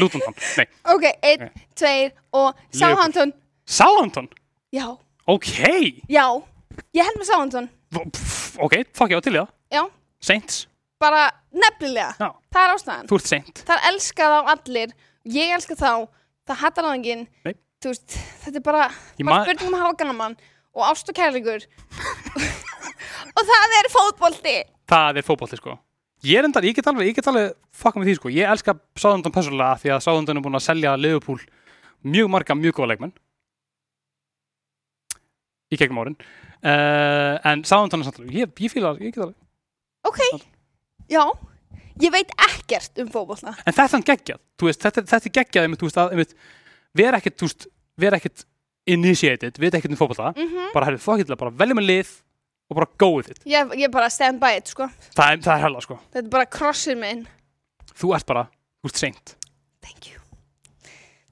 [0.00, 0.20] Luton
[0.58, 1.60] nei, Ok, einn, Ok.
[1.78, 3.32] tveir og Southampton.
[3.68, 4.28] Southampton,
[4.72, 4.88] Já,
[5.28, 5.46] ok
[6.08, 6.24] já.
[6.94, 7.68] Ég held með.
[8.12, 9.82] Pff, ok, fuck ég á til í það Já,
[10.20, 10.66] Saints,
[11.00, 11.22] bara
[11.52, 12.14] nefnilega.
[12.18, 13.08] já, Það er ástæðan.
[13.10, 14.94] þú ert Saint Það er elskað á allir.
[15.28, 15.90] Ég elska þá.
[16.48, 17.26] Það hattar það enginn.
[17.44, 17.54] Nei.
[17.82, 18.86] Þú veist, þetta er bara,
[19.18, 20.36] Ég bara ma- spurning um að hafa gaman
[20.74, 21.66] og ást og kærleikur.
[23.36, 24.56] og það er fótbolti.
[24.88, 25.76] það er fótbolti sko
[26.26, 28.72] ég er endar, ég get alveg, ég get alveg fucka með því sko, ég elska
[28.98, 31.38] Sáðundan persónulega því að Sáðundan er búin að selja Liverpool
[32.02, 33.12] mjög marga mjög góða leikmenn
[35.70, 39.38] í gegnum árin uh, en Sáðundan er samt alveg, ég, ég fíla ég get alveg,
[40.08, 40.18] Ok,
[41.10, 41.24] já.
[41.98, 43.54] Ég veit ekkert um fótbolta.
[43.66, 46.34] en þetta er hann geggjað veist, þetta, þetta er geggjað einmitt, veist, að, einmitt,
[46.94, 47.66] vera ekkert, þú veist,
[47.98, 48.44] vera ekkert
[48.88, 52.12] initiated, veit ekkert um fótbolta Mm bara herrið fokkilega, bara veljum en lið
[52.70, 54.86] og bara go with it, ég, ég bara stand by it, sko.
[55.16, 57.26] það er, það er hella sko Þetta er bara crossið minn.
[57.98, 58.46] þú ert bara,
[58.82, 59.34] þú ert seint
[59.82, 60.20] Thank you.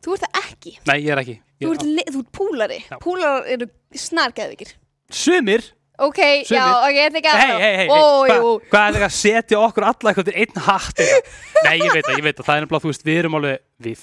[0.02, 0.72] Þú ert það ekki.
[0.88, 2.76] nei, ég er ekki Þú ég, ert, þú ert púlari.
[2.84, 2.96] Já.
[3.00, 3.66] Púlarar eru
[3.96, 4.74] snargeðvikir.
[5.10, 5.62] sumir
[5.97, 6.59] Ok, Sumir.
[6.61, 8.49] já, ok, þetta er ekki hei, hei, hei, Ó, hva, jú.
[8.68, 11.30] hvað er þetta að setja okkur alla eitthvað til einn hatt eitthvað?
[11.66, 13.62] nei, ég veit það, ég veit það, það er nefnilega, þú veist, við erum alveg
[13.86, 14.03] við,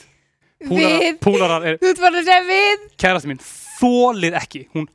[0.64, 1.20] púlarar, Við.
[1.22, 2.88] púlarar er, Þú ert bara að segja við.
[3.04, 4.88] kærasti mín þólir ekki, hún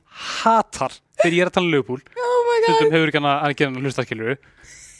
[0.42, 2.74] hatar þegar ég er að tala um lögupúl, Oh my god.
[2.74, 4.36] stundum hefur ekki hana að gera hana hlustaskiluru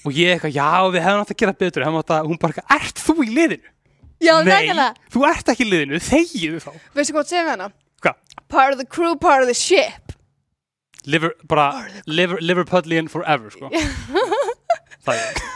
[0.07, 2.55] og ég eitthvað, já, við hefum átt að gera betur hefum átt að, hún bara,
[2.55, 3.73] eitthvað, ert þú í liðinu?
[4.23, 5.11] Já, nei, nákvæmlega.
[5.15, 7.69] þú ert ekki í liðinu, þegiðu þá Veistu hvað segja hana?
[8.03, 10.08] hvað, Part of the crew, part of the ship.
[11.07, 11.69] Liver, bara
[12.07, 13.71] liver, Liverpudlian forever, sko.
[15.07, 15.47] Það er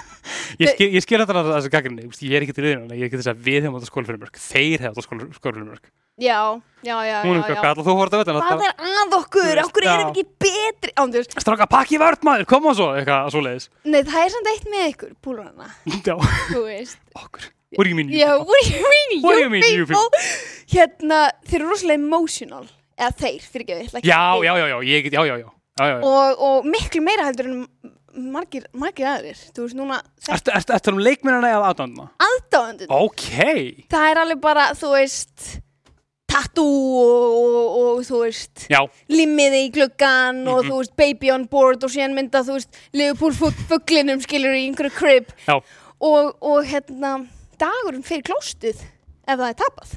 [0.61, 3.09] Ég skil, ég skil þetta að þessu gaggrinni, ég er ekki til liðinu, ég er
[3.09, 5.07] ekki þess að við hefum átt að skóla fyrir mörg, þeir hefum átt að
[5.39, 5.89] skóla fyrir mörg.
[6.21, 6.39] Já,
[6.85, 7.15] já, já,
[7.49, 7.87] er hvað er að
[9.17, 9.63] okkur?
[9.63, 10.93] Okkur við ekki betri?
[11.01, 13.69] Ándjurs, stráka, pakki vörð maður, koma svo, eitthvað, svo leiðis.
[13.89, 15.71] Nei, það er samt eitt með ykkur, púlarana
[16.07, 16.15] Já,
[16.53, 17.01] Þú veist.
[17.17, 18.13] Okkur, what do you mean,
[19.73, 20.23] you people?
[20.73, 22.69] Hérna, þeir eru rosalega emotional
[23.03, 25.87] Eða þeir, fyrir ekki við Já, já, já, já, ég get, já, já, já, já,
[25.89, 25.99] já, já.
[26.07, 27.67] og, og miklu meira heldur en
[28.33, 29.39] margir, margir aðrir.
[29.57, 29.99] Þú veist, núna
[30.29, 32.09] Ertu, ertu um leikmennina eða aðdöndina?
[32.29, 33.23] aðdáðandun Ok,
[33.93, 35.47] Það er alveg bara, þú veist
[36.33, 36.65] tattoo
[36.97, 38.79] og, og, og þú veist Já,
[39.13, 40.71] limmiði í gluggan og Mhm.
[40.71, 43.33] þú veist baby on board og síðan mynda þú veist Liverpool
[43.69, 45.57] fugglinum skilur í einhverju crib já,
[46.01, 47.27] og, og hérna
[47.61, 49.93] dagurinn fyrir klóstið ef það er tapað.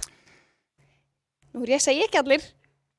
[1.56, 2.44] Nú er ég að segja ekki allir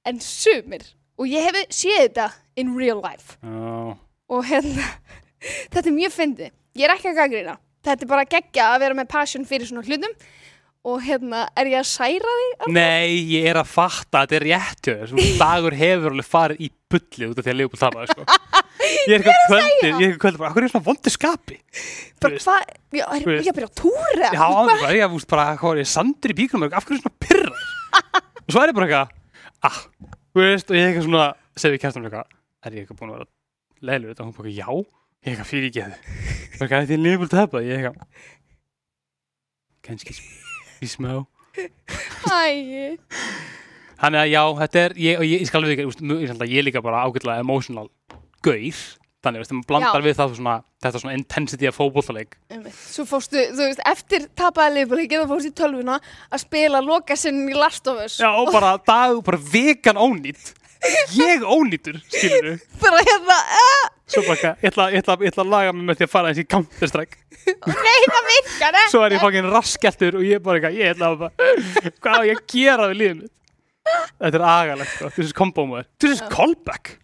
[0.07, 0.87] en sumir
[1.17, 2.31] og ég hef séð þetta
[2.61, 3.97] in real life já.
[4.33, 4.89] og hérna
[5.73, 8.99] þetta er mjög fyndið, ég er ekki að gaggrina þetta er bara geggja að vera
[8.99, 10.17] með passion fyrir svona hlutum
[10.87, 14.45] og hérna er ég að særa því Nei, ég er að fatta að þetta er
[14.47, 15.09] rétt hjá þér.
[15.11, 18.27] Svona dagur hefur alveg farið í bullið út af því að Leopold tapaði, sko.
[19.07, 21.57] Ég er eitthvað kvöldið, ég er eitthvað kvöldið bara, hvað er ég svona vondu skapi?
[22.23, 23.49] bara hvað, já, er ég veist.
[23.51, 26.69] að byrja að túra Já, bara, ég veist bara, hvað er ég sandur í bíkunum,
[26.71, 27.65] af hverju er ég svona pyrrar?
[28.45, 29.17] Og svo er ég bara eitthvað,
[29.67, 29.79] ah,
[30.35, 31.27] þú veist, og ég er eitthvað svona,
[31.59, 32.35] segi kæstum eitthvað,
[32.67, 33.29] er ég eitthvað búin að vera
[33.91, 34.25] leiður þetta?
[34.25, 35.97] Og hún bara, já, ég er eitthvað fyrir að þið.
[36.57, 37.71] Bara, hvað er því að Leopold tapaði?
[37.71, 38.29] Ég er eitthvað,
[39.87, 40.19] kannski
[40.83, 41.13] í smá.
[42.27, 42.97] Æ,
[43.97, 45.87] Þannig að já, þetta er, ég, og ég, ég skal við ekki,
[46.53, 47.87] ég er líka bara ágætlega emotional
[48.45, 48.81] gauð,
[49.27, 50.07] þannig að maður blandar Já.
[50.07, 50.55] við það svona,
[50.85, 51.81] þetta svona intensity af
[52.51, 52.77] einmitt.
[52.79, 55.99] svo fóstu, þú veist, eftir tapaði liðbúrleikið þá fóstu í tölvuna
[56.31, 60.55] að spila lokasinn í Last of Us Já, og bara dag, bara vegan ónýtt.
[61.17, 62.65] Ég ónýtur, skilur við.
[62.85, 66.01] bara hérna, uh, Svo bara, ég ætla, ég, ætla, ég ætla að laga mig með
[66.01, 67.23] því að fara eins í Counter-Strike.
[67.47, 71.11] nei það virkar ekki Svo er ég fangin raskjæltur og ég bara eitthvað, ég ætla
[71.11, 71.57] að bara,
[72.05, 73.33] hvað á ég að gera við mitt?
[74.21, 75.11] Þetta er agalegt, sko.
[75.17, 75.91] This is combo maður.
[76.03, 76.97] This is callback.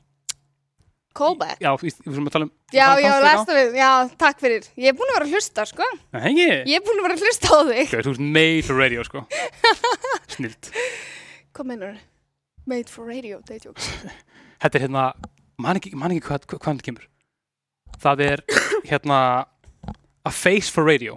[1.16, 2.52] Callback Já, við við erum að tala um...
[2.72, 3.26] já, um já, Counter-Strike á.
[3.26, 3.90] Last of Us, já,
[4.22, 6.48] takk fyrir ég er búin að vera að hlusta, sko Nei, ekki.
[6.70, 9.24] ég er búin að vera að hlusta á þig þú ert made for radio, sko.
[10.36, 10.70] Snilt.
[11.52, 11.96] hvað meinar
[12.66, 13.90] made for radio, day jokes
[14.62, 15.08] Þetta er hérna,
[15.58, 17.06] man ekki, man ekki hvað, hvað, hvað þetta kemur.
[18.02, 18.42] Það er
[18.86, 19.16] hérna
[20.22, 21.16] a face for radio.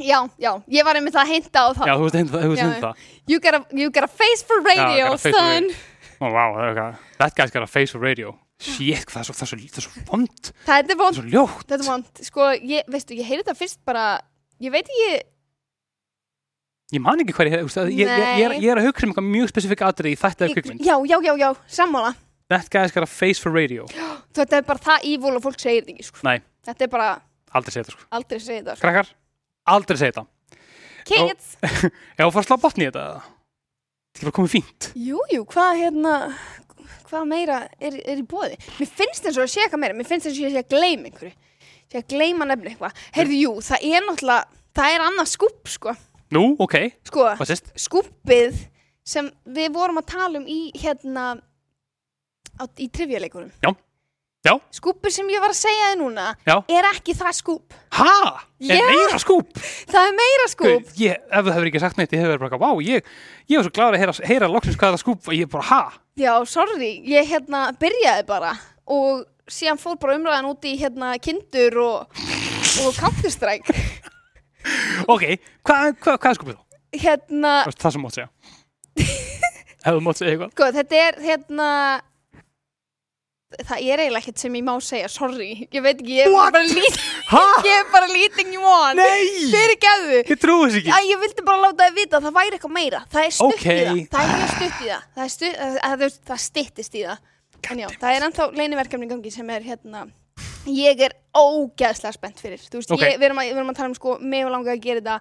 [0.00, 3.04] já, já, ég var einmitt að hinta á það Já, þú veist Já, hindi það.
[3.28, 5.68] you, got a, you got a face for radio, son
[6.20, 6.96] eitthvað.
[7.18, 8.36] That guy's got a face for radio.
[8.56, 10.50] Shit, það er svo, það er svo, það er svo vond.
[10.64, 11.64] það er Það vond, er svo ljótt.
[11.68, 14.04] þetta er vond sko, ég, veistu, ég heyri þetta fyrst bara
[14.64, 15.16] ég veit ekki,
[16.94, 19.26] Ég man ekki hvað ég, veist, ég, ég, ég, er, er að hugsa um eitthvað
[19.32, 20.84] mjög spesifik atrið í þætti eða kvikmynd.
[20.86, 21.48] já, já, já, já,
[21.80, 22.12] sammála
[22.46, 23.88] That guy's got a face for radio.
[24.38, 26.20] þetta er bara það evil og fólk segir þetta ekki sko.
[26.28, 26.36] Nei,
[26.68, 27.08] þetta er bara,
[27.58, 28.06] aldrei segja þetta, sko.
[28.14, 28.84] aldrei segir þetta sko.
[28.86, 29.10] Krakkar,
[29.74, 30.26] aldrei segja þetta.
[31.10, 31.48] kids,
[32.16, 33.35] Já, fara að slá botni í þetta.
[34.16, 34.86] Þetta bara komið fínt.
[34.96, 36.14] jú, jú, hvað hérna
[37.06, 40.08] hvað meira er, er í bóði mér finnst eins og að sé eitthvað meira mér
[40.08, 41.34] finnst eins og ég sé að gleyma einhverju
[41.86, 45.94] sé að gleyma nefni eitthvað heyrðu, jú, það er náttúrulega það er annað skúp, sko
[46.34, 46.74] Nú, ok,
[47.06, 47.68] sko, hvað sést?
[47.78, 48.56] skúpið
[49.06, 51.26] sem við vorum að tala um í hérna
[52.58, 53.70] á, í trivjuleikunum Já.
[54.46, 54.52] Já.
[54.78, 56.56] skúpið sem ég var að segja þið núna Já.
[56.78, 58.16] er ekki það skúp Ha?
[58.66, 59.60] Er meira skúp?
[59.90, 62.60] það er meira skúp Guð, Ég, ef þú hefur ekki sagt neitt, ég hefur bara,
[62.62, 63.08] vá, ég,
[63.50, 65.80] ég var svo gláður að heyra, heyra loksins hvað það skúp og ég bara, ha?
[66.16, 68.52] já, sorry, ég hérna byrjaði bara
[68.86, 72.22] og síðan fór bara umræðan út í hérna kindur og,
[72.86, 73.74] og Counter-Strike
[75.12, 75.22] Ok,
[75.66, 76.62] hvað hva, hva er skúpið þá?
[76.96, 78.28] hérna, Það sem mátt segja.
[79.86, 80.52] ef þú mátt segja eitthvað.
[80.56, 81.68] sko, þetta er hérna
[83.54, 86.62] það er eiginlega ekkert sem ég má segja, sorry ég veit ekki, ég er bara
[86.66, 86.96] lít
[87.30, 87.42] Ha?
[87.66, 89.30] ég er bara on Nei!
[89.52, 90.90] fyrir geðu Ég trúi þess ekki.
[90.90, 93.56] Æ, ég vildi bara láta þið vita að það væri eitthvað meira Það er stutt
[93.56, 93.66] Ok.
[93.66, 96.94] í það, það er mjög stutt í það Það, stutt, að, að, það, það styttist
[96.98, 100.04] í það En já, það er ennþá leiniverkefni gangi sem er hérna
[100.66, 103.02] Ég er ógæðslega spennt fyrir Þú veist, Ok.
[103.06, 105.02] ég, við, erum að, við erum að tala um sko Mig og langa að gera
[105.02, 105.18] þetta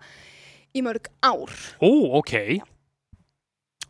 [0.76, 1.90] í mörg ár Ó,
[2.22, 2.34] ok.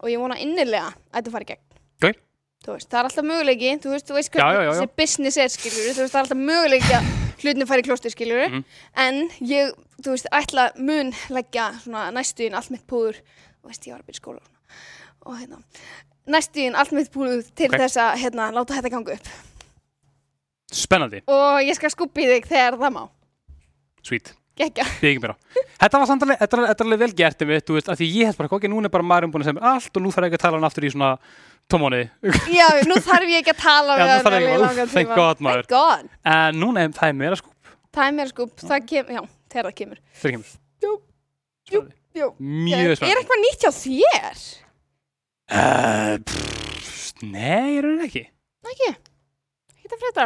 [0.04, 1.64] Og ég vona innilega að þetta fari gegn
[2.04, 2.24] Ok.
[2.66, 6.02] Veist, það er alltaf möguleiki Þú veist, þú veist hvernig þessi business er skilur Þú
[6.02, 7.10] veist, það er alltaf möguleiki að
[7.44, 8.64] hlutin fari í klósti skilur Mhm.
[9.06, 13.20] En ég, þú veist, ætla mun leggja svona næstuðin allt mitt púður
[13.62, 14.42] Þú veist, ég var að byrja skóla
[15.26, 15.58] og hérna,
[16.28, 17.80] næstuðin allt mitt púður til Ok.
[17.82, 19.28] þess að, hérna, láta þetta ganga upp
[20.76, 21.22] Spennandi.
[21.30, 23.04] Og ég skal skuppi þig þegar það má
[24.06, 24.34] Sweet.
[24.56, 25.34] Meira.
[25.82, 28.38] Þetta var samt alveg, þetta er- alveg vel gert þú veist, af því ég held
[28.38, 30.30] bara, ok, núna er bara maðurinn búin að segja mér allt og nú þarf ég
[30.32, 31.10] ekki að tala hann aftur í svona
[31.72, 32.10] tómániði.
[32.54, 35.16] Já, nú þarf ég ekki að tala Já, við ég í ekki- langan tíma.
[35.16, 35.38] God.
[35.42, 37.54] Thank God En núna er það er meira skúp.
[37.96, 39.22] Það er mér skupp, það kemur, já,
[39.54, 40.54] þegar það kemur Það kemur.
[40.86, 40.94] Jú,
[41.72, 41.82] jú,
[42.20, 43.20] jú Mjög Er spennandi.
[43.22, 44.42] eitthvað nýtt hjá þér?
[45.46, 48.24] Uh, pff, nei, er það ekki.
[48.66, 48.90] Ekki,
[49.78, 50.26] ekki það frétta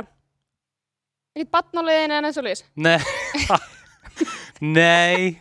[1.35, 2.97] Ekkert batnáliðin en eins og lýs Nei.
[4.79, 5.39] nei.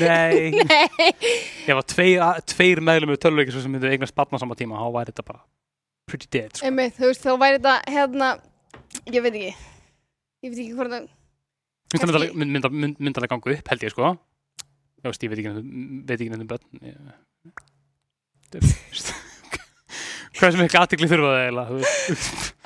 [0.00, 0.54] Nei.
[0.70, 0.88] Nei
[1.68, 2.22] Ef að tveir,
[2.54, 5.42] tveir meðlum með töluleikis sem myndu eignast batna á sama tíma, þá væri þetta bara
[6.08, 6.68] pretty dead, sko.
[6.68, 8.30] Einmitt, þú veist, þá væri þetta hérna
[9.12, 9.52] Ég veit ekki
[10.44, 11.10] Ég veit ekki hvort það
[11.94, 14.08] það myndalega mynd, mynd, mynd, myndalega ganga upp, held ég, sko.
[15.04, 15.52] Já, veist, ég veit ekki
[16.08, 16.66] veit ekki nefnum börn.
[20.34, 21.70] Hvað sem ekki aðtikli þurfa það eiginlega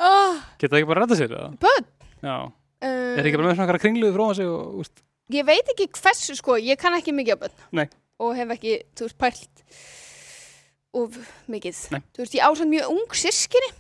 [0.09, 1.35] oh, geta það ekki bara að redda sér?
[1.61, 1.85] Börn?
[2.25, 5.91] já, uh, er ekki bara með svona kringluðu frá sig og úst, Ég veit ekki
[5.93, 7.89] hversu sko, ég kann ekki mikið á börn Nei.
[8.19, 9.65] og hef ekki, þú veist, pælt
[10.97, 11.19] of
[11.53, 12.03] mikið Nei.
[12.17, 13.73] Þú veist, ég ásand mjög ung sískinni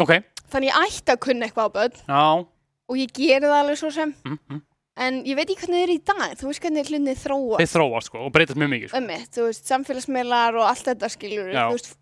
[0.00, 0.18] ok,
[0.52, 2.26] þannig ég ætti að kunna eitthvað á börn já
[2.92, 4.62] og ég geri það alveg svo sem mm, mm.
[5.06, 7.72] en ég veit ekki hvernig þið er í dag þú veist hvernig hlunnið þróa þeir
[7.72, 9.00] þróast sko og breytast mjög mikið sko.
[9.00, 11.62] ömmið, þú veist, samfélagsmiðlar og allt þetta skilur Já.
[11.62, 11.94] þú veist,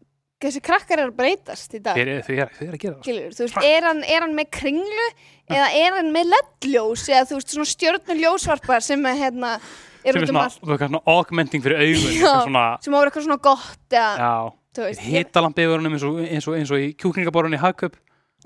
[0.49, 1.99] þessi krakkar er að breytast í dag.
[1.99, 5.07] Þeir, þeir, þeir, er að þú veist, er hann, er hann með kringlu
[5.51, 9.53] eða er hann með ledljós eða þú veist, svona stjörnuljósvarpar sem er hérna,
[10.05, 12.33] er sem er út um svona, svona augmenting fyrir augun Já.
[12.47, 16.85] svona, sem á eitthvað svona gott eða, hitalampi yfir honum eins og, eins eins og
[16.87, 17.99] í Hagköp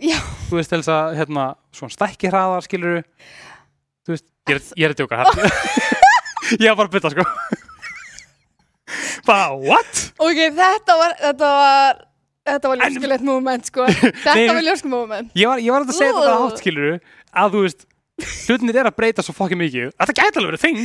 [0.02, 0.18] já,
[0.48, 3.04] þú veist, þess að, hérna, svona stækki hraðar skilur
[4.04, 5.52] þú veist, ég er, að djóka hérna.
[6.64, 7.62] ég er bara að bytta sko
[9.26, 10.02] bara, what?
[10.18, 11.98] ok, þetta var þetta var,
[12.50, 13.88] þetta var ljóskulegt moment, sko.
[14.24, 15.34] Þetta var ljóskulegt moment.
[15.38, 16.46] Ég var, ég var að segja þetta Ugh.
[16.46, 16.96] hátt skilur
[17.34, 17.84] að þú veist,
[18.46, 20.80] hlutinir er að breyta svo fokkin mikið, þetta gæti alveg verið þing.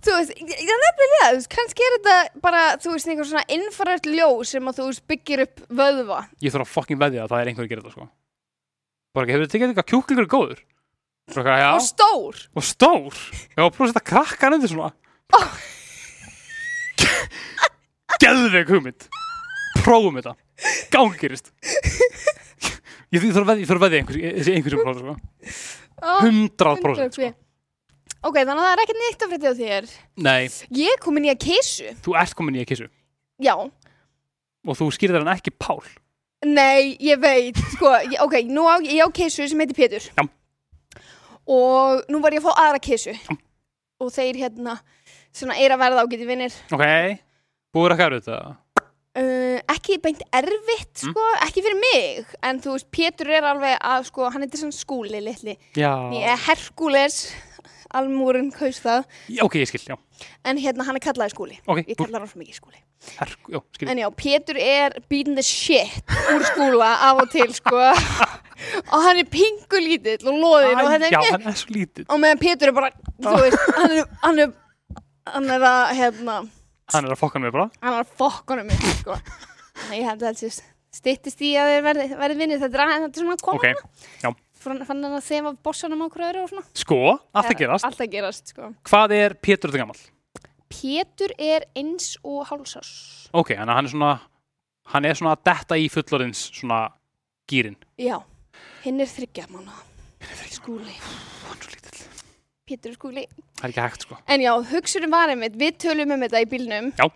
[0.00, 3.44] Þú veist, ég er nefnilega, þú veist, kannski er þetta bara, þú veist, einhver svona
[3.56, 6.20] infraröld ljós sem að þú veist, byggir upp vöðva.
[6.40, 8.06] Ég þarf að fokkin veðja að það er einhver að gera þetta sko.
[9.10, 10.60] Bara hefur þið tekið eitthvað kjúklingur góður
[18.20, 19.08] geðveik hugmynd.
[19.80, 20.36] Prófum þetta.
[20.92, 21.52] Gangirist
[23.10, 25.14] ég, ég þarf að veðja, ég þarf að veðja einhverjum prófa sko.
[26.00, 27.30] oh, 100% sko.
[28.20, 29.88] ok, þannig að það er ekkert nýtt að frétta á þér.
[30.26, 30.42] Nei,
[30.78, 32.90] ég er komin í að kísu þú ert komin í að kissu
[33.40, 35.80] já, og þú skýrðir hann ekki Pál?
[36.46, 40.06] Nei, ég veit sko, ég, ok, nú á ég á kísu sem heitir Pétur.
[40.16, 40.24] Já.
[41.50, 43.16] og nú var ég að fá aðra kísu
[44.00, 44.78] og þeir hérna
[45.34, 46.84] svona er að verða ágæti vinnir ok,
[47.74, 48.40] búið að kæru þetta
[49.10, 51.10] Uh, ekki beint erfitt Mm.
[51.10, 54.76] sko, ekki fyrir mig en þú veist, Pétur er alveg að sko, hann heitir svona
[54.76, 55.56] skúli litli.
[55.82, 57.16] Er Herkules
[57.92, 59.02] almúrin kaus það,
[59.34, 59.96] Já, ok, ég skil, já.
[60.46, 61.58] En hérna hann er kallaði skúli.
[61.66, 62.78] Ok, ég kallar hann svo mikið skúli.
[63.18, 63.34] Her,
[63.74, 63.88] skil.
[63.90, 67.82] En já, Pétur er beating the shit úr skúla af og til sko.
[68.94, 71.74] Og hann er pingu lítill og loðinn og, Æ, þetta já, er, hann er svo
[71.74, 74.50] lítið og meðan Pétur er bara þú veist, hann er, hann er
[75.34, 76.34] hann er að hérna
[76.94, 77.70] hann er að fokka mig bara.
[77.80, 79.16] Hann er að fokkunum mig sko.
[79.80, 80.68] Þannig að ég held að þetta sé
[81.00, 82.62] styttist í að þeir verði, verði vinnir.
[82.62, 84.30] Þetta er, er svona að koma ok, já,
[84.60, 86.64] fann, hann að þefa bossanum á hverju öðru og svona.
[86.82, 87.00] Sko,
[87.32, 87.86] allt að gerast.
[87.88, 88.72] allt að gerast sko.
[88.90, 90.00] hvað er Pétur þetta gammal?
[90.70, 92.90] Pétur er eins og hálsás
[93.34, 94.12] ok, að hann er svona
[94.94, 96.82] hann er svona að detta í fullorins svona
[97.50, 98.18] gýrin já,
[98.84, 99.74] hinn er þryggja mánu
[100.50, 100.94] skúli,
[101.46, 101.89] hann er svo lítill
[102.70, 103.24] Pétur skúli.
[103.58, 104.18] Það er ekki hægt sko.
[104.30, 106.92] En já, hugsunum var einmitt, við tölum um þetta í bílnum.
[106.98, 107.08] Já.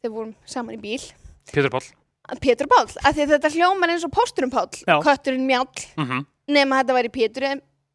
[0.00, 1.04] þegar vorum saman í bíl.
[1.52, 1.84] Pétur Pál
[2.40, 4.96] Pétur Páll, af því að þetta hljómar eins og pósturum Páll, Já.
[5.04, 5.68] kötturinn Mjall.
[6.00, 7.44] Mm nema þetta væri Pétur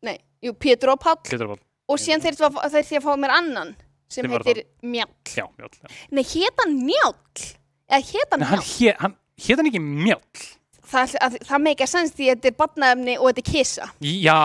[0.06, 1.18] nei, jú, Pétur og Páll.
[1.26, 1.60] Pétur Pál,
[1.90, 2.38] og síðan þeir
[2.86, 3.76] því að fá mér annan
[4.10, 5.10] sem var heitir Mjall.
[5.26, 5.90] Já, mjöl já.
[6.12, 7.46] Nei, hét hann Mjall?
[7.90, 8.70] Eða hét hann Nei, hann Mjall?
[8.78, 10.22] hé- hann hét hann ekki mjöl
[10.90, 14.40] það, að, það meika sens því að þetta er badnaefni og þetta er kissa já,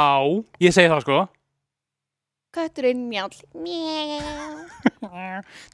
[0.60, 1.18] ég segi það sko
[2.54, 3.34] Kötturinn Mjall.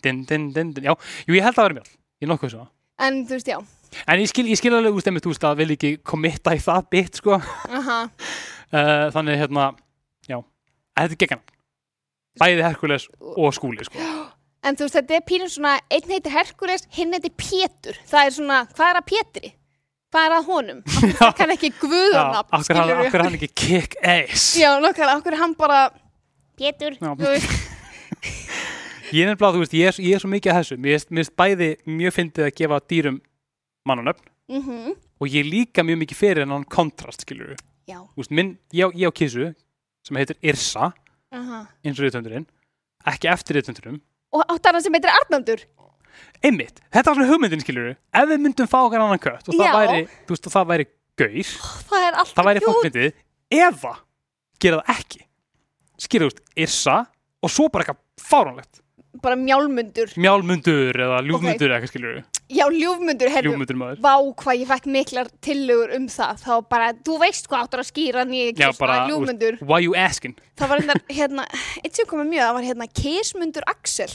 [0.02, 0.88] Din, din, din, din.
[0.88, 0.94] já,
[1.26, 2.66] jú, ég held að það vera mjöl ég er nokkuð svo.
[3.00, 3.60] En þú veist, já.
[4.06, 6.60] En ég skil, ég skil alveg úr stemmið þú veist að vil ekki komitta í
[6.62, 7.38] það bit sko.
[7.80, 8.02] Aha.
[8.74, 9.70] uh, þannig hérna,
[10.28, 10.36] já.
[10.40, 11.48] En þetta er geggan
[12.40, 14.10] bæði Herkules og skúli sko.
[14.60, 17.96] En þú veist, þetta er pínum svona Einn heitir Herkules, hinn heitir Pétur.
[18.08, 19.52] Það er svona, hvað er að Pétri?
[20.10, 20.78] Hvað er að honum?
[21.20, 24.46] Það kann ekki Já, guðunafn akkur hann, akkur ekki kick ass?
[24.58, 25.84] Já, nokkar, okkur er hann bara
[27.20, 27.50] Veist.
[29.10, 30.76] Ég er nefnilega, þú veist, ég er, ég er svo mikið að þessu.
[30.78, 33.16] Mér finnst- bæði mjög fyndið að gefa dýrum
[33.88, 34.92] mannanöfn Mhm.
[35.20, 37.58] og ég líka mjög mikið fyrir en hann kontrast, skilur við
[37.90, 39.54] Já, Þú veist, minn, ég, ég á kissu
[40.06, 40.92] sem heitir Irsa,
[41.32, 41.66] aha.
[41.84, 42.46] eins og reyðtöndurinn
[43.06, 44.00] ekki eftir reyðtöndurinn
[44.32, 45.64] Og átt hann sem heitir Arnaldur.
[46.44, 49.54] Einmitt, þetta var svona hugmyndin, skilur við Ef við myndum fá okkar annan kött og
[49.58, 50.86] það væri, þú veist, og það væri
[51.18, 51.50] gaur
[51.90, 53.12] Það það væri fólkmyndið
[53.50, 53.94] eða
[54.60, 55.20] gera það ekki
[56.00, 57.00] þú veist, Irsa
[57.40, 58.00] og svo bara eitthvað
[58.30, 58.82] fáránlegt.
[59.20, 60.12] Bara mjálmundur.
[60.20, 62.20] Mjálmundur eða ljúfmundur eða eitthvað skilur
[62.50, 63.98] Já, ljúfmundur, herru ljúfmundur maður.
[64.02, 66.40] Vá, hvað ég fekk miklar tillögur um það.
[66.44, 69.58] Þá bara, þú veist hvað áttur að skýra nýja kisma, ljúfmundur.
[69.66, 70.34] why you asking?
[70.58, 71.46] Það var hérna, hérna,
[71.82, 74.14] eitt sem komið mjög Það var hérna kismundur Axel.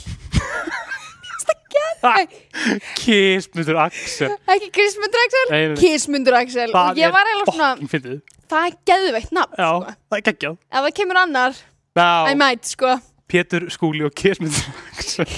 [3.00, 4.36] Kismundur Axel.
[4.52, 6.70] Ekki kismundur Axel, kismundur Axel.
[6.72, 8.20] Og það ég var eiginlega svona, fucking fyndið.
[8.52, 9.96] Það er geðveitt nafn já, sko.
[10.12, 10.60] það er geggjað.
[10.70, 11.64] Ef það kemur annar,
[11.96, 12.98] I já, might, sko.
[13.32, 14.66] Pétur, Skúli og Kesmundur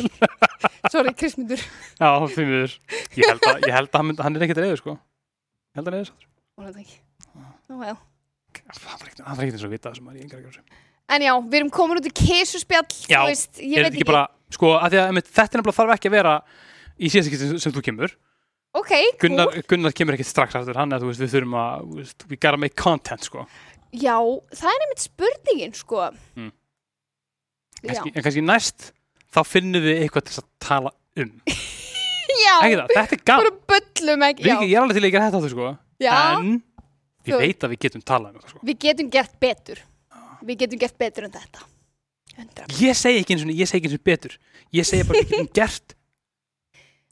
[0.92, 1.62] sorry, Krismundur
[2.00, 2.74] Já, miður.
[3.16, 4.96] Ég held að, ég held að hann, hann er ekkert reyður sko.
[4.98, 6.12] Ég held að hann er reyður
[6.58, 6.98] Var þetta ekki?
[7.70, 7.94] Nú, já.
[8.58, 10.66] Hann var ekkert var eins og vita ég engar ekki á þessu
[11.08, 14.74] En já, við erum komin út í kesuspjall Já, veist, ég veit ekki bara, sko,
[14.76, 16.34] að að einmitt, þetta er nefnilega þarf ekki að vera
[16.98, 18.18] í síðast ekki sem, sem þú kemur.
[18.76, 21.86] Ok, Gunnar, Gunnar kemur ekkert strax aftur hann er, þú veist, við þurfum að,
[22.28, 23.46] we gotta make content, sko
[23.98, 24.16] Já,
[24.60, 26.04] það er einmitt spurningin, sko.
[26.38, 26.52] Mm.
[27.78, 28.88] Já, kannski, En kannski næst,
[29.34, 31.34] þá finnum við eitthvað til að tala um.
[32.44, 32.56] Já.
[32.62, 33.60] Það, þetta er gaman.
[33.68, 34.58] Bara ekki Við, já.
[34.68, 35.70] Ég er alveg til að gera þetta áttu, sko.
[36.04, 36.50] Já, En
[37.28, 38.64] ég Þú- veit að við getum talað um þetta, sko.
[38.68, 39.84] Við getum gert betur.
[40.48, 41.66] Við getum gert betur en þetta.
[42.38, 44.36] 100 Ég segi ekki eins og ég segi ekki eins og betur.
[44.76, 45.96] Ég segi bara við getum gert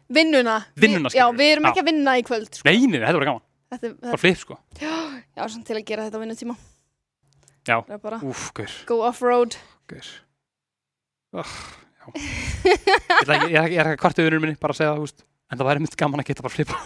[0.05, 0.59] Vinnuna.
[0.77, 1.69] Vinnuna, við, Já, við erum Já.
[1.71, 2.67] ekki að vinna í kvöld sko.
[2.67, 3.43] Nei, nei, þetta var gaman,
[3.73, 4.57] þetta, bara þetta, flip, sko.
[4.85, 6.55] Já, svona til að gera þetta á vinnutíma
[7.65, 7.79] Já.
[7.81, 9.55] Það er bara Úf, gaur, go off-road
[11.33, 11.53] oh,
[11.95, 12.05] Já.
[12.13, 14.79] Ég ætla ekki- ég er ekki- ég er ekki að kvarta yfir minni, bara að
[14.79, 15.23] segja það, veist.
[15.51, 16.77] En það væri mynd gaman að geta bara flipa.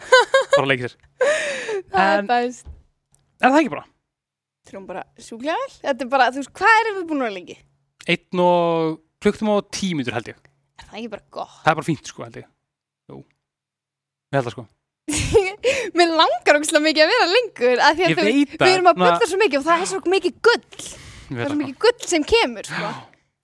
[0.56, 0.96] Bara að leika sér
[1.92, 2.68] Það er En- bæst
[3.44, 3.84] Er það ekki bara?
[4.66, 7.36] Trúum bara sjúklega vel Þetta er bara, þú veist, hvað erum við búin að vera
[7.36, 7.56] lengi?
[8.08, 10.38] Einn og klukktum á tímítur held ég.
[10.80, 11.58] Er það ekki bara gott?
[11.64, 12.48] Það er bara fínt, sko, held ég.
[13.12, 13.18] Jú.
[14.32, 14.64] Ég held það, sko
[15.96, 19.28] Mér langar ógæslega mikið að vera lengur af því að það Við erum að bulla
[19.30, 20.64] svo mikið og það er svo mikið gull.
[21.28, 22.90] Það er svo mikið gull sem kemur sko.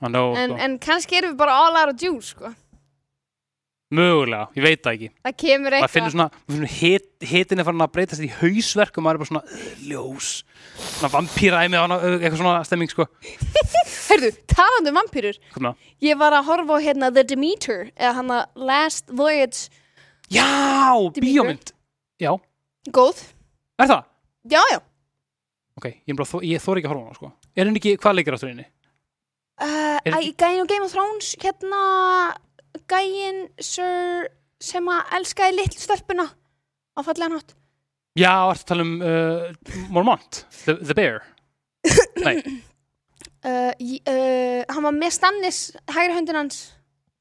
[0.02, 0.58] Nó, en, sko.
[0.66, 2.50] en kannski erum við bara all out of juice sko.
[3.92, 5.08] Mögulega, ég veit það ekki.
[5.20, 6.14] Það kemur maður finnur eitthvað.
[6.14, 9.30] svona, maður finnur hit, hitin er farin að breytast í hausverk og maður er bara
[9.30, 10.30] svona uh, ljós,
[10.96, 13.06] svona vampýræmi uh, eitthvað svona stemming sko.
[14.08, 15.38] Hörðu, talandi um vampýrur?
[16.02, 19.68] Ég var að horfa á hérna The Demeter eða hann að Last Voyage
[20.32, 21.72] Já, bíómynd.
[22.22, 22.32] Já,
[22.90, 23.20] Góð.
[23.78, 24.04] Er það?
[24.50, 24.78] Já, já.
[25.78, 27.32] Ok, ég, bara, þó- ég þóri ekki að horfa á hana sko.
[27.56, 28.66] Er henni ekki, hvað leikir áttur henni?
[29.62, 31.82] uh, Er- Æ, Gæin og Game of Thrones hérna
[32.90, 34.28] Gæin Sir
[34.62, 36.26] sem að elskaði litlu stelpuna
[36.96, 37.54] á fallega nátt
[38.18, 41.22] Já, ertu að tala um uh, Mormont, the, the Bear?
[42.26, 42.34] Nei,
[43.44, 46.58] uh, j- uh, Hann var með Stannis hægri höndin hans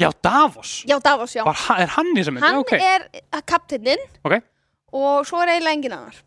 [0.02, 0.72] já, Davos.
[0.90, 1.44] Já, Davos, já.
[1.48, 2.44] Var, Er hann í þessum mynd?
[2.46, 2.74] Hann Já, ok.
[2.74, 3.08] er
[3.38, 4.04] að kapteinninn.
[4.26, 4.42] Ok.
[4.94, 6.18] og svo er eiginlega engin annar.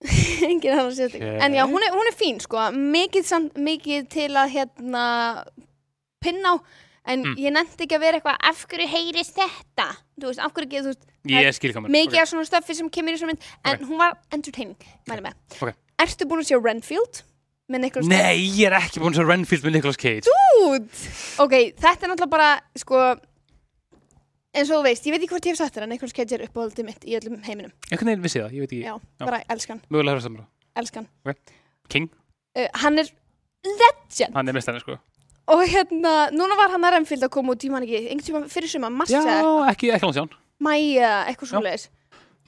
[0.50, 1.42] Engin annar sérstök Ok.
[1.44, 2.58] en já, hún er, hún er fín sko.
[2.74, 5.04] Mikið, samt, mikið til að hérna
[6.20, 6.60] pinna á.
[7.06, 7.36] En Mm.
[7.38, 9.86] ég nefndi ekki að vera eitthvað af hverju heyrist þetta?
[10.18, 13.18] Þú veist, af hverju ekki, þú veist að mikið af svona stöffi sem kemur í
[13.20, 13.44] svona mynd.
[13.64, 14.74] En hún var entertaining,
[15.08, 15.34] mæli með.
[15.62, 15.70] Ok.
[16.02, 17.22] Ertu búin að sjá Renfield?
[17.66, 20.30] Nei, ég er ekki búin að sjá Renfield með Nicolas Cage
[20.62, 21.00] Út!
[21.42, 23.00] Ok, þetta er náttúrulega bara, sko,
[24.54, 26.46] eins og þú veist, ég veit ekki hvort ég hef sagt að Nicolas Cage er
[26.46, 27.74] uppáhaldið mitt í öllum heiminum.
[27.90, 29.24] Einhvern veginn vissi það, ég veit ekki Já, Já.
[29.24, 30.46] bara elskan, Mögulega hefur það samra
[30.82, 31.10] elskan.
[31.90, 32.08] King,
[32.56, 33.10] Uh, hann er
[33.68, 34.94] legend hann er mestarinn sko
[35.52, 38.48] og hérna, núna var hann að Renfield að koma út, ég man ekki, einhvern tíma
[38.48, 39.20] fyrir suma, mars Já,
[39.68, 40.30] ekki, ekki langt sján
[40.62, 41.88] mæja, eitthvað svoleiðis.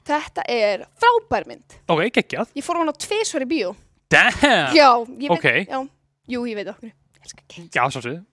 [0.09, 1.77] Þetta er frábær mynd.
[1.91, 3.75] Ok, geggjað Ég fór hann á tvisvar í bíó.
[4.09, 4.73] Damn!
[4.73, 5.47] Já, ég veit, Ok.
[5.69, 5.79] já,
[6.33, 6.91] jú, ég veit okkur.
[7.73, 8.23] Já, svo sér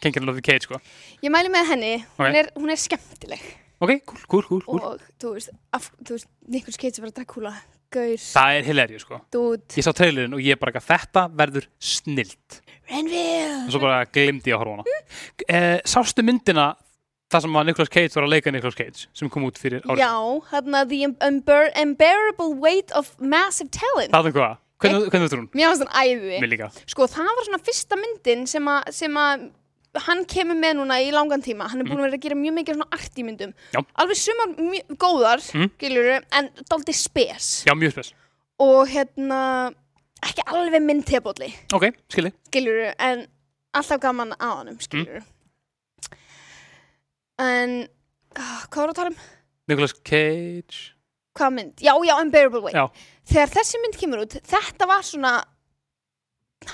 [0.00, 0.76] Kengar Love Cage sko.
[1.24, 2.34] Ég mæli með henni, hún, Ok.
[2.36, 3.40] er, hún er skemmtileg.
[3.80, 4.80] Ok, cool, cool, cool, cool.
[4.84, 7.54] og þú veist, af, þú veist, Nicolas Cage var að Dracula,
[7.90, 9.20] gaur, Það er hilarious sko.
[9.32, 12.60] Dút, Ég sá trailerinn og ég bara að þetta verður snilt.
[12.90, 13.66] Renfield.
[13.66, 14.84] og svo bara glimti ég að horfa hana.
[15.48, 16.74] Eh, Sástu myndina
[17.30, 20.02] það sem að Nicolas Cage var að leika Nicolas Cage sem kom út fyrir árið?
[20.02, 24.10] Já, þarna The Unbear Unbearable Weight of Massive Talent.
[24.12, 24.58] Það er hvað?
[24.80, 25.48] Hvernig, þú trún?
[25.52, 29.48] Mér finnst hann æði Sko, það var svona fyrsta myndin sem að sem að
[30.06, 32.54] hann kemur með núna í langan tíma hann er búin að vera að gera mjög
[32.60, 33.80] mikið svona artímyndum Já.
[33.98, 34.52] alveg sumar
[35.02, 35.70] góðar Mm.
[35.74, 36.26] mm.
[36.38, 38.12] en dálítið spes Já, mjög spes
[38.62, 39.40] og hérna
[40.22, 43.26] ekki alveg minn tebólli Ok, skilji skiljuru, en
[43.74, 45.24] alltaf gaman á honum skiljuru
[47.40, 47.88] en
[48.36, 49.20] ah, hvað var að tala um?
[49.70, 50.94] Nicolas Cage
[51.38, 51.74] Hvað mynd?
[51.82, 52.86] Já, já, Unbearable Weight Já.
[53.28, 55.32] Þegar þessi mynd kemur út, þetta var svona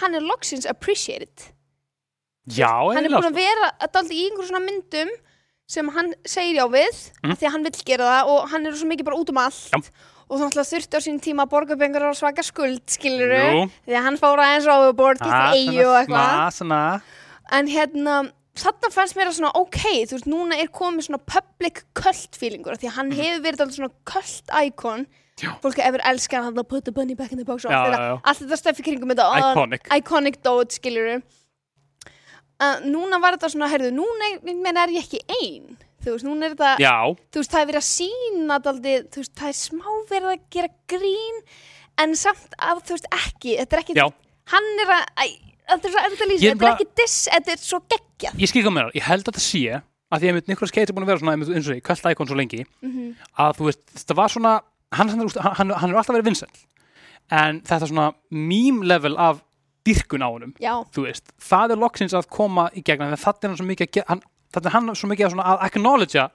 [0.01, 1.53] hann er loksins appreciated
[2.51, 5.09] Já, hann er búin að vera dálítið í einhverjum svona myndum
[5.67, 7.35] sem hann segir já við Mm.
[7.35, 9.71] því að hann vill gera það og hann er svo mikið bara út um allt
[9.75, 9.81] Já.
[10.31, 13.67] og þannig að þurfti á sín tíma að borga upp einhverjar svaka skuld, skilur Jú.
[13.87, 17.03] því að hann fór aðeins overboard, Ah, getur eigu og eitthvað
[17.51, 18.15] en hérna,
[18.57, 22.79] þarna fannst mér að svona ok, þú veist, núna er komið svona public cult feelingur,
[22.79, 25.07] því að hann hefur verið alveg svona cult icon Mhm.
[25.37, 25.51] Já.
[25.61, 28.85] fólk hefur elskað hann að put the bunny back in the box allt þetta, stöfi
[28.87, 29.11] kringum
[29.53, 29.91] Iconic.
[29.93, 35.21] Iconic dót, skiljuru uh, núna var þetta svona, heyrðu, núna er, menn er ég ekki
[35.43, 35.75] ein?
[36.07, 36.71] Þú veist, núna er þetta
[37.35, 40.47] þú veist, það er verið að sína daldið, þú veist, það er smá verið að
[40.57, 41.43] gera grín
[42.05, 44.07] en samt að, þú veist, ekki þetta er ekki, Já.
[44.55, 45.05] hann er að
[45.67, 48.41] þetta er er þetta er bara- ekki diss, þetta er svo geggjað.
[48.41, 50.95] ég skil hvað mér, ég held að þetta sé að því að Nicolas Cage er
[50.95, 53.83] búin að vera svona eins og því, kvöld íkon svo lengi Mm að þú veist,
[53.93, 54.53] þetta var svona
[54.95, 56.65] hann, hann, hann, hann, hann er alltaf verið vinsæll
[57.35, 59.43] en þetta svona meme level af
[59.87, 63.25] dyrkun á honum Já, þú veist, það er loksins að koma í gegn þannig að
[63.27, 64.23] þetta er hann svo mikið að ge- hann,
[64.63, 66.29] er hann svo mikið að, að acknowledgea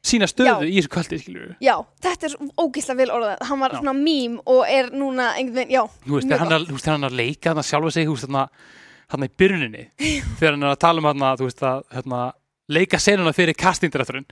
[0.00, 0.70] sína stöðu Já.
[0.70, 3.42] í þessu kvöldi við, já, þetta er svo ógislega vel orðað.
[3.50, 3.80] Hann var Já.
[3.82, 7.04] svona mím og er núna einhvern veginn, já, þú veist, þegar hann, er, veist, hann
[7.04, 8.44] er að leika þannig að sjálfa sig, þú veist, þarna
[9.12, 9.84] hann í byrjuninni,
[10.40, 12.22] þegar hann er að tala um hann þú veist, að hérna,
[12.72, 14.28] leika senuna fyrir castingdirektorinn,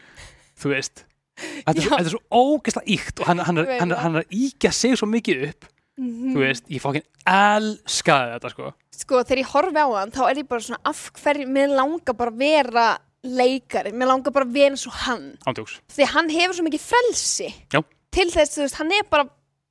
[0.63, 1.05] þú veist
[1.39, 4.25] þetta er, þetta er svo ógeðslega íkt og hann, hann, er, hann, er, hann er
[4.27, 5.69] að íkja sig svo mikið upp.
[5.99, 6.31] Mhm.
[6.35, 10.39] þú veist, ég fókin elskaði þetta sko, Sko, þegar ég horfi á hann, þá er
[10.43, 12.85] ég bara svona, af hverju, mér langar bara að vera
[13.27, 15.27] leikari, mér langar bara að vera eins og hann.
[15.47, 17.49] ándjóks Því hann hefur svo mikið frelsi.
[17.75, 17.83] Já.
[18.15, 19.27] til þess, þú veist, hann er bara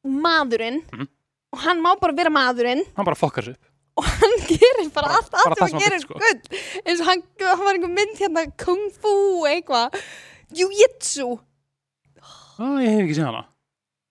[0.08, 1.08] maðurinn Mhm.
[1.54, 2.84] og hann má bara vera maðurinn.
[2.96, 3.64] Hann bara fokkar upp.
[3.98, 6.14] Og hann gerir bara, Bara- allt, bara allt það sem hann gerir sko.
[6.14, 6.60] gull.
[6.86, 9.14] Eins og hann, hann var einhver mynd hérna kung fu
[9.48, 9.96] eitthvað.
[10.54, 11.40] Jiu-jitsu,
[12.60, 13.44] ah, ég hef ekki séð hana.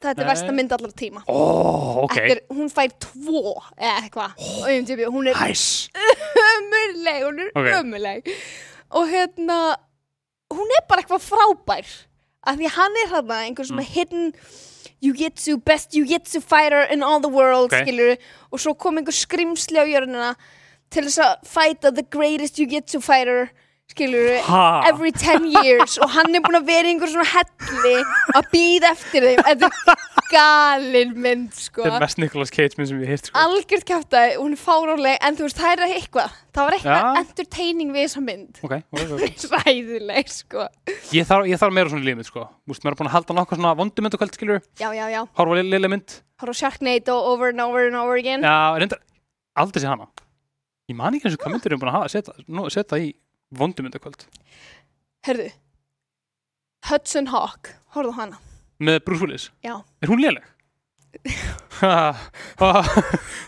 [0.05, 1.23] Þetta er versta mynd allar tíma.
[1.27, 1.37] Ó,
[2.05, 5.65] ok, Þetta er, hún fær tvo eða eitthvað myndi, hún er hæs
[6.47, 7.71] ömurleg hún er Ok.
[7.81, 8.31] ömurleg.
[8.93, 9.59] Og hérna
[10.53, 11.87] hún er bara eitthvað frábær.
[12.47, 13.93] Af því hann er hérna einhver svona Mm.
[13.95, 14.33] hidden
[15.03, 17.83] jiu-jitsu, best jiu-jitsu fighter in all the world, Ok.
[17.83, 18.17] skilur
[18.53, 20.35] og svo kom einhver skrimsli á jörnina
[20.91, 23.51] til þess að fighta the greatest jiu-jitsu fighter
[23.97, 27.93] skilur ha, every 10 years og hann er búin að vera í einhver svona helli
[28.37, 29.43] að býða eftir þeim.
[29.47, 30.03] Þetta er
[30.33, 31.85] galin mynd sko.
[31.85, 33.39] Þetta er mest Nicolas Cage minn sem ég heirt sko.
[33.45, 37.23] algjört kæftæði, hún er fáráleg en þú veist, það er eitthvað, það var eitthvað Já.
[37.23, 38.61] entertaining við þessa mynd.
[38.67, 39.47] Ok, ok, ok.
[39.57, 40.67] Ræðileg, sko.
[41.15, 42.47] Ég þarf, ég þarf meira svona lífið sko.
[42.67, 45.63] Veist, maður er búin að halda nokkuð svona vondumyndakvöld skilur já, já, já, horfa á
[45.63, 46.19] lille mynd.
[46.43, 48.43] Horf á Sharknado over and over and over again.
[48.43, 49.01] Já, reyndar,
[49.57, 50.11] aldrei sé hana.
[50.91, 53.15] Ég man ekki eins og hvað myndir erum búin að setja í
[53.55, 54.27] vondumyndakvöld
[55.27, 55.51] herðu
[56.87, 58.37] Hudson Hawk, horfðu á hana.
[58.79, 60.45] Með Bruce Willis, já, er hún léleg?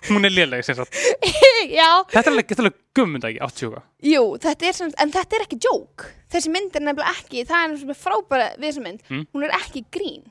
[0.08, 0.94] Hún er léleg sem sagt.
[1.78, 3.76] já, þetta er alveg, þetta er alveg gummynda ekki, 80
[4.10, 6.08] jú, þetta er sem, en þetta er ekki joke.
[6.32, 9.24] Þessi mynd er nefnilega ekki, það er er frábæra við þessa mynd, Mm.
[9.34, 10.24] hún er ekki grín.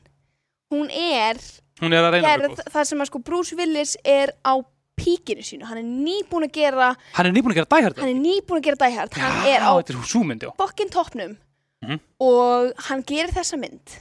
[0.73, 1.39] Hún er
[1.79, 2.71] hún er að reyna að vera gerð góð.
[2.73, 4.53] það sem að sko Bruce Willis er á
[4.97, 8.19] píkinu sínu, hann er nýbúin að gera hann er nýbúin að gera dæhærda hann er
[8.23, 9.13] nýbúin að gera Hard.
[9.21, 10.51] Hann er á þetta er súmynd, já.
[10.57, 11.37] fokkin toppnum.
[11.85, 11.99] Mhm.
[12.19, 13.97] og hann gerir þessa mynd.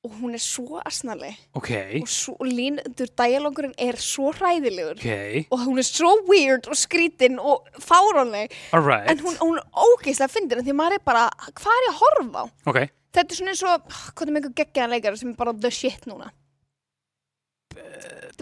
[0.00, 1.70] Og hún er svo asnaleg ok,
[2.00, 4.96] og, svo, og línundur dialogurinn er svo hræðilegur.
[4.96, 8.48] Ok, og hún er svo weird og skrítin og fáránleg.
[8.72, 12.00] Alright en hún, hún er ógeðslega fyndin því maður er bara, hvað er ég að
[12.00, 12.44] horfa á?
[12.72, 15.52] ok, Þetta er svona eins og, hvað er með einhver geggjaðan leikari sem er bara
[15.52, 16.30] the shit núna?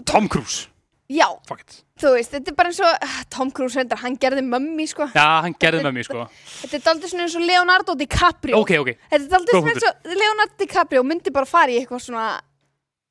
[0.05, 0.69] Tom Cruise
[1.09, 1.79] Já, fuck it.
[1.99, 5.07] Þú veist, þetta er bara eins og ah, Tom Cruise reyndar, hann gerði mömmi sko.
[5.15, 6.27] Já, hann gerði mér sko.
[6.61, 8.59] Þetta er daldið svona eins og Leonardo DiCaprio.
[8.61, 12.03] Ok, ok, Þetta er Góð svona eins og Leonardo DiCaprio myndi bara fara í eitthvað
[12.05, 12.27] svona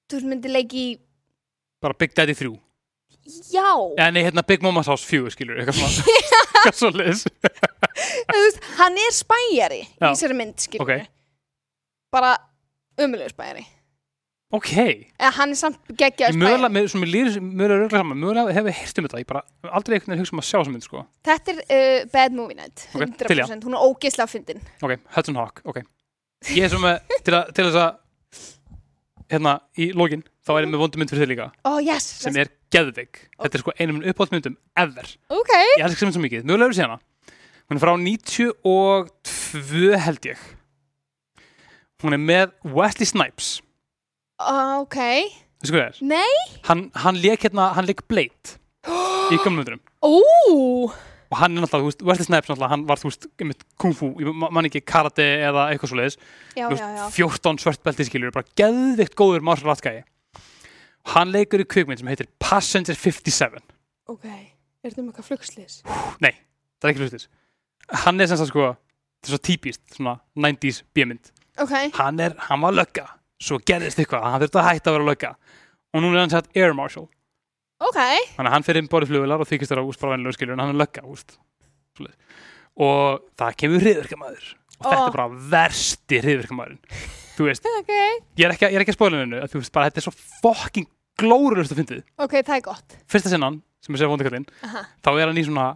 [0.09, 0.93] þú veist, myndi leiki í
[1.83, 2.55] bara Big Daddy 3
[3.53, 3.67] Já,
[3.99, 6.15] ja, nei, hérna Big Mama's House 4 skilur, eitthvað svona.
[6.59, 11.11] Eitthvað svo liðs þú veist, hann er spæjari í þessari mynd, skilur Ok.
[12.15, 12.33] bara
[12.99, 13.67] umöluður spæjari
[14.57, 14.71] ok,
[15.19, 18.21] eða hann er samt ég geggjaður mögulega, spæjari með, svona, mér líður mögulega röglega saman,
[18.23, 19.21] mögulega hef ég heyrt um þetta.
[19.23, 19.43] Ég bara
[19.77, 21.03] aldrei einhvern veginn hugsa um að sjá þessa mynd sko.
[21.29, 23.47] Þetta er uh, Bad Movie Night Ok, 100%, til, já.
[23.67, 24.63] hún er ógeðslega fyndin.
[24.81, 25.83] Ok, Hudson Hawk, ok.
[26.55, 28.45] Ég er svona með, til, að, til þess að
[29.35, 31.51] hérna, í lógin þá er ég með vondum mynd fyrir þig líka.
[31.69, 35.53] Oh yes, sem er geðveik, þetta er sko einu minn uppáhaldsmyndum ever, ok.
[35.77, 36.47] Ég elskar sem svo mikið.
[36.49, 36.97] Mögulega eru síðana,
[37.69, 40.41] hún er frá 92 held ég.
[42.01, 43.59] Hún er með Wesley Snipes
[44.39, 44.97] uh, Ok,
[45.65, 46.01] hvað það er?
[46.15, 46.39] nei
[46.69, 48.57] hann, hann leik hérna, hann leik Blade
[48.89, 50.13] í gömum myndunum Ó,
[51.29, 53.97] og hann er náttúrulega, þú veist, Wesley Snipes náttúrulega, hann var, þú veist, einmitt kung
[53.99, 56.17] fu, ég ma- man ekki karate eða eitthvað svo leiðis,
[56.57, 60.05] já, já, já 14 svartbelti skilur, bara geðvikt góður martial arts gæi.
[61.15, 63.59] Hann leikur í kvikmynd sem heitir Passenger 57.
[64.13, 65.77] Ok, er þetta um eitthvað flugslis?
[66.23, 66.33] Nei,
[66.79, 67.29] það er ekki hlustis.
[68.07, 68.71] Hann er sem sagt sko,
[69.19, 71.33] þetta er svo típist, svona 90s bímynd.
[71.59, 73.09] Ok, Hann er, hann var lögga,
[73.41, 75.31] svo gerðist eitthvað, hann þurfti að hætta að vera lögga.
[75.95, 77.07] Og núna er hann sett Air Marshal.
[77.81, 80.35] ok Þannig að hann fyrir inn borðið flugvilar og þykist þér á úst bara vennilega
[80.37, 81.37] skilur en hann er lögga, úst.
[82.79, 84.51] Og það kemur hriðverkamaður.
[84.79, 87.01] Og þetta er bara versti hriðverkamaðurinn.
[87.39, 87.91] Þú veist, Ok,
[88.39, 90.13] ég er ekki, ég er ekki að spóla hennu, þú veist, bara þetta er svo
[90.43, 90.89] fucking
[91.19, 92.03] glórulust að fyndið.
[92.19, 94.85] ok, það er gott Fyrsta sinnan, sem er sér vondikallinn, Aha.
[95.03, 95.67] þá er hann í svona,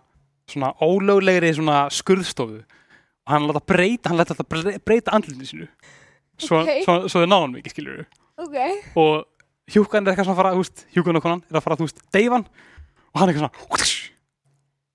[0.51, 5.69] svona ólöglegri svona skurðstofu og hann láta breyta, hann þetta breyta andlutinu sínu.
[6.43, 6.71] Svo, Ok.
[6.87, 8.07] svo, svo þau náðan mikið, skilur við.
[8.43, 8.57] Ok,
[8.99, 9.27] Og
[9.73, 12.47] hjúkan er eitthvað svona að fara, veist, hjúkan og konan er að fara, veist, deyfan.
[13.13, 14.03] Og hann er eitthvað svona,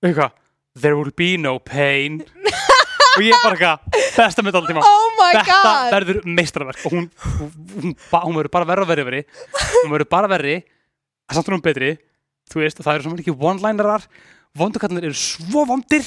[0.04, 0.36] eitthvað
[0.78, 2.20] There will be no pain.
[3.18, 4.82] Og ég bara eitthvað besta mynd alltaf tíma.
[4.86, 5.88] Oh my þetta god.
[5.96, 7.48] verður meistarverk og hún, hún,
[7.80, 9.22] hún, hún verður bara verri, verri
[9.82, 10.54] hún verður bara verri
[11.26, 11.88] að samt er hún betri.
[12.48, 14.06] Þú veist, það eru svo mikið one-linerar.
[14.56, 16.06] Vondukallinir eru svo vondir.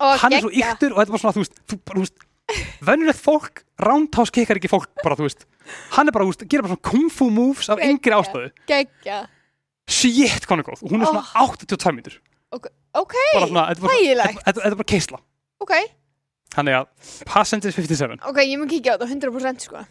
[0.00, 2.04] Og hann er svo yktur og þetta var svona, þú veist, þú, bara, þú
[2.50, 5.46] veist venjulegt fólk, roundhouse kickar ekki fólk bara, þú veist,
[5.96, 9.22] hann er bara, þú veist, gera bara svona kung fu moves af yngri ástöðu Geggja.
[9.90, 12.18] Shit, hvað hún er góð, og hún er svona 82 mínútur.
[12.52, 13.88] Ok, bara svona, þetta
[14.50, 15.18] er bara, er keisla.
[15.60, 15.74] Ok.
[16.50, 16.86] Þannig að
[17.30, 19.84] Passengers 57 Ok, ég mun kíkja á þetta 100% sko.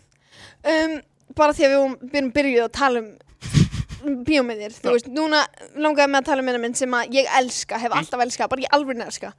[0.68, 0.98] Um,
[1.38, 5.44] Bara því að við erum byrjuð að tala um bíómyndir Þú veist, núna
[5.78, 8.00] langaði mig að tala um eina mynd sem að ég elska, hef Mm.
[8.02, 9.32] alltaf elskað, bara ég alveg elska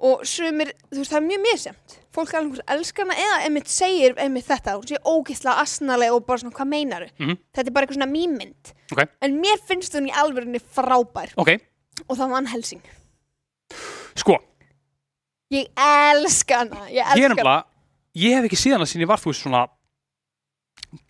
[0.00, 3.68] Og sumir, þú veist, það er mjög misjæmt Fólk alveg hvort elskar hana eða einmitt
[3.70, 4.72] segir einmitt þetta.
[4.80, 7.08] Hún sé ógeðslega asnaleg og bara svona, hvað meinaru?
[7.20, 7.36] Mhm.
[7.54, 8.72] Þetta er bara eitthvað svona mýmynd.
[8.90, 9.02] Ok.
[9.22, 11.34] En mér finnst hún í alvörunni frábær.
[11.36, 11.60] Ok,
[12.08, 12.82] Og það var hann Helsing.
[14.16, 14.38] Sko,
[15.50, 17.64] Ég elska hana, ég ég er nefnilega
[18.14, 19.62] ég hef ekki síðan að sín ég var þú veist svona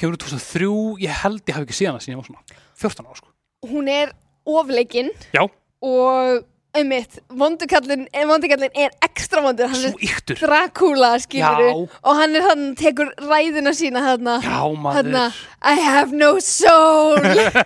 [0.00, 0.70] kemur út 2003,
[1.04, 3.28] ég held ég hef ekki síðan að sín ég var svona 14 ára sko.
[3.68, 4.14] Hún er
[4.48, 6.46] ofleikinn já, og
[6.76, 10.38] einmitt, vondukallin, vondukallin er ekstra vondur, hann svo er yktur.
[10.38, 11.72] Dracula, skilur Já.
[12.04, 15.00] og hann er hann, tekur ræðina sína þarna, já maður.
[15.00, 15.24] Þarna
[15.60, 17.18] I have no soul.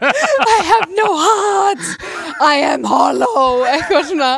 [0.54, 1.84] I have no heart.
[2.42, 3.62] I am hollow.
[3.68, 4.30] Eitthvað svona,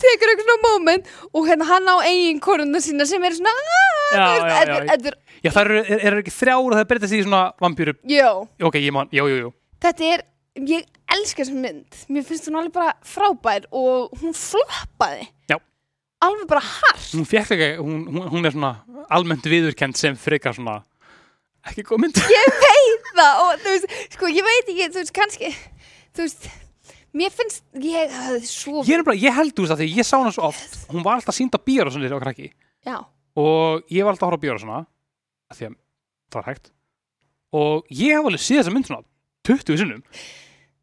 [0.00, 3.52] tekur eitthvað svona moment og hérna hann á eigin koruna sína sem er svona
[4.14, 4.62] Já, já, já.
[4.62, 7.42] er- þetta er, já það eru er, er ekki þrjár og það breytast í svona
[7.60, 8.30] vampýru jó,
[8.70, 9.52] ok, ég man, jú, jú, jú.
[9.82, 10.22] Þetta er
[10.64, 15.28] ég elska þessa mynd, mér finnst hún alveg bara frábær og hún floppaði.
[15.50, 15.58] Já.
[16.24, 17.08] alveg bara hart.
[17.12, 18.72] Hún ekki, hún, hún, er svona
[19.12, 20.80] almennt viðurkend sem frekar svona
[21.66, 22.22] ekki góð mynd.
[23.16, 25.50] Það og þú veist, sko ég veit ekki þú veist, kannski,
[26.16, 26.48] þú veist
[27.16, 30.16] mér finnst, ég hafði svo ég, bara, ég held þú veist að því ég sá
[30.18, 30.78] hana svo oft.
[30.90, 32.50] Hún var alltaf sínd á bíóra svona á krakki.
[32.84, 32.98] Já,
[33.40, 34.80] og ég var alltaf að horfa á bíóra svona
[35.52, 35.76] að því að
[36.32, 36.72] það var hægt.
[37.56, 39.06] Og ég hef alveg séð þessa mynd svona
[39.46, 40.02] 20 sinnum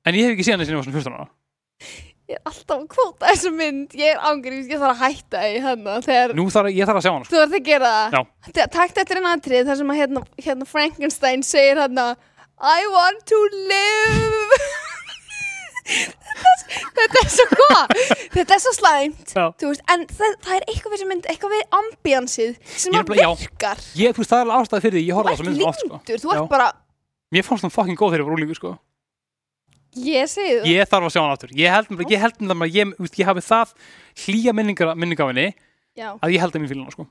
[0.06, 1.30] en ég hef ekki séð hana sinni var svona 14 ára
[2.24, 5.58] ég er alltaf að kvóta þessa mynd ég er ángurins, ég þarf að hætta í
[5.64, 7.32] hennar þegar nú þarf ég þarf að sjá sko.
[7.34, 8.22] þú ert að gera það Já.
[8.58, 12.08] Te- takt eftir einn atrið þar sem að hérna, hérna Frankenstein segir hérna
[12.64, 14.62] I want to live
[15.84, 17.94] þetta er svo hvað
[18.38, 19.46] þetta er svo slæmt Já.
[19.60, 22.96] þú veist, en það, það er eitthvað við sem mynd eitthvað við ambiansið sem Ég
[22.96, 23.32] er að bara- já.
[23.44, 25.42] virkar ég, þú veist, það er alveg ástæði fyrir því ég þú horfa á ert
[25.42, 25.92] þessa mynd svona oft sko.
[26.00, 26.40] lindur, þú Já.
[26.40, 26.70] ert bara
[27.36, 28.72] mér fannst hún fucking góð þegar ég var úlíku sko.
[29.96, 30.70] Ég segi það.
[30.72, 31.52] Ég þarf að sjá hana aftur.
[31.58, 33.74] Ég held mér, ég held mér að ég, ég hafi það
[34.24, 35.48] hlýja minningar, minningar af henni
[35.98, 37.06] já, að ég held að mér fíla hana sko.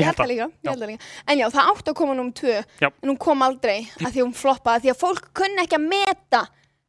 [0.00, 1.08] ég held það líka, ég held það líka.
[1.28, 2.88] En já, það átti að koma núm tvö Já.
[2.88, 6.40] en hún kom aldrei að því hún floppaði því að fólk kunni ekki að meta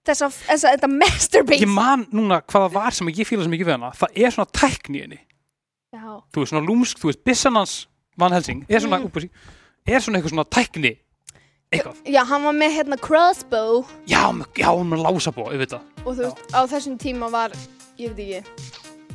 [0.08, 1.66] þessa, þessa, þetta masterpiece.
[1.66, 3.92] Ég man núna hvað það var sem ég fíla sem ekki við hana.
[4.00, 5.20] Það er svona tækni henni.
[5.92, 7.74] Já, þú veist, svona lúmsk, þú veist, bissan hans
[8.20, 9.12] Van Helsing, er svona, Mm.
[9.12, 9.30] mm.
[9.92, 10.94] er svona eitthvað svona tækni
[11.72, 13.86] eitthvað, já, hann var með hérna crossbow.
[14.10, 15.82] Já, með- já, hún með lása búa, auðvitað.
[16.06, 17.52] Og þú veist, á þessum tíma var
[18.00, 18.70] ég veit ekki.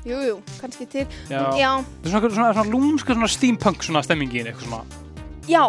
[0.06, 1.06] Jú, jú, kannski til.
[1.28, 1.70] Já, já,
[2.04, 4.84] það er svona, svona, svona lúmsk, svona steampunk svona stemmingi eitthvað svona.
[5.50, 5.64] Já,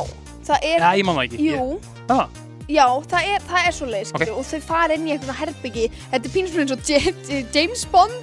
[0.45, 1.39] það er já, ég man það ekki.
[1.47, 2.27] Jú, ég, ah,
[2.69, 4.27] já, það er, það er svo leið Ok.
[4.37, 8.13] og þau fara inn í eitthvað herbyggi þetta er pínusminn eins og James Bond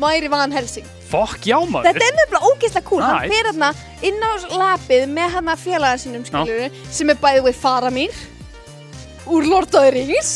[0.00, 0.86] væri Van Helsing.
[1.10, 1.86] Fokk, já maður.
[1.92, 3.34] Þetta er nefnilega ógeðslega cool, hann Nice.
[3.34, 3.68] fer hérna
[4.02, 8.14] inn á lapið með hann að félaga sínum skiljuru sem er bæðið við Faramir
[9.26, 10.32] úr Lord of the Rings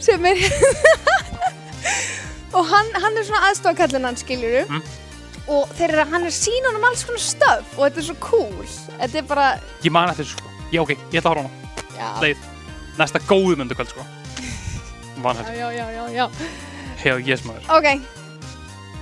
[0.00, 0.36] sem er
[2.56, 4.82] og hann, hann er svona aðstofakallin hann skiljuru Mm.
[5.48, 8.66] og þeir eru, hann er sína um alls konar stöf og þetta er svo cool.
[8.98, 9.46] Þetta er bara,
[9.84, 11.52] ég man eftir þessu, sko, já, ok, ég ætla að horfa á hana.
[11.98, 12.38] Já, leið,
[12.98, 14.02] næsta góðu myndu kvöld, sko.
[15.24, 16.26] Van já, Helsing, já, já, já, já.
[17.04, 17.64] hef, yes maður.
[17.78, 17.86] Ok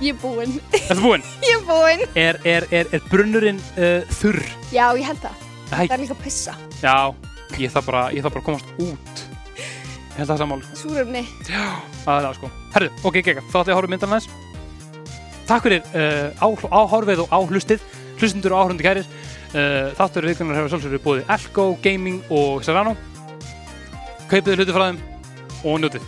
[0.01, 4.43] ég er búinn, Þetta búinn, ég er búinn er, er, er, er brunnurinn uh, þurr?
[4.73, 6.53] já, ég held það, Æ, það er líka pissa
[6.83, 6.95] já,
[7.57, 9.23] ég þarf bara, ég þarf bara að komast út
[9.57, 11.23] ég held að það er mál, sko súröfni,
[12.07, 12.49] Það er það sko.
[12.73, 14.27] Herðu, ok, gekka, þá ætla ég að horfa myndan aðeins.
[15.47, 16.47] Takk fyrir uh, á,
[16.79, 17.83] áhorfið og áhlustið,
[18.21, 19.09] hlustundur og áhrundi kærir.
[19.51, 22.95] Uh, þáttur viðkvæmur hefur sjálfsögur búið Elko, Gaming og Serrano.
[24.31, 25.01] Kaupið hluti frá þeim
[25.67, 26.07] og njótið.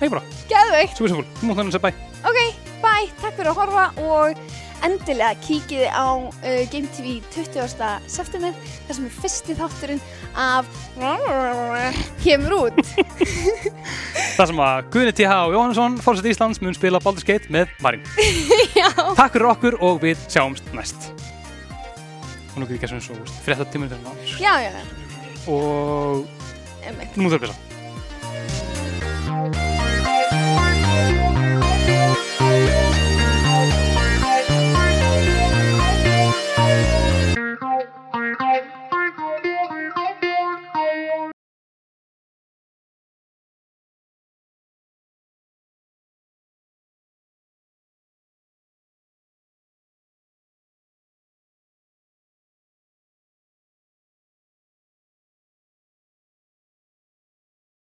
[0.00, 1.28] Ekki bara, geðveikt svo er svo fúl.
[1.36, 1.90] Þú mútt þannig að segja bæ.
[2.30, 2.38] Ok,
[2.80, 4.40] bye, takk fyrir að horfa og
[4.86, 8.08] endilega kíkiði á uh, Game TV 20.
[8.08, 8.56] september
[8.86, 10.02] þar sem er fyrsti þátturinn
[10.40, 10.68] af
[12.24, 12.80] kemur út
[14.38, 15.38] Það sem að Guðni T.H.
[15.52, 18.04] Jóhannesson, fórsett Íslands, mun spila Baldur's Gate með Marín.
[18.80, 21.10] Já, Takk fyrir okkur og við sjáumst næst.
[22.54, 24.70] Og nú getur ég ekki að svona svo, frétta tímur þessum já, já,
[25.50, 26.24] Og
[26.80, 27.68] einmitt nú þurfum við þess